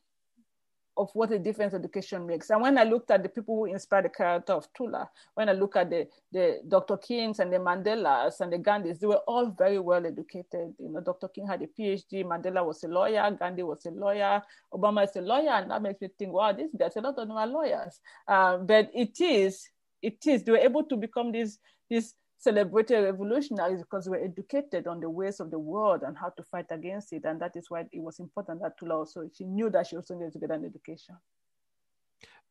of 0.97 1.09
what 1.13 1.31
a 1.31 1.39
difference 1.39 1.73
education 1.73 2.25
makes. 2.25 2.49
And 2.49 2.61
when 2.61 2.77
I 2.77 2.83
looked 2.83 3.11
at 3.11 3.23
the 3.23 3.29
people 3.29 3.55
who 3.55 3.65
inspired 3.65 4.05
the 4.05 4.09
character 4.09 4.53
of 4.53 4.67
Thula, 4.73 5.07
when 5.35 5.49
I 5.49 5.53
look 5.53 5.75
at 5.75 5.89
the, 5.89 6.07
the 6.31 6.61
Dr. 6.67 6.97
Kings 6.97 7.39
and 7.39 7.51
the 7.51 7.57
Mandelas 7.57 8.41
and 8.41 8.51
the 8.51 8.57
Gandhis, 8.57 8.99
they 8.99 9.07
were 9.07 9.21
all 9.27 9.47
very 9.49 9.79
well 9.79 10.05
educated. 10.05 10.73
You 10.79 10.89
know, 10.89 10.99
Dr. 10.99 11.29
King 11.29 11.47
had 11.47 11.61
a 11.61 11.67
PhD, 11.67 12.25
Mandela 12.25 12.65
was 12.65 12.83
a 12.83 12.87
lawyer, 12.87 13.35
Gandhi 13.39 13.63
was 13.63 13.85
a 13.85 13.91
lawyer, 13.91 14.41
Obama 14.73 15.07
is 15.07 15.15
a 15.15 15.21
lawyer, 15.21 15.51
and 15.51 15.71
that 15.71 15.81
makes 15.81 16.01
me 16.01 16.09
think, 16.17 16.33
wow, 16.33 16.51
this 16.51 16.69
there's 16.73 16.95
a 16.97 17.01
lot 17.01 17.17
of 17.17 17.27
them 17.27 17.37
are 17.37 17.47
lawyers. 17.47 17.99
Uh, 18.27 18.57
but 18.57 18.89
it 18.93 19.19
is, 19.21 19.67
it 20.01 20.25
is, 20.27 20.43
they 20.43 20.51
were 20.51 20.57
able 20.57 20.83
to 20.83 20.97
become 20.97 21.31
these, 21.31 21.59
these 21.89 22.15
celebrated 22.41 23.03
revolutionaries 23.03 23.81
because 23.81 24.09
we 24.09 24.17
were 24.17 24.23
educated 24.23 24.87
on 24.87 24.99
the 24.99 25.09
ways 25.09 25.39
of 25.39 25.51
the 25.51 25.59
world 25.59 26.01
and 26.03 26.17
how 26.17 26.29
to 26.29 26.43
fight 26.43 26.65
against 26.71 27.13
it. 27.13 27.23
And 27.23 27.39
that 27.39 27.55
is 27.55 27.69
why 27.69 27.81
it 27.81 28.01
was 28.01 28.19
important 28.19 28.61
that 28.61 28.79
Thula 28.79 28.95
also, 28.95 29.29
she 29.31 29.45
knew 29.45 29.69
that 29.69 29.87
she 29.87 29.95
also 29.95 30.15
needed 30.15 30.33
to 30.33 30.39
get 30.39 30.49
an 30.49 30.65
education. 30.65 31.15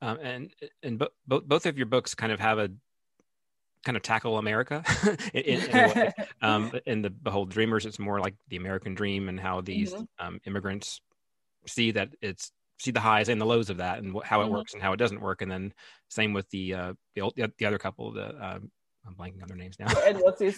Um, 0.01 0.19
and 0.23 0.55
and 0.83 0.99
bo- 0.99 1.11
both 1.27 1.45
both 1.45 1.67
of 1.67 1.77
your 1.77 1.87
books 1.87 2.15
kind 2.15 2.33
of 2.33 2.41
have 2.41 2.59
a 2.59 2.71
kind 3.85 3.97
of 3.97 4.03
tackle 4.03 4.39
America 4.39 4.83
in, 5.35 5.43
in, 5.43 5.77
a 5.77 5.89
way. 5.95 6.13
Um, 6.43 6.73
in 6.87 7.03
the 7.03 7.11
Behold 7.11 7.51
Dreamers, 7.51 7.85
it's 7.85 7.99
more 7.99 8.21
like 8.21 8.35
the 8.49 8.57
American 8.57 8.95
dream 8.95 9.29
and 9.29 9.39
how 9.39 9.61
these 9.61 9.93
mm-hmm. 9.93 10.27
um, 10.27 10.41
immigrants 10.47 11.01
see 11.67 11.91
that 11.91 12.11
it's 12.23 12.53
see 12.79 12.93
the 12.93 13.01
highs 13.01 13.29
and 13.29 13.41
the 13.41 13.45
lows 13.45 13.69
of 13.69 13.77
that 13.79 13.99
and 13.99 14.15
wh- 14.15 14.25
how 14.25 14.41
it 14.41 14.45
mm-hmm. 14.45 14.55
works 14.55 14.73
and 14.73 14.83
how 14.83 14.93
it 14.93 14.97
doesn't 14.97 15.21
work. 15.21 15.43
And 15.43 15.51
then 15.51 15.75
same 16.09 16.33
with 16.33 16.49
the 16.51 16.75
uh, 16.75 16.93
the, 17.15 17.53
the 17.59 17.67
other 17.67 17.79
couple, 17.79 18.13
the 18.13 18.29
uh, 18.29 18.59
I'm 19.07 19.15
blanking 19.15 19.43
on 19.43 19.49
their 19.49 19.57
names 19.57 19.77
now. 19.79 19.89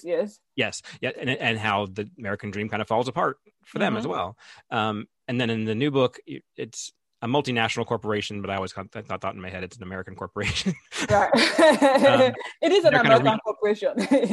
yes. 0.02 0.40
Yes, 0.57 0.83
yeah, 1.00 1.11
and 1.18 1.31
and 1.31 1.59
how 1.59 1.87
the 1.87 2.09
American 2.18 2.50
dream 2.50 2.68
kind 2.68 2.83
of 2.83 2.88
falls 2.88 3.09
apart 3.09 3.38
for 3.64 3.78
them 3.78 3.92
mm-hmm. 3.92 4.00
as 4.00 4.07
well. 4.07 4.37
Um, 4.70 5.07
and 5.28 5.40
then 5.40 5.50
in 5.50 5.64
the 5.64 5.74
new 5.74 5.90
book, 5.90 6.18
it's 6.57 6.92
a 7.22 7.26
multinational 7.26 7.87
corporation, 7.87 8.42
but 8.42 8.50
I 8.50 8.57
always 8.57 8.72
thought, 8.72 8.90
thought 8.90 9.35
in 9.35 9.40
my 9.40 9.48
head 9.48 9.62
it's 9.62 9.76
an 9.76 9.85
American 9.85 10.16
corporation. 10.16 10.74
right. 11.11 11.31
um, 12.05 12.35
it 12.62 12.72
is 12.72 12.85
an 12.85 12.94
American 12.94 13.33
re- 13.33 13.38
corporation. 13.44 13.92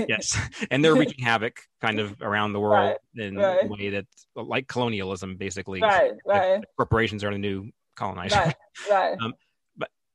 yes, 0.10 0.38
and 0.72 0.84
they're 0.84 0.96
wreaking 0.96 1.24
havoc 1.24 1.60
kind 1.82 2.00
of 2.00 2.20
around 2.22 2.54
the 2.54 2.60
world 2.60 2.98
right. 3.16 3.26
in 3.26 3.38
right. 3.38 3.64
a 3.64 3.68
way 3.68 3.90
that, 3.92 4.06
like 4.36 4.68
colonialism, 4.68 5.38
basically. 5.38 5.82
Right. 5.82 6.14
Right. 6.26 6.64
corporations 6.78 7.24
are 7.24 7.32
the 7.32 7.38
new 7.38 7.70
colonizer. 7.96 8.36
Right. 8.36 8.56
Right. 8.90 9.18
Um, 9.22 9.34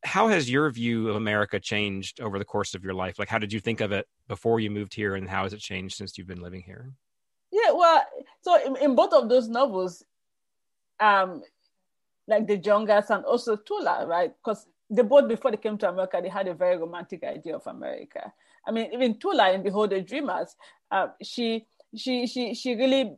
how 0.05 0.29
has 0.29 0.51
your 0.51 0.71
view 0.71 1.09
of 1.09 1.17
America 1.17 1.59
changed 1.59 2.21
over 2.21 2.39
the 2.39 2.45
course 2.45 2.75
of 2.75 2.85
your 2.85 2.95
life? 2.95 3.19
Like, 3.19 3.29
how 3.29 3.39
did 3.39 3.53
you 3.53 3.61
think 3.61 3.81
of 3.81 3.91
it 3.91 4.07
before 4.29 4.61
you 4.61 4.71
moved 4.71 4.95
here, 4.95 5.15
and 5.15 5.29
how 5.29 5.45
has 5.45 5.53
it 5.53 5.61
changed 5.61 5.97
since 5.97 6.17
you've 6.17 6.27
been 6.27 6.43
living 6.43 6.63
here? 6.63 6.93
Yeah. 7.51 7.73
Well, 7.73 8.05
so 8.43 8.65
in, 8.65 8.77
in 8.77 8.95
both 8.95 9.13
of 9.13 9.29
those 9.29 9.49
novels, 9.49 10.05
um, 11.01 11.43
like 12.27 12.47
the 12.47 12.59
Jongas 12.59 13.11
and 13.11 13.25
also 13.25 13.57
Thula, 13.57 14.07
right? 14.07 14.33
Because 14.37 14.67
they 14.91 15.03
both 15.03 15.29
before 15.29 15.51
they 15.51 15.57
came 15.57 15.79
to 15.79 15.89
America, 15.89 16.21
they 16.23 16.29
had 16.29 16.49
a 16.49 16.55
very 16.55 16.77
romantic 16.77 17.25
idea 17.25 17.57
of 17.57 17.67
America. 17.67 18.33
I 18.67 18.71
mean, 18.71 18.91
even 18.93 19.15
Thula 19.15 19.55
in 19.55 19.63
Behold 19.63 19.91
the 19.91 20.01
Dreamers, 20.03 20.57
uh, 20.91 21.09
she 21.23 21.67
she 21.97 22.27
she 22.27 22.55
she 22.55 22.75
really 22.75 23.17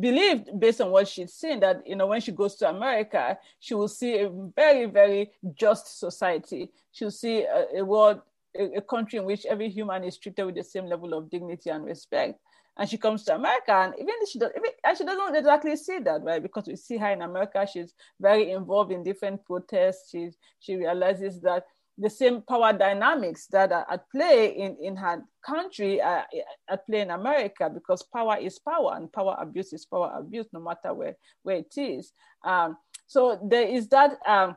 believed 0.00 0.48
based 0.58 0.80
on 0.80 0.90
what 0.90 1.08
she'd 1.08 1.30
seen 1.30 1.60
that 1.60 1.86
you 1.86 1.96
know 1.96 2.06
when 2.06 2.20
she 2.20 2.32
goes 2.32 2.56
to 2.56 2.68
America, 2.68 3.38
she 3.60 3.74
will 3.74 3.88
see 3.88 4.18
a 4.20 4.30
very 4.56 4.86
very 4.86 5.32
just 5.54 5.98
society. 5.98 6.70
She'll 6.92 7.10
see 7.10 7.42
a, 7.42 7.80
a 7.80 7.84
world, 7.84 8.20
a, 8.58 8.76
a 8.76 8.82
country 8.82 9.18
in 9.18 9.24
which 9.24 9.46
every 9.46 9.68
human 9.68 10.04
is 10.04 10.18
treated 10.18 10.44
with 10.44 10.54
the 10.54 10.64
same 10.64 10.86
level 10.86 11.14
of 11.14 11.30
dignity 11.30 11.70
and 11.70 11.84
respect 11.84 12.38
and 12.76 12.88
she 12.88 12.98
comes 12.98 13.24
to 13.24 13.34
America, 13.34 13.72
and 13.72 13.94
even 13.98 14.14
she 14.28 14.38
does, 14.38 14.50
even, 14.56 14.70
and 14.82 14.98
she 14.98 15.04
doesn't 15.04 15.36
exactly 15.36 15.76
see 15.76 15.98
that, 16.00 16.22
right? 16.22 16.42
Because 16.42 16.66
we 16.66 16.74
see 16.76 16.96
her 16.96 17.10
in 17.10 17.22
America, 17.22 17.66
she's 17.70 17.94
very 18.20 18.50
involved 18.50 18.90
in 18.90 19.04
different 19.04 19.44
protests. 19.44 20.10
She 20.10 20.30
she 20.58 20.76
realizes 20.76 21.40
that 21.42 21.66
the 21.96 22.10
same 22.10 22.42
power 22.42 22.72
dynamics 22.72 23.46
that 23.46 23.70
are 23.70 23.86
at 23.90 24.10
play 24.10 24.48
in, 24.56 24.76
in 24.82 24.96
her 24.96 25.22
country 25.44 26.00
are 26.02 26.26
at 26.68 26.86
play 26.86 27.00
in 27.00 27.10
America 27.10 27.70
because 27.72 28.02
power 28.02 28.36
is 28.36 28.58
power 28.58 28.94
and 28.96 29.12
power 29.12 29.36
abuse 29.38 29.72
is 29.72 29.84
power 29.84 30.12
abuse 30.18 30.46
no 30.52 30.60
matter 30.60 30.92
where, 30.92 31.16
where 31.42 31.56
it 31.56 31.72
is. 31.76 32.12
Um, 32.44 32.76
so 33.06 33.38
there 33.42 33.66
is 33.68 33.88
that 33.88 34.18
um, 34.26 34.56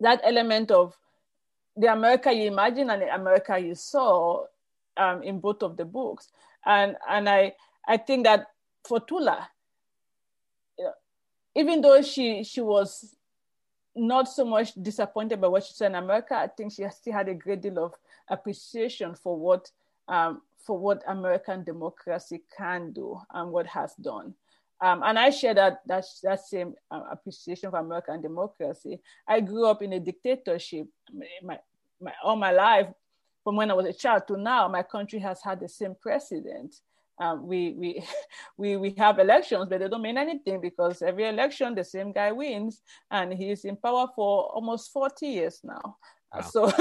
that 0.00 0.20
element 0.24 0.70
of 0.70 0.94
the 1.76 1.92
America 1.92 2.32
you 2.32 2.44
imagine 2.44 2.88
and 2.88 3.02
the 3.02 3.14
America 3.14 3.58
you 3.58 3.74
saw 3.74 4.44
um, 4.96 5.22
in 5.22 5.40
both 5.40 5.62
of 5.62 5.76
the 5.76 5.84
books 5.84 6.28
and 6.64 6.96
and 7.08 7.28
I 7.28 7.54
I 7.86 7.96
think 7.96 8.24
that 8.24 8.48
for 8.86 9.00
Thula, 9.00 9.46
even 11.54 11.80
though 11.80 12.02
she 12.02 12.44
she 12.44 12.60
was 12.60 13.14
not 13.96 14.28
so 14.28 14.44
much 14.44 14.74
disappointed 14.74 15.40
by 15.40 15.48
what 15.48 15.64
she 15.64 15.72
saw 15.72 15.86
in 15.86 15.94
America, 15.94 16.34
I 16.34 16.48
think 16.48 16.72
she 16.72 16.86
still 16.90 17.12
had 17.12 17.28
a 17.28 17.34
great 17.34 17.62
deal 17.62 17.78
of 17.78 17.94
appreciation 18.28 19.14
for 19.14 19.38
what 19.38 19.70
um, 20.08 20.42
for 20.58 20.78
what 20.78 21.02
American 21.06 21.64
democracy 21.64 22.42
can 22.56 22.92
do 22.92 23.20
and 23.32 23.50
what 23.50 23.66
has 23.66 23.94
done. 23.94 24.34
Um, 24.80 25.02
and 25.04 25.18
I 25.18 25.30
share 25.30 25.54
that 25.54 25.82
that, 25.86 26.04
that 26.22 26.40
same 26.46 26.74
uh, 26.90 27.02
appreciation 27.10 27.70
for 27.70 27.78
American 27.78 28.20
democracy. 28.20 29.00
I 29.26 29.40
grew 29.40 29.66
up 29.66 29.82
in 29.82 29.94
a 29.94 30.00
dictatorship 30.00 30.86
my, 31.42 31.58
my, 32.00 32.12
all 32.22 32.36
my 32.36 32.52
life, 32.52 32.88
from 33.42 33.56
when 33.56 33.70
I 33.70 33.74
was 33.74 33.86
a 33.86 33.92
child 33.92 34.26
to 34.28 34.36
now, 34.36 34.68
my 34.68 34.82
country 34.82 35.20
has 35.20 35.40
had 35.42 35.60
the 35.60 35.68
same 35.68 35.94
president. 36.00 36.80
Um, 37.18 37.46
we, 37.46 37.72
we, 37.72 38.04
we, 38.56 38.76
we 38.76 38.94
have 38.98 39.18
elections, 39.18 39.66
but 39.68 39.80
they 39.80 39.88
don't 39.88 40.02
mean 40.02 40.18
anything 40.18 40.60
because 40.60 41.02
every 41.02 41.28
election, 41.28 41.74
the 41.74 41.84
same 41.84 42.12
guy 42.12 42.32
wins, 42.32 42.82
and 43.10 43.32
he's 43.32 43.64
in 43.64 43.76
power 43.76 44.06
for 44.14 44.50
almost 44.54 44.92
40 44.92 45.26
years 45.26 45.60
now. 45.64 45.96
Wow. 46.34 46.40
So, 46.42 46.72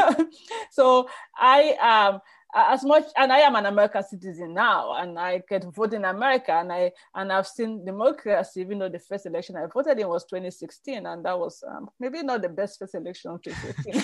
so 0.72 1.10
I 1.38 2.12
um, 2.12 2.22
as 2.56 2.84
much 2.86 3.04
and 3.18 3.34
i 3.34 3.40
am 3.40 3.56
an 3.56 3.66
american 3.66 4.02
citizen 4.02 4.54
now 4.54 4.96
and 4.96 5.20
i 5.20 5.42
can 5.48 5.70
vote 5.72 5.94
in 5.94 6.06
america 6.06 6.54
and 6.54 6.72
i 6.72 6.90
and 7.14 7.32
i've 7.32 7.48
seen 7.48 7.84
democracy 7.84 8.62
even 8.62 8.80
though 8.80 8.88
the 8.88 9.00
first 9.00 9.26
election 9.26 9.58
i 9.58 9.66
voted 9.66 10.00
in 10.00 10.08
was 10.08 10.24
2016 10.26 11.06
and 11.06 11.26
that 11.26 11.38
was 11.38 11.64
um, 11.68 11.90
maybe 12.00 12.24
not 12.24 12.42
the 12.42 12.50
best 12.50 12.80
first 12.80 12.96
election 12.96 13.38
2015 13.44 14.02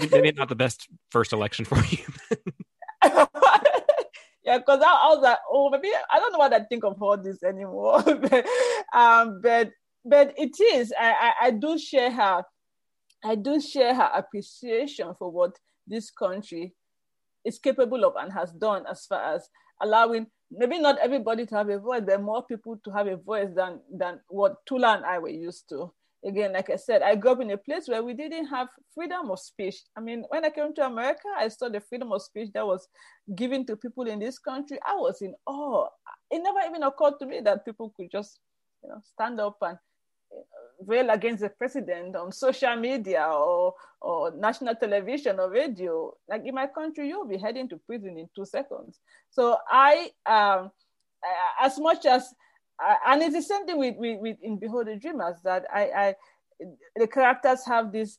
maybe 0.10 0.32
not 0.32 0.48
the 0.48 0.56
best 0.56 0.88
first 1.10 1.32
election 1.32 1.64
for 1.64 1.78
you 1.84 2.04
yeah, 4.52 4.58
because 4.58 4.80
I, 4.82 4.86
I, 4.86 5.08
was 5.08 5.20
like, 5.22 5.38
oh, 5.50 5.70
maybe 5.70 5.88
I 6.12 6.18
don't 6.18 6.32
know 6.32 6.38
what 6.38 6.52
I 6.52 6.60
think 6.60 6.84
of 6.84 7.00
all 7.00 7.16
this 7.16 7.42
anymore. 7.42 8.02
but, 8.04 8.46
um, 8.94 9.40
but 9.42 9.70
but 10.04 10.34
it 10.36 10.60
is. 10.60 10.92
I, 10.98 11.32
I, 11.40 11.46
I 11.46 11.50
do 11.52 11.78
share 11.78 12.10
her. 12.10 12.42
I 13.24 13.34
do 13.34 13.60
share 13.60 13.94
her 13.94 14.10
appreciation 14.14 15.14
for 15.18 15.30
what 15.30 15.52
this 15.86 16.10
country 16.10 16.74
is 17.44 17.58
capable 17.58 18.04
of 18.04 18.14
and 18.16 18.32
has 18.32 18.52
done 18.52 18.84
as 18.90 19.06
far 19.06 19.34
as 19.34 19.48
allowing 19.80 20.26
maybe 20.50 20.78
not 20.78 20.98
everybody 20.98 21.46
to 21.46 21.54
have 21.54 21.70
a 21.70 21.78
voice, 21.78 22.02
but 22.04 22.20
more 22.20 22.44
people 22.44 22.78
to 22.84 22.90
have 22.90 23.06
a 23.06 23.16
voice 23.16 23.48
than 23.54 23.80
than 23.90 24.20
what 24.28 24.56
Thula 24.68 24.96
and 24.96 25.06
I 25.06 25.18
were 25.18 25.30
used 25.30 25.68
to. 25.70 25.92
Again, 26.24 26.52
like 26.52 26.70
I 26.70 26.76
said, 26.76 27.02
I 27.02 27.16
grew 27.16 27.32
up 27.32 27.40
in 27.40 27.50
a 27.50 27.56
place 27.56 27.88
where 27.88 28.02
we 28.02 28.14
didn't 28.14 28.46
have 28.46 28.68
freedom 28.94 29.30
of 29.30 29.40
speech. 29.40 29.76
I 29.96 30.00
mean, 30.00 30.24
when 30.28 30.44
I 30.44 30.50
came 30.50 30.72
to 30.74 30.86
America, 30.86 31.28
I 31.36 31.48
saw 31.48 31.68
the 31.68 31.80
freedom 31.80 32.12
of 32.12 32.22
speech 32.22 32.50
that 32.54 32.64
was 32.64 32.86
given 33.34 33.66
to 33.66 33.76
people 33.76 34.06
in 34.06 34.20
this 34.20 34.38
country. 34.38 34.78
I 34.86 34.94
was 34.94 35.20
in 35.20 35.34
awe. 35.46 35.88
It 36.30 36.40
never 36.42 36.60
even 36.68 36.84
occurred 36.84 37.18
to 37.18 37.26
me 37.26 37.40
that 37.40 37.64
people 37.64 37.92
could 37.96 38.10
just, 38.10 38.38
you 38.84 38.90
know, 38.90 39.00
stand 39.02 39.40
up 39.40 39.56
and 39.62 39.76
rail 40.86 41.10
against 41.10 41.42
the 41.42 41.48
president 41.48 42.16
on 42.16 42.32
social 42.32 42.76
media 42.76 43.26
or, 43.26 43.74
or 44.00 44.32
national 44.36 44.74
television 44.76 45.40
or 45.40 45.50
radio, 45.50 46.12
like 46.28 46.42
in 46.44 46.54
my 46.54 46.66
country, 46.66 47.08
you'll 47.08 47.26
be 47.26 47.36
heading 47.36 47.68
to 47.68 47.76
prison 47.78 48.16
in 48.16 48.28
two 48.34 48.44
seconds. 48.44 49.00
So 49.30 49.58
I, 49.68 50.10
um, 50.26 50.70
as 51.60 51.78
much 51.78 52.06
as, 52.06 52.32
and 53.06 53.22
it's 53.22 53.34
the 53.34 53.42
same 53.42 53.66
thing 53.66 53.78
with, 53.78 53.96
with, 53.96 54.20
with 54.20 54.36
in 54.42 54.58
Behold 54.58 54.86
the 54.86 54.96
Dreamers 54.96 55.36
that 55.44 55.64
I, 55.72 55.82
I, 55.82 56.14
the 56.96 57.06
characters 57.06 57.64
have 57.66 57.92
this, 57.92 58.18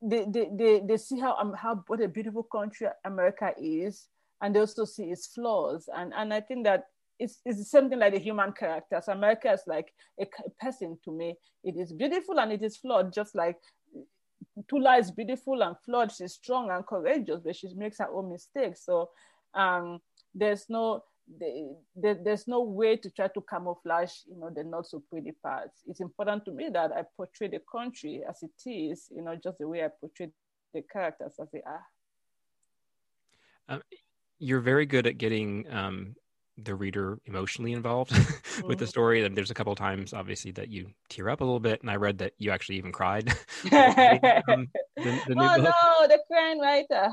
they, 0.00 0.24
they, 0.28 0.48
they, 0.52 0.80
they 0.86 0.96
see 0.96 1.18
how, 1.18 1.36
um, 1.36 1.54
how 1.54 1.82
what 1.86 2.00
a 2.00 2.08
beautiful 2.08 2.44
country 2.44 2.86
America 3.04 3.52
is, 3.58 4.08
and 4.40 4.54
they 4.54 4.60
also 4.60 4.84
see 4.84 5.04
its 5.04 5.26
flaws. 5.26 5.88
And, 5.94 6.12
and 6.16 6.32
I 6.32 6.40
think 6.40 6.64
that 6.64 6.84
it's, 7.18 7.40
it's 7.44 7.70
something 7.70 7.98
like 7.98 8.14
the 8.14 8.20
human 8.20 8.52
characters. 8.52 9.08
America 9.08 9.52
is 9.52 9.62
like 9.66 9.92
a, 10.20 10.26
a 10.46 10.50
person 10.64 10.98
to 11.04 11.10
me. 11.10 11.34
It 11.64 11.76
is 11.76 11.92
beautiful 11.92 12.38
and 12.38 12.52
it 12.52 12.62
is 12.62 12.76
flawed, 12.76 13.12
just 13.12 13.34
like 13.34 13.56
Thula 14.70 14.98
is 15.00 15.10
beautiful 15.10 15.62
and 15.62 15.76
flawed. 15.84 16.12
She's 16.12 16.34
strong 16.34 16.70
and 16.70 16.86
courageous, 16.86 17.40
but 17.44 17.56
she 17.56 17.74
makes 17.74 17.98
her 17.98 18.08
own 18.08 18.30
mistakes. 18.30 18.84
So 18.84 19.10
um, 19.54 20.00
there's 20.34 20.66
no 20.68 21.02
the, 21.38 21.76
the, 21.96 22.20
there's 22.24 22.48
no 22.48 22.62
way 22.62 22.96
to 22.96 23.10
try 23.10 23.28
to 23.28 23.44
camouflage, 23.48 24.12
you 24.26 24.38
know, 24.38 24.50
the 24.54 24.64
not 24.64 24.86
so 24.86 25.02
pretty 25.10 25.32
parts. 25.42 25.82
It's 25.86 26.00
important 26.00 26.44
to 26.46 26.52
me 26.52 26.70
that 26.72 26.92
I 26.92 27.02
portray 27.16 27.48
the 27.48 27.60
country 27.70 28.22
as 28.28 28.42
it 28.42 28.68
is, 28.68 29.08
you 29.14 29.22
know, 29.22 29.36
just 29.36 29.58
the 29.58 29.68
way 29.68 29.84
I 29.84 29.88
portray 30.00 30.30
the 30.74 30.82
characters 30.90 31.34
as 31.40 31.48
they 31.52 31.62
are. 31.66 31.84
Um, 33.68 33.82
you're 34.38 34.60
very 34.60 34.86
good 34.86 35.06
at 35.06 35.18
getting 35.18 35.70
um, 35.70 36.14
the 36.56 36.74
reader 36.74 37.18
emotionally 37.26 37.72
involved 37.72 38.10
with 38.16 38.26
mm-hmm. 38.26 38.72
the 38.72 38.86
story. 38.86 39.24
And 39.24 39.36
there's 39.36 39.50
a 39.50 39.54
couple 39.54 39.72
of 39.72 39.78
times, 39.78 40.12
obviously, 40.12 40.50
that 40.52 40.68
you 40.68 40.90
tear 41.08 41.28
up 41.28 41.40
a 41.40 41.44
little 41.44 41.60
bit. 41.60 41.82
And 41.82 41.90
I 41.90 41.96
read 41.96 42.18
that 42.18 42.32
you 42.38 42.50
actually 42.50 42.76
even 42.76 42.92
cried. 42.92 43.28
um, 43.64 44.68
the, 44.96 45.20
the 45.26 45.34
oh 45.36 45.56
no, 45.56 46.08
the 46.08 46.20
crying 46.30 46.60
writer. 46.60 47.10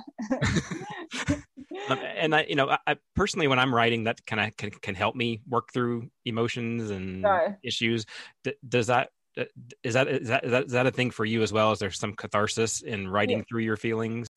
Um, 1.90 2.00
and 2.00 2.36
I, 2.36 2.46
you 2.48 2.56
know, 2.56 2.78
I, 2.88 2.98
personally, 3.16 3.48
when 3.48 3.60
I'm 3.60 3.74
writing, 3.74 4.06
that 4.06 4.26
kind 4.26 4.42
of 4.42 4.56
can, 4.58 4.72
can 4.72 4.96
help 4.96 5.16
me 5.16 5.42
work 5.48 5.72
through 5.74 6.10
emotions 6.26 6.90
and 6.92 7.26
issues. 7.64 8.06
D- 8.44 8.56
does 8.68 8.88
that 8.88 9.10
uh, 9.38 9.44
is 9.84 9.94
that 9.94 10.08
is 10.08 10.28
that 10.30 10.46
is 10.46 10.52
that 10.52 10.66
is 10.66 10.72
that 10.72 10.88
a 10.88 10.92
thing 10.92 11.12
for 11.12 11.26
you 11.26 11.42
as 11.42 11.52
well? 11.52 11.72
Is 11.72 11.80
there 11.80 11.92
some 11.92 12.14
catharsis 12.14 12.82
in 12.82 13.08
writing 13.08 13.40
yeah. 13.40 13.44
through 13.50 13.62
your 13.62 13.78
feelings? 13.78 14.28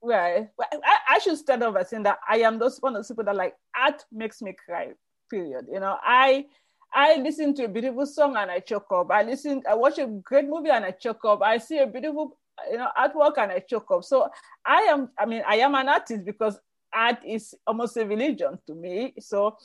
Right. 0.00 0.48
Well, 0.56 0.68
I, 0.84 1.16
I, 1.16 1.18
should 1.18 1.36
start 1.38 1.60
off 1.62 1.74
by 1.74 1.82
saying 1.82 2.04
that 2.04 2.18
I 2.28 2.38
am 2.38 2.58
those 2.58 2.78
one 2.78 2.94
of 2.94 2.98
those 2.98 3.08
people 3.08 3.24
that 3.24 3.34
like 3.34 3.56
art 3.76 4.04
makes 4.12 4.40
me 4.40 4.54
cry. 4.64 4.90
Period. 5.28 5.66
You 5.70 5.80
know, 5.80 5.96
I 6.02 6.46
I 6.94 7.16
listen 7.16 7.52
to 7.54 7.64
a 7.64 7.68
beautiful 7.68 8.06
song 8.06 8.36
and 8.36 8.50
I 8.50 8.60
choke 8.60 8.86
up. 8.92 9.10
I 9.10 9.24
listen, 9.24 9.62
I 9.68 9.74
watch 9.74 9.98
a 9.98 10.06
great 10.06 10.48
movie 10.48 10.70
and 10.70 10.84
I 10.84 10.92
choke 10.92 11.24
up. 11.24 11.42
I 11.42 11.58
see 11.58 11.78
a 11.78 11.86
beautiful 11.86 12.38
you 12.70 12.78
know 12.78 12.88
artwork 12.96 13.38
and 13.38 13.50
I 13.50 13.58
choke 13.58 13.90
up. 13.90 14.04
So 14.04 14.28
I 14.64 14.82
am. 14.82 15.10
I 15.18 15.26
mean, 15.26 15.42
I 15.46 15.56
am 15.56 15.74
an 15.74 15.88
artist 15.88 16.24
because 16.24 16.60
art 16.98 17.18
is 17.24 17.54
almost 17.66 17.96
a 17.96 18.04
religion 18.04 18.58
to 18.66 18.74
me. 18.74 19.14
So 19.20 19.56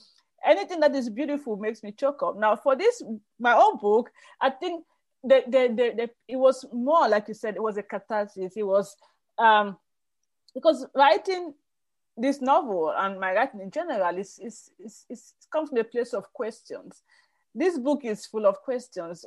anything 0.46 0.80
that 0.82 0.96
is 0.96 1.10
beautiful 1.10 1.58
makes 1.58 1.84
me 1.84 1.92
choke 1.92 2.22
up. 2.24 2.38
Now, 2.38 2.56
for 2.56 2.76
this 2.76 3.02
my 3.40 3.54
own 3.56 3.78
book, 3.78 4.12
I 4.40 4.50
think 4.52 4.86
the, 5.24 5.44
the, 5.48 5.68
the, 5.70 5.94
the, 5.98 6.10
it 6.28 6.36
was 6.36 6.66
more 6.72 7.08
like 7.08 7.28
you 7.28 7.34
said, 7.34 7.56
it 7.56 7.64
was 7.64 7.78
a 7.78 7.84
catharsis. 7.84 8.54
It 8.56 8.68
was 8.68 8.96
um, 9.38 9.78
because 10.54 10.86
writing 10.96 11.54
this 12.16 12.42
novel 12.42 12.94
and 12.96 13.20
my 13.20 13.34
writing 13.34 13.62
in 13.62 13.72
general 13.72 14.18
is, 14.18 14.40
is, 14.40 14.70
is, 14.84 15.06
is 15.10 15.34
comes 15.52 15.70
from 15.70 15.80
a 15.80 15.84
place 15.84 16.14
of 16.14 16.32
questions. 16.34 17.02
This 17.56 17.78
book 17.78 18.04
is 18.04 18.26
full 18.26 18.46
of 18.46 18.62
questions. 18.62 19.26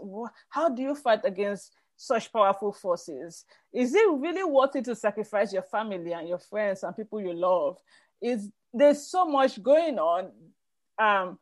How 0.51 0.69
do 0.69 0.83
you 0.83 0.95
fight 0.95 1.21
against 1.25 1.73
such 1.97 2.33
powerful 2.33 2.73
forces? 2.73 3.45
Is 3.73 3.95
it 3.95 4.09
really 4.09 4.45
worth 4.45 4.77
it 4.77 4.85
to 4.85 4.95
sacrifice 4.95 5.53
your 5.53 5.63
family 5.63 6.13
and 6.13 6.29
your 6.29 6.39
friends 6.39 6.83
and 6.83 6.97
people 6.97 7.21
you 7.21 7.33
love? 7.33 7.79
Is 8.21 8.51
there's 8.73 9.07
so 9.07 9.25
much 9.25 9.63
going 9.63 9.99
on 9.99 10.31
um, 10.99 11.39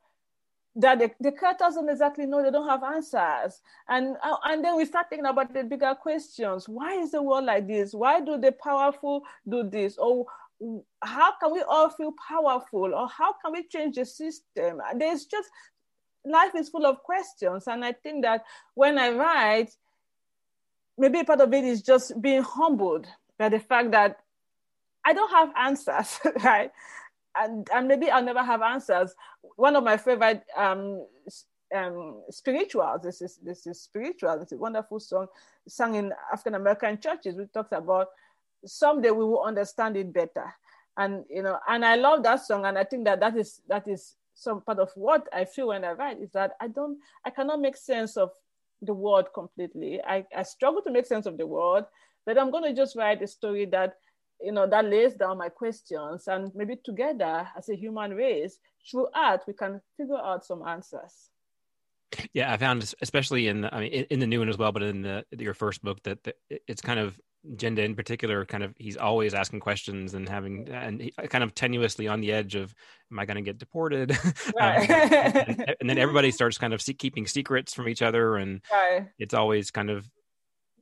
that 0.76 0.98
the, 0.98 1.10
the 1.20 1.32
characters 1.32 1.74
don't 1.74 1.88
exactly 1.88 2.26
know, 2.26 2.42
they 2.42 2.50
don't 2.50 2.68
have 2.68 2.82
answers. 2.82 3.60
And, 3.88 4.16
uh, 4.22 4.36
and 4.44 4.64
then 4.64 4.76
we 4.76 4.84
start 4.84 5.06
thinking 5.08 5.26
about 5.26 5.52
the 5.52 5.62
bigger 5.62 5.94
questions. 5.94 6.68
Why 6.68 6.94
is 6.94 7.12
the 7.12 7.22
world 7.22 7.44
like 7.44 7.68
this? 7.68 7.94
Why 7.94 8.20
do 8.20 8.38
the 8.38 8.52
powerful 8.52 9.22
do 9.48 9.68
this? 9.68 9.96
Or 9.98 10.26
how 11.02 11.32
can 11.38 11.52
we 11.52 11.62
all 11.62 11.90
feel 11.90 12.12
powerful? 12.28 12.94
Or 12.94 13.08
how 13.08 13.34
can 13.34 13.52
we 13.52 13.64
change 13.64 13.96
the 13.96 14.04
system? 14.04 14.80
There's 14.96 15.26
just, 15.26 15.48
life 16.24 16.52
is 16.56 16.68
full 16.68 16.86
of 16.86 17.02
questions. 17.02 17.68
And 17.68 17.84
I 17.84 17.92
think 17.92 18.24
that 18.24 18.44
when 18.74 18.98
I 18.98 19.10
write, 19.10 19.70
maybe 20.96 21.22
part 21.24 21.40
of 21.40 21.52
it 21.52 21.64
is 21.64 21.82
just 21.82 22.20
being 22.20 22.42
humbled 22.42 23.06
by 23.38 23.48
the 23.48 23.58
fact 23.58 23.90
that 23.92 24.20
I 25.04 25.12
don't 25.12 25.30
have 25.30 25.52
answers, 25.56 26.18
right? 26.44 26.70
and, 27.36 27.68
and 27.72 27.88
maybe 27.88 28.10
I'll 28.10 28.22
never 28.24 28.42
have 28.42 28.62
answers. 28.62 29.14
One 29.56 29.76
of 29.76 29.84
my 29.84 29.96
favorite 29.96 30.42
um, 30.56 31.06
um, 31.74 32.22
spirituals, 32.30 33.02
this 33.02 33.20
is 33.20 33.38
this 33.42 33.66
is 33.66 33.80
spiritual. 33.80 34.40
It's 34.40 34.52
a 34.52 34.56
wonderful 34.56 35.00
song 35.00 35.26
sung 35.66 35.94
in 35.96 36.12
African 36.32 36.54
American 36.54 37.00
churches. 37.00 37.36
We 37.36 37.46
talked 37.46 37.72
about 37.72 38.08
someday 38.64 39.10
we 39.10 39.24
will 39.24 39.42
understand 39.42 39.96
it 39.96 40.12
better, 40.12 40.54
and 40.96 41.24
you 41.28 41.42
know, 41.42 41.58
and 41.68 41.84
I 41.84 41.96
love 41.96 42.22
that 42.22 42.44
song, 42.46 42.66
and 42.66 42.78
I 42.78 42.84
think 42.84 43.04
that 43.04 43.20
that 43.20 43.36
is 43.36 43.60
that 43.68 43.88
is 43.88 44.14
some 44.34 44.60
part 44.60 44.78
of 44.78 44.90
what 44.94 45.28
I 45.32 45.44
feel 45.44 45.68
when 45.68 45.84
I 45.84 45.92
write 45.92 46.20
is 46.20 46.30
that 46.32 46.52
I 46.60 46.66
don't, 46.66 46.98
I 47.24 47.30
cannot 47.30 47.60
make 47.60 47.76
sense 47.76 48.16
of 48.16 48.32
the 48.84 48.94
world 48.94 49.26
completely. 49.34 50.00
I, 50.02 50.24
I 50.36 50.42
struggle 50.42 50.82
to 50.82 50.90
make 50.90 51.06
sense 51.06 51.26
of 51.26 51.38
the 51.38 51.46
world, 51.46 51.84
but 52.26 52.38
I'm 52.38 52.50
going 52.50 52.64
to 52.64 52.74
just 52.74 52.96
write 52.96 53.22
a 53.22 53.26
story 53.26 53.66
that 53.66 53.96
you 54.40 54.52
know, 54.52 54.66
that 54.66 54.84
lays 54.84 55.14
down 55.14 55.38
my 55.38 55.48
questions. 55.48 56.28
And 56.28 56.54
maybe 56.54 56.76
together 56.76 57.48
as 57.56 57.68
a 57.68 57.76
human 57.76 58.14
race, 58.14 58.58
through 58.88 59.08
art, 59.14 59.42
we 59.46 59.54
can 59.54 59.80
figure 59.96 60.18
out 60.18 60.44
some 60.44 60.66
answers. 60.66 61.30
Yeah, 62.32 62.52
I 62.52 62.56
found, 62.58 62.94
especially 63.02 63.48
in, 63.48 63.62
the, 63.62 63.74
I 63.74 63.80
mean, 63.80 63.92
in, 64.10 64.20
the 64.20 64.26
new 64.26 64.38
one 64.38 64.48
as 64.48 64.58
well, 64.58 64.70
but 64.70 64.82
in 64.82 65.02
the, 65.02 65.24
your 65.36 65.54
first 65.54 65.82
book, 65.82 66.02
that 66.04 66.18
it's 66.48 66.82
kind 66.82 67.00
of 67.00 67.18
Jende 67.56 67.84
in 67.84 67.94
particular, 67.94 68.44
kind 68.44 68.62
of, 68.62 68.74
he's 68.78 68.96
always 68.96 69.34
asking 69.34 69.60
questions 69.60 70.14
and 70.14 70.28
having, 70.28 70.68
and 70.70 71.00
he, 71.00 71.10
kind 71.28 71.44
of 71.44 71.54
tenuously 71.54 72.10
on 72.10 72.20
the 72.20 72.32
edge 72.32 72.54
of, 72.54 72.74
am 73.12 73.18
I 73.18 73.26
going 73.26 73.36
to 73.36 73.42
get 73.42 73.58
deported? 73.58 74.16
Right. 74.56 74.90
um, 74.90 75.12
and, 75.46 75.74
and, 75.80 75.90
then 75.90 75.98
everybody 75.98 76.30
starts 76.30 76.58
kind 76.58 76.72
of 76.72 76.80
see, 76.80 76.94
keeping 76.94 77.26
secrets 77.26 77.74
from 77.74 77.88
each 77.88 78.02
other, 78.02 78.36
and 78.36 78.60
right. 78.72 79.08
it's 79.18 79.34
always 79.34 79.70
kind 79.70 79.90
of 79.90 80.08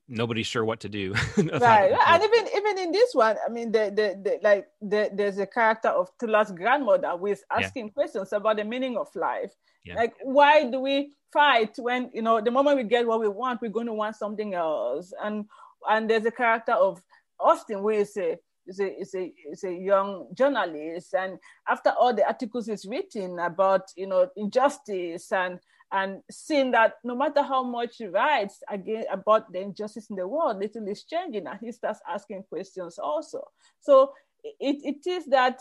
nobody's 0.08 0.46
sure 0.46 0.64
what 0.64 0.80
to 0.80 0.88
do. 0.88 1.12
right, 1.36 1.92
and 2.06 2.22
even 2.22 2.48
even 2.54 2.78
in 2.78 2.92
this 2.92 3.14
one, 3.14 3.36
I 3.44 3.50
mean, 3.50 3.72
the 3.72 3.90
the, 3.94 4.20
the 4.22 4.38
like 4.42 4.68
the, 4.80 5.10
there's 5.12 5.38
a 5.38 5.46
character 5.46 5.88
of 5.88 6.10
Thula's 6.20 6.52
grandmother 6.52 7.16
who 7.16 7.26
is 7.26 7.42
asking 7.50 7.86
yeah. 7.86 7.92
questions 7.92 8.32
about 8.32 8.56
the 8.56 8.64
meaning 8.64 8.96
of 8.96 9.08
life. 9.14 9.52
Yeah. 9.84 9.96
Like, 9.96 10.14
why 10.22 10.70
do 10.70 10.80
we 10.80 11.14
fight 11.32 11.74
when 11.78 12.10
you 12.12 12.22
know 12.22 12.40
the 12.40 12.50
moment 12.50 12.76
we 12.76 12.84
get 12.84 13.06
what 13.06 13.20
we 13.20 13.28
want, 13.28 13.60
we're 13.62 13.70
going 13.70 13.86
to 13.86 13.94
want 13.94 14.16
something 14.16 14.54
else? 14.54 15.12
And 15.22 15.46
and 15.88 16.08
there's 16.08 16.26
a 16.26 16.30
character 16.30 16.72
of 16.72 17.02
Austin 17.38 17.78
who 17.78 17.90
is 17.90 18.16
a 18.16 18.38
is 18.66 18.78
a, 18.78 19.00
is 19.00 19.14
a, 19.14 19.32
is 19.50 19.64
a 19.64 19.72
young 19.72 20.28
journalist 20.34 21.14
and 21.14 21.38
after 21.68 21.90
all 21.90 22.14
the 22.14 22.24
articles 22.24 22.66
he's 22.66 22.86
written 22.86 23.38
about 23.40 23.82
you 23.96 24.06
know 24.06 24.28
injustice 24.36 25.32
and 25.32 25.58
and 25.92 26.22
seeing 26.30 26.70
that 26.70 26.94
no 27.04 27.14
matter 27.14 27.42
how 27.42 27.62
much 27.62 27.98
he 27.98 28.06
writes 28.06 28.62
again 28.68 29.04
about 29.12 29.52
the 29.52 29.60
injustice 29.60 30.08
in 30.08 30.16
the 30.16 30.26
world, 30.26 30.58
little 30.58 30.88
is 30.88 31.04
changing, 31.04 31.46
and 31.46 31.58
he 31.60 31.70
starts 31.70 32.00
asking 32.08 32.42
questions 32.44 32.98
also. 32.98 33.46
So 33.78 34.14
it, 34.42 34.76
it 34.82 35.06
is 35.06 35.26
that 35.26 35.60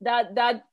that 0.00 0.34
that 0.36 0.64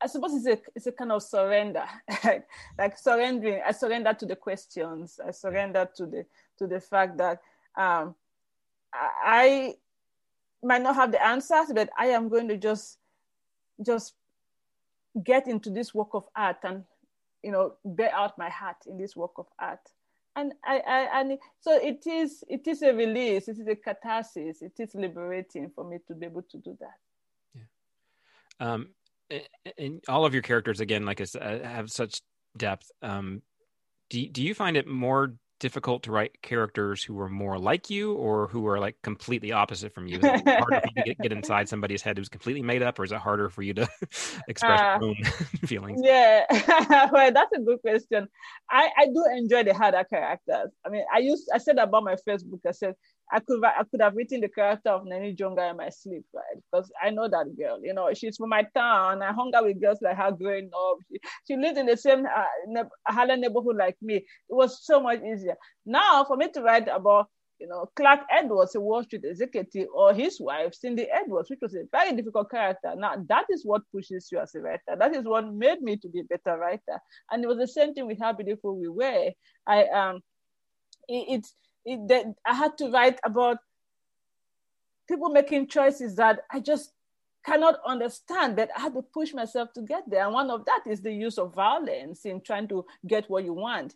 I 0.00 0.06
suppose 0.06 0.34
it's 0.34 0.46
a 0.46 0.58
it's 0.76 0.86
a 0.86 0.92
kind 0.92 1.12
of 1.12 1.22
surrender, 1.22 1.84
like 2.78 2.98
surrendering. 2.98 3.62
I 3.66 3.72
surrender 3.72 4.12
to 4.12 4.26
the 4.26 4.36
questions. 4.36 5.18
I 5.26 5.30
surrender 5.30 5.88
to 5.96 6.06
the 6.06 6.26
to 6.58 6.66
the 6.66 6.80
fact 6.80 7.16
that 7.18 7.40
um, 7.78 8.14
I 8.92 9.74
might 10.62 10.82
not 10.82 10.96
have 10.96 11.12
the 11.12 11.24
answers, 11.24 11.72
but 11.72 11.88
I 11.96 12.06
am 12.06 12.28
going 12.28 12.48
to 12.48 12.56
just 12.56 12.98
just 13.84 14.14
get 15.22 15.46
into 15.46 15.70
this 15.70 15.94
work 15.94 16.08
of 16.12 16.24
art 16.34 16.58
and 16.64 16.84
you 17.42 17.52
know 17.52 17.74
bear 17.84 18.12
out 18.12 18.36
my 18.36 18.48
heart 18.48 18.76
in 18.86 18.98
this 18.98 19.16
work 19.16 19.32
of 19.38 19.46
art. 19.58 19.80
And 20.34 20.52
I, 20.64 20.78
I 20.78 21.20
and 21.20 21.38
so 21.60 21.78
it 21.80 22.06
is 22.06 22.44
it 22.48 22.66
is 22.66 22.82
a 22.82 22.92
release 22.92 23.48
it 23.48 23.58
is 23.58 23.66
a 23.66 23.74
catharsis 23.74 24.62
it 24.62 24.72
is 24.78 24.94
liberating 24.94 25.70
for 25.74 25.84
me 25.84 25.98
to 26.06 26.14
be 26.14 26.26
able 26.26 26.42
to 26.42 26.58
do 26.58 26.76
that. 26.80 26.98
Yeah. 27.54 28.72
Um 28.72 28.88
and 29.76 30.02
all 30.08 30.24
of 30.24 30.32
your 30.32 30.42
characters 30.42 30.80
again 30.80 31.04
like 31.04 31.20
i 31.20 31.24
said 31.24 31.64
have 31.64 31.90
such 31.90 32.22
depth. 32.56 32.90
Um 33.02 33.42
do, 34.10 34.26
do 34.28 34.42
you 34.42 34.54
find 34.54 34.76
it 34.76 34.86
more 34.86 35.34
difficult 35.58 36.02
to 36.04 36.12
write 36.12 36.40
characters 36.42 37.02
who 37.02 37.18
are 37.20 37.28
more 37.28 37.58
like 37.58 37.90
you 37.90 38.14
or 38.14 38.48
who 38.48 38.66
are 38.66 38.78
like 38.78 38.96
completely 39.02 39.52
opposite 39.52 39.92
from 39.94 40.06
you? 40.08 40.18
Is 40.18 40.24
it 40.24 40.46
harder 40.46 40.80
for 40.80 40.88
you 40.96 41.02
to 41.02 41.02
get, 41.04 41.18
get, 41.18 41.32
inside 41.32 41.68
somebody's 41.68 42.02
head 42.02 42.18
who's 42.18 42.28
completely 42.28 42.62
made 42.62 42.82
up, 42.82 42.98
or 42.98 43.04
is 43.04 43.12
it 43.12 43.18
harder 43.18 43.48
for 43.50 43.62
you 43.62 43.74
to 43.74 43.88
express 44.48 44.80
uh, 44.80 44.98
your 45.00 45.10
own 45.10 45.16
feelings? 45.66 46.00
Yeah, 46.02 46.44
well, 47.12 47.32
that's 47.32 47.52
a 47.54 47.60
good 47.60 47.80
question. 47.80 48.28
I, 48.70 48.90
I 48.96 49.06
do 49.06 49.24
enjoy 49.36 49.64
the 49.64 49.74
harder 49.74 50.04
characters. 50.04 50.70
I 50.84 50.88
mean, 50.88 51.04
I 51.12 51.18
used 51.18 51.48
I 51.52 51.58
said 51.58 51.78
about 51.78 52.04
my 52.04 52.16
Facebook. 52.26 52.60
I 52.66 52.72
said 52.72 52.94
I 53.30 53.40
could 53.40 53.62
I 53.64 53.82
could 53.90 54.00
have 54.00 54.16
written 54.16 54.40
the 54.40 54.48
character 54.48 54.90
of 54.90 55.04
Neni 55.04 55.36
Jonga 55.36 55.70
in 55.70 55.76
my 55.76 55.90
sleep, 55.90 56.24
right? 56.32 56.62
Because 56.70 56.90
I 57.02 57.10
know 57.10 57.28
that 57.28 57.56
girl. 57.58 57.78
You 57.82 57.92
know, 57.94 58.12
she's 58.14 58.36
from 58.36 58.50
my 58.50 58.66
town. 58.74 59.22
I 59.22 59.32
hung 59.32 59.52
out 59.54 59.64
with 59.64 59.80
girls 59.80 59.98
like 60.00 60.16
her 60.16 60.32
growing 60.32 60.70
up. 60.74 60.98
She, 61.10 61.18
she 61.46 61.56
lived 61.56 61.78
in 61.78 61.86
the 61.86 61.96
same 61.96 62.24
uh, 62.24 62.44
ne- 62.66 62.82
Harlem 63.06 63.40
neighborhood 63.40 63.76
like 63.76 63.96
me. 64.00 64.16
It 64.16 64.24
was 64.48 64.84
so 64.84 65.00
much 65.00 65.20
easier. 65.22 65.47
Now, 65.86 66.24
for 66.24 66.36
me 66.36 66.48
to 66.52 66.62
write 66.62 66.88
about 66.88 67.28
you 67.58 67.66
know, 67.66 67.90
Clark 67.96 68.20
Edwards, 68.30 68.74
a 68.74 68.80
Wall 68.80 69.02
Street 69.02 69.24
executive, 69.24 69.88
or 69.92 70.14
his 70.14 70.40
wife, 70.40 70.74
Cindy 70.74 71.08
Edwards, 71.10 71.50
which 71.50 71.58
was 71.60 71.74
a 71.74 71.84
very 71.90 72.14
difficult 72.14 72.50
character. 72.50 72.94
Now, 72.96 73.16
that 73.28 73.46
is 73.50 73.64
what 73.64 73.82
pushes 73.90 74.28
you 74.30 74.38
as 74.38 74.54
a 74.54 74.60
writer. 74.60 74.96
That 74.96 75.14
is 75.14 75.24
what 75.24 75.52
made 75.52 75.82
me 75.82 75.96
to 75.96 76.08
be 76.08 76.20
a 76.20 76.24
better 76.24 76.56
writer. 76.56 77.00
And 77.30 77.42
it 77.42 77.48
was 77.48 77.58
the 77.58 77.66
same 77.66 77.94
thing 77.94 78.06
with 78.06 78.20
How 78.20 78.32
Beautiful 78.32 78.78
We 78.78 78.88
Were. 78.88 79.32
I 79.66 79.84
um, 79.86 80.20
it, 81.08 81.46
it, 81.84 82.08
that 82.08 82.26
I 82.46 82.54
had 82.54 82.78
to 82.78 82.90
write 82.90 83.18
about 83.24 83.58
people 85.08 85.30
making 85.30 85.68
choices 85.68 86.14
that 86.16 86.40
I 86.52 86.60
just 86.60 86.92
cannot 87.44 87.76
understand, 87.86 88.56
but 88.56 88.70
I 88.76 88.82
had 88.82 88.94
to 88.94 89.02
push 89.02 89.32
myself 89.32 89.72
to 89.72 89.82
get 89.82 90.04
there. 90.08 90.24
And 90.24 90.34
one 90.34 90.50
of 90.50 90.64
that 90.66 90.82
is 90.86 91.00
the 91.00 91.12
use 91.12 91.38
of 91.38 91.54
violence 91.54 92.24
in 92.24 92.40
trying 92.40 92.68
to 92.68 92.84
get 93.06 93.28
what 93.30 93.44
you 93.44 93.54
want. 93.54 93.94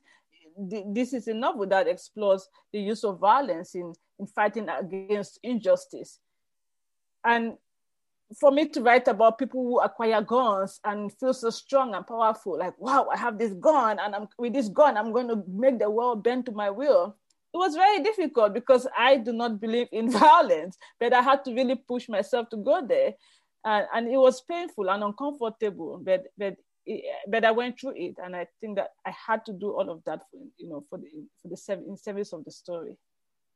This 0.57 1.13
is 1.13 1.29
a 1.29 1.35
novel 1.35 1.67
that 1.67 1.89
explores 1.89 2.49
the 2.73 2.81
use 2.81 3.05
of 3.05 3.19
violence 3.19 3.75
in, 3.75 3.93
in 4.19 4.27
fighting 4.27 4.69
against 4.69 5.39
injustice. 5.43 6.19
And 7.25 7.55
for 8.41 8.51
me 8.51 8.69
to 8.69 8.83
write 8.83 9.09
about 9.09 9.39
people 9.39 9.63
who 9.63 9.81
acquire 9.81 10.23
guns 10.23 10.81
and 10.85 11.13
feel 11.19 11.35
so 11.35 11.51
strong 11.51 11.95
and 11.95 12.07
powerful, 12.07 12.59
like, 12.59 12.79
wow, 12.79 13.09
I 13.13 13.19
have 13.19 13.39
this 13.39 13.53
gun, 13.55 13.99
and 14.01 14.15
I'm, 14.15 14.29
with 14.39 14.55
this 14.55 14.69
gun, 14.69 14.97
I'm 14.97 15.13
going 15.13 15.29
to 15.29 15.43
make 15.47 15.79
the 15.79 15.91
world 15.91 16.25
bend 16.25 16.47
to 16.47 16.53
my 16.53 16.71
will 16.71 17.17
it 17.53 17.59
was 17.59 17.75
very 17.75 18.03
difficult 18.03 18.55
because 18.55 18.87
I 18.97 19.17
do 19.17 19.33
not 19.33 19.61
believe 19.61 19.89
in 19.93 20.11
violence, 20.27 20.79
but 20.99 21.13
I 21.13 21.21
had 21.21 21.45
to 21.45 21.55
really 21.55 21.75
push 21.77 22.09
myself 22.09 22.49
to 22.51 22.57
go 22.57 22.85
there. 22.87 23.15
And, 23.65 23.87
and 23.95 24.09
it 24.09 24.17
was 24.17 24.41
painful 24.41 24.91
and 24.91 25.05
uncomfortable, 25.05 26.01
but, 26.03 26.25
but, 26.37 26.57
but 27.29 27.45
I 27.45 27.51
went 27.51 27.81
through 27.81 27.95
it. 27.97 28.17
And 28.23 28.35
I 28.35 28.47
think 28.61 28.77
that 28.77 28.91
I 29.07 29.11
had 29.11 29.45
to 29.47 29.53
do 29.53 29.71
all 29.73 29.91
of 29.91 30.03
that, 30.05 30.23
for, 30.31 30.41
you 30.59 30.69
know, 30.69 30.85
for 30.89 30.99
the, 30.99 31.09
for 31.41 31.49
the 31.49 31.85
in 31.89 31.97
service 31.97 32.33
of 32.33 32.45
the 32.45 32.51
story. 32.51 32.97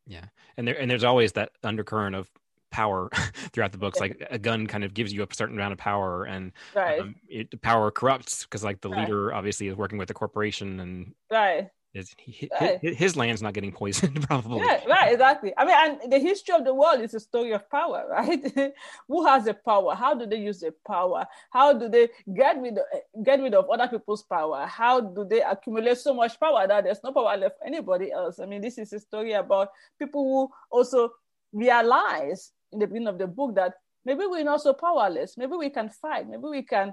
Yeah. 0.07 0.25
And 0.57 0.67
there, 0.67 0.79
and 0.79 0.91
there's 0.91 1.05
always 1.05 1.33
that 1.33 1.51
undercurrent 1.63 2.15
of 2.15 2.31
power 2.71 3.09
throughout 3.53 3.73
the 3.73 3.79
books. 3.79 3.99
Like 3.99 4.27
a 4.31 4.39
gun 4.39 4.67
kind 4.67 4.85
of 4.85 4.95
gives 4.95 5.13
you 5.13 5.23
a 5.23 5.27
certain 5.33 5.57
amount 5.57 5.73
of 5.73 5.79
power, 5.79 6.25
and 6.25 6.53
right. 6.75 7.01
um, 7.01 7.15
it, 7.29 7.51
the 7.51 7.57
power 7.57 7.91
corrupts 7.91 8.45
because 8.45 8.63
like 8.63 8.81
the 8.81 8.91
right. 8.91 9.01
leader 9.01 9.33
obviously 9.33 9.69
is 9.69 9.77
working 9.77 9.99
with 9.99 10.09
the 10.09 10.15
corporation 10.15 10.81
and 10.81 11.15
right. 11.31 11.69
Is 11.97 12.15
he, 12.19 12.51
right. 12.61 12.79
his, 12.83 12.97
his, 12.99 13.17
land's 13.17 13.41
not 13.41 13.55
getting 13.55 13.73
poisoned, 13.73 14.21
probably. 14.29 14.59
Yeah, 14.59 14.85
right, 14.85 15.15
exactly. 15.15 15.55
I 15.57 15.65
mean, 15.65 15.77
and 16.03 16.13
the 16.13 16.19
history 16.19 16.55
of 16.55 16.63
the 16.63 16.75
world 16.75 17.01
is 17.01 17.15
a 17.15 17.21
story 17.21 17.53
of 17.53 17.71
power, 17.71 18.07
right? 18.11 18.73
Who 19.09 19.27
has 19.27 19.47
the 19.47 19.55
power? 19.55 19.95
How 19.95 20.15
do 20.15 20.27
they 20.27 20.37
use 20.37 20.61
the 20.61 20.75
power? 20.87 21.27
How 21.51 21.73
do 21.73 21.89
they 21.89 22.11
get 22.35 22.61
rid 22.61 22.77
of, 22.77 22.85
get 23.25 23.41
rid 23.41 23.55
of 23.55 23.71
other 23.71 23.89
people's 23.89 24.23
power? 24.23 24.67
How 24.67 25.01
do 25.01 25.25
they 25.25 25.41
accumulate 25.41 25.97
so 25.97 26.13
much 26.13 26.39
power 26.39 26.67
that 26.67 26.85
there's 26.85 27.03
no 27.03 27.13
power 27.13 27.35
left 27.35 27.59
for 27.59 27.67
anybody 27.67 28.13
else? 28.13 28.41
I 28.41 28.45
mean, 28.45 28.61
this 28.61 28.77
is 28.77 28.93
a 28.93 29.01
story 29.01 29.33
about 29.33 29.71
people 29.99 30.23
who 30.23 30.77
also 30.77 31.11
realize 31.55 32.53
in 32.73 32.79
the 32.79 32.87
beginning 32.87 33.09
of 33.09 33.17
the 33.17 33.27
book 33.27 33.55
that 33.55 33.73
maybe 34.05 34.27
we're 34.27 34.45
not 34.45 34.61
so 34.61 34.75
powerless. 34.75 35.39
Maybe 35.39 35.57
we 35.57 35.71
can 35.71 35.89
fight. 35.89 36.29
Maybe 36.29 36.45
we 36.45 36.63
can 36.63 36.93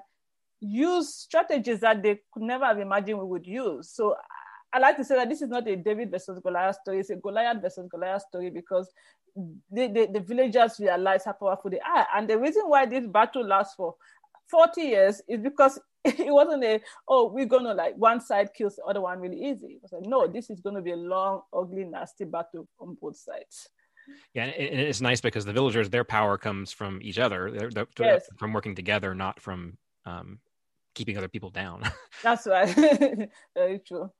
use 0.61 1.13
strategies 1.13 1.81
that 1.81 2.01
they 2.01 2.21
could 2.31 2.43
never 2.43 2.63
have 2.63 2.79
imagined 2.79 3.19
we 3.19 3.25
would 3.25 3.45
use. 3.45 3.89
So 3.89 4.15
I 4.73 4.79
like 4.79 4.97
to 4.97 5.03
say 5.03 5.15
that 5.15 5.29
this 5.29 5.41
is 5.41 5.49
not 5.49 5.67
a 5.67 5.75
David 5.75 6.11
versus 6.11 6.39
Goliath 6.41 6.77
story, 6.81 6.99
it's 6.99 7.09
a 7.09 7.15
Goliath 7.15 7.61
versus 7.61 7.87
Goliath 7.89 8.23
story 8.23 8.49
because 8.49 8.91
the, 9.35 9.87
the, 9.87 10.09
the 10.11 10.19
villagers 10.19 10.79
realize 10.79 11.25
how 11.25 11.33
powerful 11.33 11.69
they 11.69 11.79
are. 11.79 12.07
And 12.15 12.29
the 12.29 12.37
reason 12.37 12.63
why 12.65 12.85
this 12.85 13.05
battle 13.05 13.45
lasts 13.45 13.75
for 13.75 13.95
40 14.49 14.81
years 14.81 15.21
is 15.27 15.41
because 15.41 15.79
it 16.05 16.33
wasn't 16.33 16.63
a, 16.63 16.81
oh, 17.07 17.31
we're 17.31 17.45
going 17.45 17.65
to 17.65 17.73
like 17.73 17.95
one 17.95 18.19
side 18.19 18.49
kills 18.53 18.75
the 18.75 18.83
other 18.83 19.01
one 19.01 19.19
really 19.19 19.41
easy. 19.41 19.73
It 19.73 19.81
was 19.81 19.91
like, 19.91 20.05
no, 20.05 20.27
this 20.27 20.49
is 20.49 20.59
going 20.59 20.75
to 20.75 20.81
be 20.81 20.91
a 20.91 20.97
long, 20.97 21.41
ugly, 21.55 21.85
nasty 21.85 22.25
battle 22.25 22.67
on 22.79 22.97
both 22.99 23.17
sides. 23.17 23.69
Yeah, 24.33 24.45
and 24.45 24.81
it's 24.81 25.01
nice 25.01 25.21
because 25.21 25.45
the 25.45 25.53
villagers, 25.53 25.89
their 25.89 26.03
power 26.03 26.37
comes 26.37 26.73
from 26.73 26.99
each 27.01 27.19
other, 27.19 27.51
they're, 27.51 27.69
they're 27.69 27.87
yes. 27.99 28.27
from 28.37 28.51
working 28.51 28.75
together, 28.75 29.15
not 29.15 29.39
from 29.39 29.77
um, 30.05 30.39
keeping 30.93 31.17
other 31.17 31.27
people 31.27 31.49
down. 31.49 31.83
That's 32.23 32.45
right. 32.47 32.67
Very 33.55 33.79
true. 33.79 34.11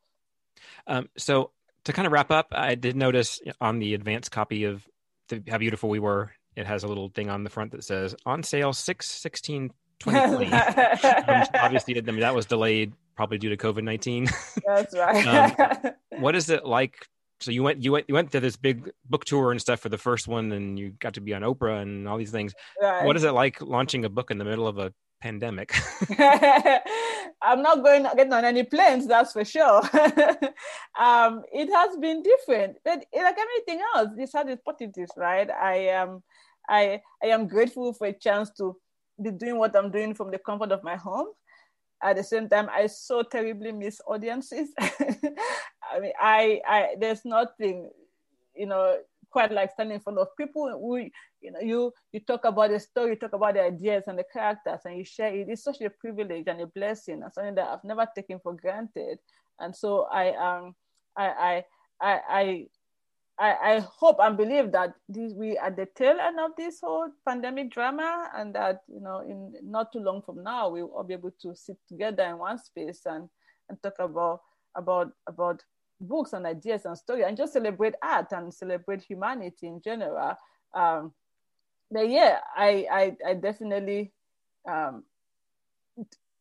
Um, 0.88 1.10
so 1.18 1.52
to 1.86 1.94
kind 1.94 2.06
of 2.06 2.12
wrap 2.12 2.32
up, 2.32 2.48
I 2.52 2.76
did 2.76 2.96
notice 2.96 3.42
on 3.60 3.80
the 3.80 3.94
advanced 3.94 4.32
copy 4.32 4.64
of 4.66 4.88
the, 5.30 5.44
How 5.50 5.58
Beautiful 5.58 5.90
We 5.90 6.00
Were, 6.00 6.32
it 6.56 6.66
has 6.66 6.84
a 6.84 6.88
little 6.88 7.10
thing 7.10 7.30
on 7.30 7.44
the 7.44 7.50
front 7.50 7.72
that 7.72 7.84
says 7.84 8.16
on 8.26 8.44
sale 8.44 8.74
6 8.74 9.10
16 9.10 9.72
2020. 10.00 10.52
um, 11.28 11.48
obviously, 11.56 11.98
I 11.98 12.02
mean, 12.02 12.20
that 12.20 12.36
was 12.36 12.46
delayed 12.46 12.94
probably 13.16 13.38
due 13.38 13.50
to 13.50 13.58
COVID 13.58 13.84
19. 13.84 14.28
That's 14.66 14.96
right. 14.96 15.60
um, 15.86 15.92
what 16.20 16.36
is 16.36 16.50
it 16.50 16.66
like? 16.66 17.08
So 17.40 17.52
you 17.52 17.64
went, 17.64 17.84
you 17.84 17.92
went, 17.92 18.06
you 18.08 18.16
went 18.16 18.32
to 18.32 18.40
this 18.40 18.56
big 18.56 18.92
book 19.10 19.26
tour 19.26 19.52
and 19.52 19.60
stuff 19.60 19.82
for 19.82 19.90
the 19.90 19.98
first 19.98 20.28
one, 20.28 20.52
and 20.52 20.80
you 20.80 20.92
got 20.92 21.16
to 21.16 21.22
be 21.22 21.34
on 21.34 21.42
Oprah 21.42 21.82
and 21.82 22.08
all 22.08 22.18
these 22.18 22.32
things. 22.32 22.54
Right. 22.82 23.06
What 23.06 23.18
is 23.18 23.24
it 23.24 23.32
like 23.32 23.62
launching 23.62 24.06
a 24.06 24.10
book 24.10 24.32
in 24.32 24.38
the 24.38 24.46
middle 24.46 24.68
of 24.68 24.78
a 24.78 24.94
pandemic? 25.22 25.74
I'm 27.42 27.62
not 27.62 27.84
going 27.84 28.04
getting 28.16 28.34
on 28.34 28.46
any 28.46 28.64
planes, 28.64 29.08
that's 29.08 29.34
for 29.34 29.46
sure. 29.46 29.82
um, 31.00 31.44
it 31.52 31.70
has 31.74 31.98
been 31.98 32.24
different, 32.24 32.78
but 32.84 33.06
like 33.14 33.38
everything 33.38 33.82
else, 33.96 34.10
this 34.16 34.34
has 34.34 34.48
its 34.48 34.62
positives, 34.64 35.12
right? 35.18 35.50
I 35.50 35.76
am, 35.90 36.24
I, 36.70 37.02
I 37.22 37.28
am 37.28 37.48
grateful 37.48 37.94
for 37.94 38.08
a 38.08 38.14
chance 38.14 38.50
to 38.58 38.78
be 39.22 39.32
doing 39.32 39.58
what 39.58 39.76
I'm 39.76 39.92
doing 39.92 40.14
from 40.14 40.32
the 40.32 40.40
comfort 40.40 40.72
of 40.72 40.84
my 40.84 40.96
home. 40.96 41.28
At 42.02 42.18
the 42.18 42.24
same 42.24 42.50
time, 42.50 42.70
I 42.72 42.88
so 42.88 43.24
terribly 43.24 43.72
miss 43.72 44.02
audiences. 44.06 44.70
I 44.80 46.00
mean, 46.02 46.12
I, 46.20 46.62
I, 46.68 46.96
there's 47.00 47.24
nothing, 47.24 47.90
you 48.56 48.66
know, 48.66 48.98
quite 49.30 49.52
like 49.52 49.72
standing 49.72 49.96
in 49.96 50.02
front 50.02 50.20
of 50.20 50.28
people 50.38 50.70
who 50.70 51.10
you 51.44 51.52
know 51.52 51.60
you 51.60 51.94
you 52.12 52.20
talk 52.22 52.46
about 52.46 52.70
the 52.70 52.80
story 52.80 53.12
you 53.12 53.16
talk 53.16 53.34
about 53.34 53.54
the 53.54 53.62
ideas 53.62 54.06
and 54.08 54.18
the 54.18 54.26
characters 54.32 54.80
and 54.86 54.98
you 54.98 55.04
share 55.04 55.34
it 55.36 55.48
it's 55.50 55.64
such 55.64 55.82
a 55.82 55.90
privilege 55.90 56.46
and 56.48 56.62
a 56.62 56.68
blessing 56.68 57.22
and 57.22 57.34
something 57.34 57.56
that 57.56 57.68
i've 57.68 57.84
never 57.84 58.08
taken 58.16 58.40
for 58.40 58.54
granted 58.54 59.20
and 59.60 59.76
so 59.76 60.08
i 60.12 60.30
um 60.36 60.74
i 61.18 61.28
i 61.28 61.64
i 62.02 62.20
i 62.30 62.66
I, 63.40 63.80
hope 63.80 64.18
and 64.20 64.38
believe 64.38 64.72
that 64.74 64.94
this, 65.10 65.34
we 65.34 65.58
at 65.58 65.76
the 65.76 65.88
tail 65.98 66.20
end 66.20 66.40
of 66.40 66.52
this 66.56 66.80
whole 66.82 67.10
pandemic 67.28 67.72
drama, 67.72 68.30
and 68.36 68.54
that 68.54 68.82
you 68.88 69.02
know, 69.02 69.22
in 69.22 69.54
not 69.64 69.92
too 69.92 70.00
long 70.02 70.22
from 70.22 70.44
now, 70.44 70.70
we'll 70.70 70.92
all 70.96 71.04
be 71.04 71.16
able 71.16 71.32
to 71.42 71.56
sit 71.56 71.78
together 71.90 72.24
in 72.26 72.38
one 72.38 72.60
space 72.60 73.02
and 73.08 73.28
and 73.70 73.82
talk 73.82 73.96
about 73.98 74.42
about 74.76 75.12
about 75.28 75.64
books 76.00 76.34
and 76.34 76.46
ideas 76.46 76.86
and 76.86 76.98
story 76.98 77.24
and 77.24 77.38
just 77.38 77.54
celebrate 77.54 77.96
art 78.04 78.32
and 78.32 78.54
celebrate 78.54 79.02
humanity 79.02 79.68
in 79.68 79.82
general. 79.82 80.36
Um, 80.76 81.14
but 81.94 82.10
yeah, 82.10 82.40
I, 82.56 82.88
I, 82.92 83.18
I 83.30 83.34
definitely 83.36 84.12
um, 84.68 85.04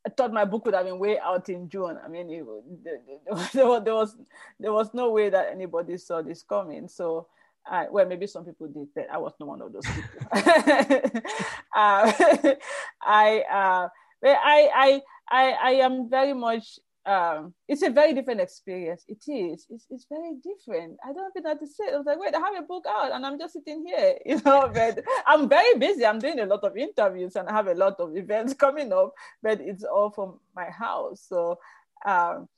I 0.04 0.10
thought 0.10 0.32
my 0.32 0.44
book 0.44 0.64
would 0.64 0.74
have 0.74 0.84
been 0.86 0.98
way 0.98 1.18
out 1.20 1.48
in 1.48 1.68
June. 1.68 1.98
I 2.04 2.08
mean, 2.08 2.28
it, 2.30 2.44
there, 3.52 3.66
was, 3.66 3.84
there 3.84 3.94
was 3.94 4.16
there 4.58 4.72
was 4.72 4.92
no 4.94 5.10
way 5.10 5.30
that 5.30 5.50
anybody 5.52 5.96
saw 5.96 6.22
this 6.22 6.42
coming. 6.42 6.88
So, 6.88 7.28
uh, 7.70 7.84
well, 7.90 8.06
maybe 8.06 8.26
some 8.26 8.44
people 8.44 8.66
did, 8.66 8.88
but 8.94 9.06
I 9.12 9.18
was 9.18 9.32
not 9.38 9.48
one 9.48 9.62
of 9.62 9.72
those 9.72 9.86
people. 9.86 10.26
uh, 10.32 12.12
I, 13.02 13.44
uh, 13.50 13.88
I, 14.24 14.70
I, 14.74 15.02
I, 15.30 15.50
I 15.62 15.70
am 15.84 16.10
very 16.10 16.32
much 16.32 16.80
um, 17.04 17.52
it's 17.66 17.82
a 17.82 17.90
very 17.90 18.14
different 18.14 18.40
experience. 18.40 19.04
It 19.08 19.24
is. 19.28 19.66
It's, 19.68 19.86
it's 19.90 20.06
very 20.08 20.34
different. 20.42 20.98
I 21.04 21.12
don't 21.12 21.32
think 21.32 21.44
that 21.44 21.58
to 21.60 21.66
say. 21.66 21.92
I 21.92 21.96
was 21.96 22.06
like, 22.06 22.18
wait, 22.18 22.34
I 22.34 22.38
have 22.38 22.62
a 22.62 22.66
book 22.66 22.84
out 22.88 23.12
and 23.12 23.26
I'm 23.26 23.38
just 23.38 23.54
sitting 23.54 23.84
here, 23.84 24.18
you 24.26 24.40
know. 24.44 24.70
But 24.72 25.02
I'm 25.26 25.48
very 25.48 25.78
busy. 25.78 26.06
I'm 26.06 26.20
doing 26.20 26.38
a 26.38 26.46
lot 26.46 26.62
of 26.62 26.76
interviews 26.76 27.34
and 27.34 27.48
I 27.48 27.52
have 27.52 27.66
a 27.66 27.74
lot 27.74 27.98
of 27.98 28.16
events 28.16 28.54
coming 28.58 28.92
up, 28.92 29.14
but 29.42 29.60
it's 29.60 29.82
all 29.82 30.10
from 30.10 30.38
my 30.54 30.66
house. 30.66 31.26
So 31.28 31.58
um, 32.06 32.48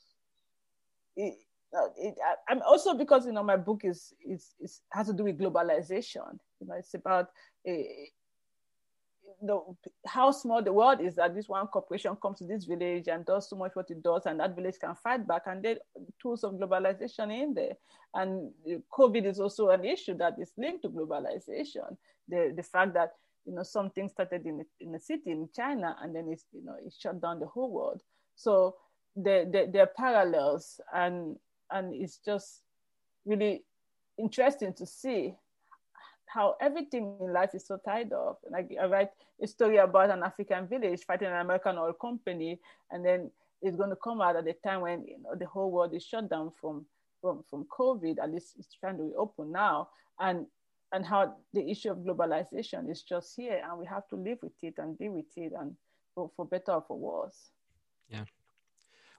it, 1.17 1.35
it, 1.97 2.15
I'm 2.49 2.61
also 2.63 2.95
because 2.95 3.27
you 3.27 3.33
know 3.33 3.43
my 3.43 3.57
book 3.57 3.81
is 3.85 4.13
is, 4.25 4.55
is 4.61 4.83
has 4.91 5.07
to 5.07 5.15
do 5.15 5.25
with 5.25 5.39
globalization. 5.39 6.39
You 6.61 6.69
know, 6.69 6.75
it's 6.75 6.95
about 6.95 7.31
a, 7.67 8.11
the, 9.43 9.61
how 10.07 10.31
small 10.31 10.63
the 10.63 10.73
world 10.73 11.01
is 11.01 11.15
that 11.17 11.35
this 11.35 11.49
one 11.49 11.67
corporation 11.67 12.17
comes 12.17 12.39
to 12.39 12.45
this 12.45 12.65
village 12.65 13.09
and 13.09 13.25
does 13.25 13.49
so 13.49 13.57
much 13.57 13.73
what 13.75 13.91
it 13.91 14.03
does, 14.03 14.27
and 14.27 14.41
that 14.41 14.55
village 14.55 14.77
can 14.81 14.95
fight 14.95 15.27
back. 15.27 15.43
And 15.47 15.63
there 15.63 15.77
tools 16.21 16.45
of 16.45 16.55
globalization 16.55 17.33
in 17.33 17.55
there. 17.55 17.75
And 18.15 18.53
COVID 18.93 19.27
is 19.27 19.41
also 19.41 19.71
an 19.71 19.85
issue 19.85 20.17
that 20.19 20.35
is 20.39 20.53
linked 20.57 20.83
to 20.83 20.89
globalization. 20.89 21.97
The, 22.29 22.53
the 22.57 22.63
fact 22.63 22.95
that 22.95 23.13
you 23.45 23.55
know 23.55 23.63
something 23.63 24.09
started 24.09 24.47
in 24.47 24.65
in 24.81 24.95
a 24.95 25.01
city 25.01 25.31
in 25.31 25.49
China 25.55 25.97
and 26.01 26.15
then 26.15 26.29
it's 26.31 26.47
you 26.53 26.65
know 26.65 26.77
it 26.83 26.95
shut 26.99 27.21
down 27.21 27.41
the 27.41 27.47
whole 27.47 27.71
world. 27.71 28.03
So 28.37 28.77
there 29.17 29.45
the, 29.45 29.69
there 29.71 29.83
are 29.83 29.93
parallels 29.97 30.81
and 30.93 31.37
and 31.71 31.95
it's 31.95 32.19
just 32.25 32.63
really 33.25 33.65
interesting 34.19 34.73
to 34.75 34.87
see 34.87 35.35
how 36.27 36.57
everything 36.61 37.17
in 37.21 37.33
life 37.33 37.55
is 37.55 37.67
so 37.67 37.79
tied 37.85 38.13
up. 38.13 38.41
Like 38.51 38.71
I 38.81 38.87
write 38.87 39.11
a 39.43 39.47
story 39.47 39.77
about 39.77 40.11
an 40.11 40.23
African 40.23 40.67
village 40.67 41.05
fighting 41.05 41.29
an 41.29 41.41
American 41.41 41.79
oil 41.79 41.93
company, 41.93 42.61
and 42.91 43.05
then 43.05 43.31
it's 43.63 43.77
going 43.77 43.91
to 43.91 43.97
come 43.97 44.21
out 44.21 44.37
at 44.37 44.45
the 44.45 44.53
time 44.53 44.83
when 44.83 45.05
you 45.07 45.19
know 45.23 45.35
the 45.35 45.47
whole 45.47 45.71
world 45.71 45.95
is 45.95 46.05
shut 46.05 46.29
down 46.29 46.53
from 46.61 46.85
from, 47.21 47.45
from 47.49 47.65
COVID. 47.65 48.19
At 48.23 48.33
least 48.33 48.55
it's 48.59 48.75
trying 48.75 48.99
to 48.99 49.05
reopen 49.05 49.53
now, 49.53 49.89
and 50.19 50.47
and 50.93 51.05
how 51.05 51.37
the 51.53 51.69
issue 51.69 51.91
of 51.91 51.99
globalization 51.99 52.91
is 52.91 53.03
just 53.03 53.35
here, 53.37 53.63
and 53.69 53.79
we 53.79 53.87
have 53.87 54.07
to 54.09 54.17
live 54.17 54.39
with 54.43 54.53
it 54.63 54.75
and 54.79 54.99
deal 54.99 55.13
with 55.13 55.27
it, 55.37 55.53
and 55.59 55.75
for, 56.15 56.31
for 56.37 56.45
better 56.45 56.73
or 56.73 56.85
for 56.87 56.97
worse. 56.97 57.51
Yeah. 58.09 58.25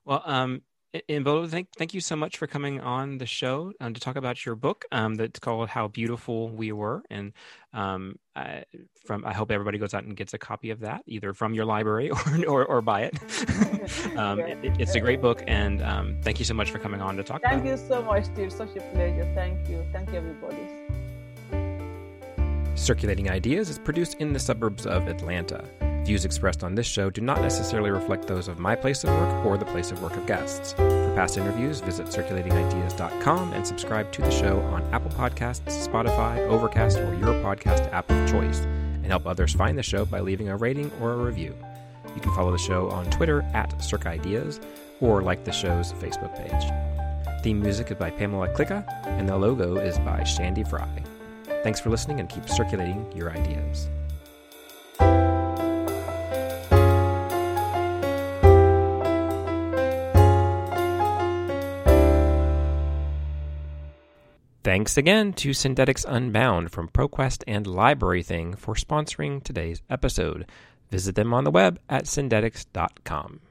Well, 0.05 0.21
um, 0.25 0.61
Imbolo, 1.09 1.49
thank 1.49 1.69
thank 1.77 1.93
you 1.93 2.01
so 2.01 2.15
much 2.15 2.37
for 2.37 2.47
coming 2.47 2.79
on 2.79 3.17
the 3.17 3.25
show 3.25 3.73
um, 3.79 3.93
to 3.93 3.99
talk 3.99 4.15
about 4.15 4.45
your 4.45 4.55
book 4.55 4.85
um, 4.91 5.15
that's 5.15 5.39
called 5.39 5.69
"How 5.69 5.87
Beautiful 5.87 6.49
We 6.49 6.71
Were," 6.71 7.03
and 7.09 7.33
um, 7.73 8.19
I, 8.35 8.63
from 9.05 9.25
I 9.25 9.33
hope 9.33 9.51
everybody 9.51 9.77
goes 9.77 9.93
out 9.93 10.03
and 10.03 10.15
gets 10.15 10.33
a 10.33 10.37
copy 10.37 10.69
of 10.69 10.81
that, 10.81 11.03
either 11.07 11.33
from 11.33 11.53
your 11.53 11.65
library 11.65 12.09
or 12.47 12.47
or, 12.47 12.65
or 12.65 12.81
buy 12.81 13.01
it. 13.03 13.19
Um, 14.17 14.39
it. 14.39 14.57
It's 14.79 14.95
a 14.95 14.99
great 14.99 15.21
book, 15.21 15.43
and 15.45 15.83
um, 15.83 16.17
thank 16.23 16.39
you 16.39 16.45
so 16.45 16.55
much 16.55 16.71
for 16.71 16.79
coming 16.79 17.01
on 17.01 17.17
to 17.17 17.23
talk. 17.23 17.43
Thank 17.43 17.65
you 17.65 17.77
so 17.77 18.01
much, 18.01 18.25
Steve. 18.25 18.51
Such 18.51 18.75
a 18.75 18.81
pleasure. 18.93 19.31
Thank 19.35 19.69
you. 19.69 19.85
Thank 19.91 20.09
you, 20.09 20.15
everybody. 20.15 20.57
Circulating 22.75 23.29
Ideas 23.29 23.69
is 23.69 23.77
produced 23.77 24.15
in 24.15 24.33
the 24.33 24.39
suburbs 24.39 24.87
of 24.87 25.07
Atlanta. 25.07 25.63
Views 26.05 26.23
expressed 26.23 26.63
on 26.63 26.75
this 26.75 26.85
show 26.85 27.09
do 27.09 27.19
not 27.19 27.41
necessarily 27.41 27.89
reflect 27.89 28.27
those 28.27 28.47
of 28.47 28.59
my 28.59 28.75
place 28.75 29.03
of 29.03 29.09
work 29.09 29.43
or 29.43 29.57
the 29.57 29.65
place 29.65 29.91
of 29.91 30.03
work 30.03 30.15
of 30.15 30.27
guests. 30.27 30.73
For 30.73 31.13
past 31.15 31.35
interviews, 31.35 31.79
visit 31.79 32.05
circulatingideas.com 32.05 33.53
and 33.53 33.65
subscribe 33.65 34.11
to 34.11 34.21
the 34.21 34.29
show 34.29 34.59
on 34.59 34.83
Apple 34.93 35.09
Podcasts, 35.09 35.87
Spotify, 35.87 36.47
Overcast, 36.47 36.99
or 36.99 37.15
your 37.15 37.33
podcast 37.43 37.91
app 37.91 38.07
of 38.11 38.29
choice, 38.29 38.59
and 38.59 39.07
help 39.07 39.25
others 39.25 39.53
find 39.53 39.75
the 39.75 39.81
show 39.81 40.05
by 40.05 40.19
leaving 40.19 40.49
a 40.49 40.55
rating 40.55 40.91
or 41.01 41.13
a 41.13 41.17
review. 41.17 41.57
You 42.13 42.21
can 42.21 42.35
follow 42.35 42.51
the 42.51 42.59
show 42.59 42.87
on 42.91 43.09
Twitter 43.09 43.41
at 43.55 43.71
CircIdeas 43.79 44.63
or 45.01 45.23
like 45.23 45.43
the 45.43 45.51
show's 45.51 45.91
Facebook 45.93 46.35
page. 46.37 47.41
Theme 47.43 47.59
music 47.59 47.89
is 47.89 47.97
by 47.97 48.11
Pamela 48.11 48.49
Klicka, 48.49 48.85
and 49.05 49.27
the 49.27 49.35
logo 49.35 49.77
is 49.77 49.97
by 49.97 50.23
Shandy 50.23 50.63
Fry. 50.63 51.03
Thanks 51.63 51.79
for 51.79 51.89
listening 51.89 52.19
and 52.19 52.29
keep 52.29 52.47
circulating 52.47 53.11
your 53.15 53.31
ideas. 53.31 53.89
Thanks 64.65 64.97
again 64.97 65.33
to 65.33 65.51
Syndetics 65.51 66.05
Unbound 66.07 66.71
from 66.71 66.87
ProQuest 66.87 67.43
and 67.45 67.67
LibraryThing 67.67 68.57
for 68.57 68.73
sponsoring 68.73 69.43
today's 69.43 69.83
episode. 69.91 70.49
Visit 70.89 71.13
them 71.13 71.35
on 71.35 71.43
the 71.43 71.51
web 71.51 71.79
at 71.87 72.05
syndetics.com. 72.05 73.41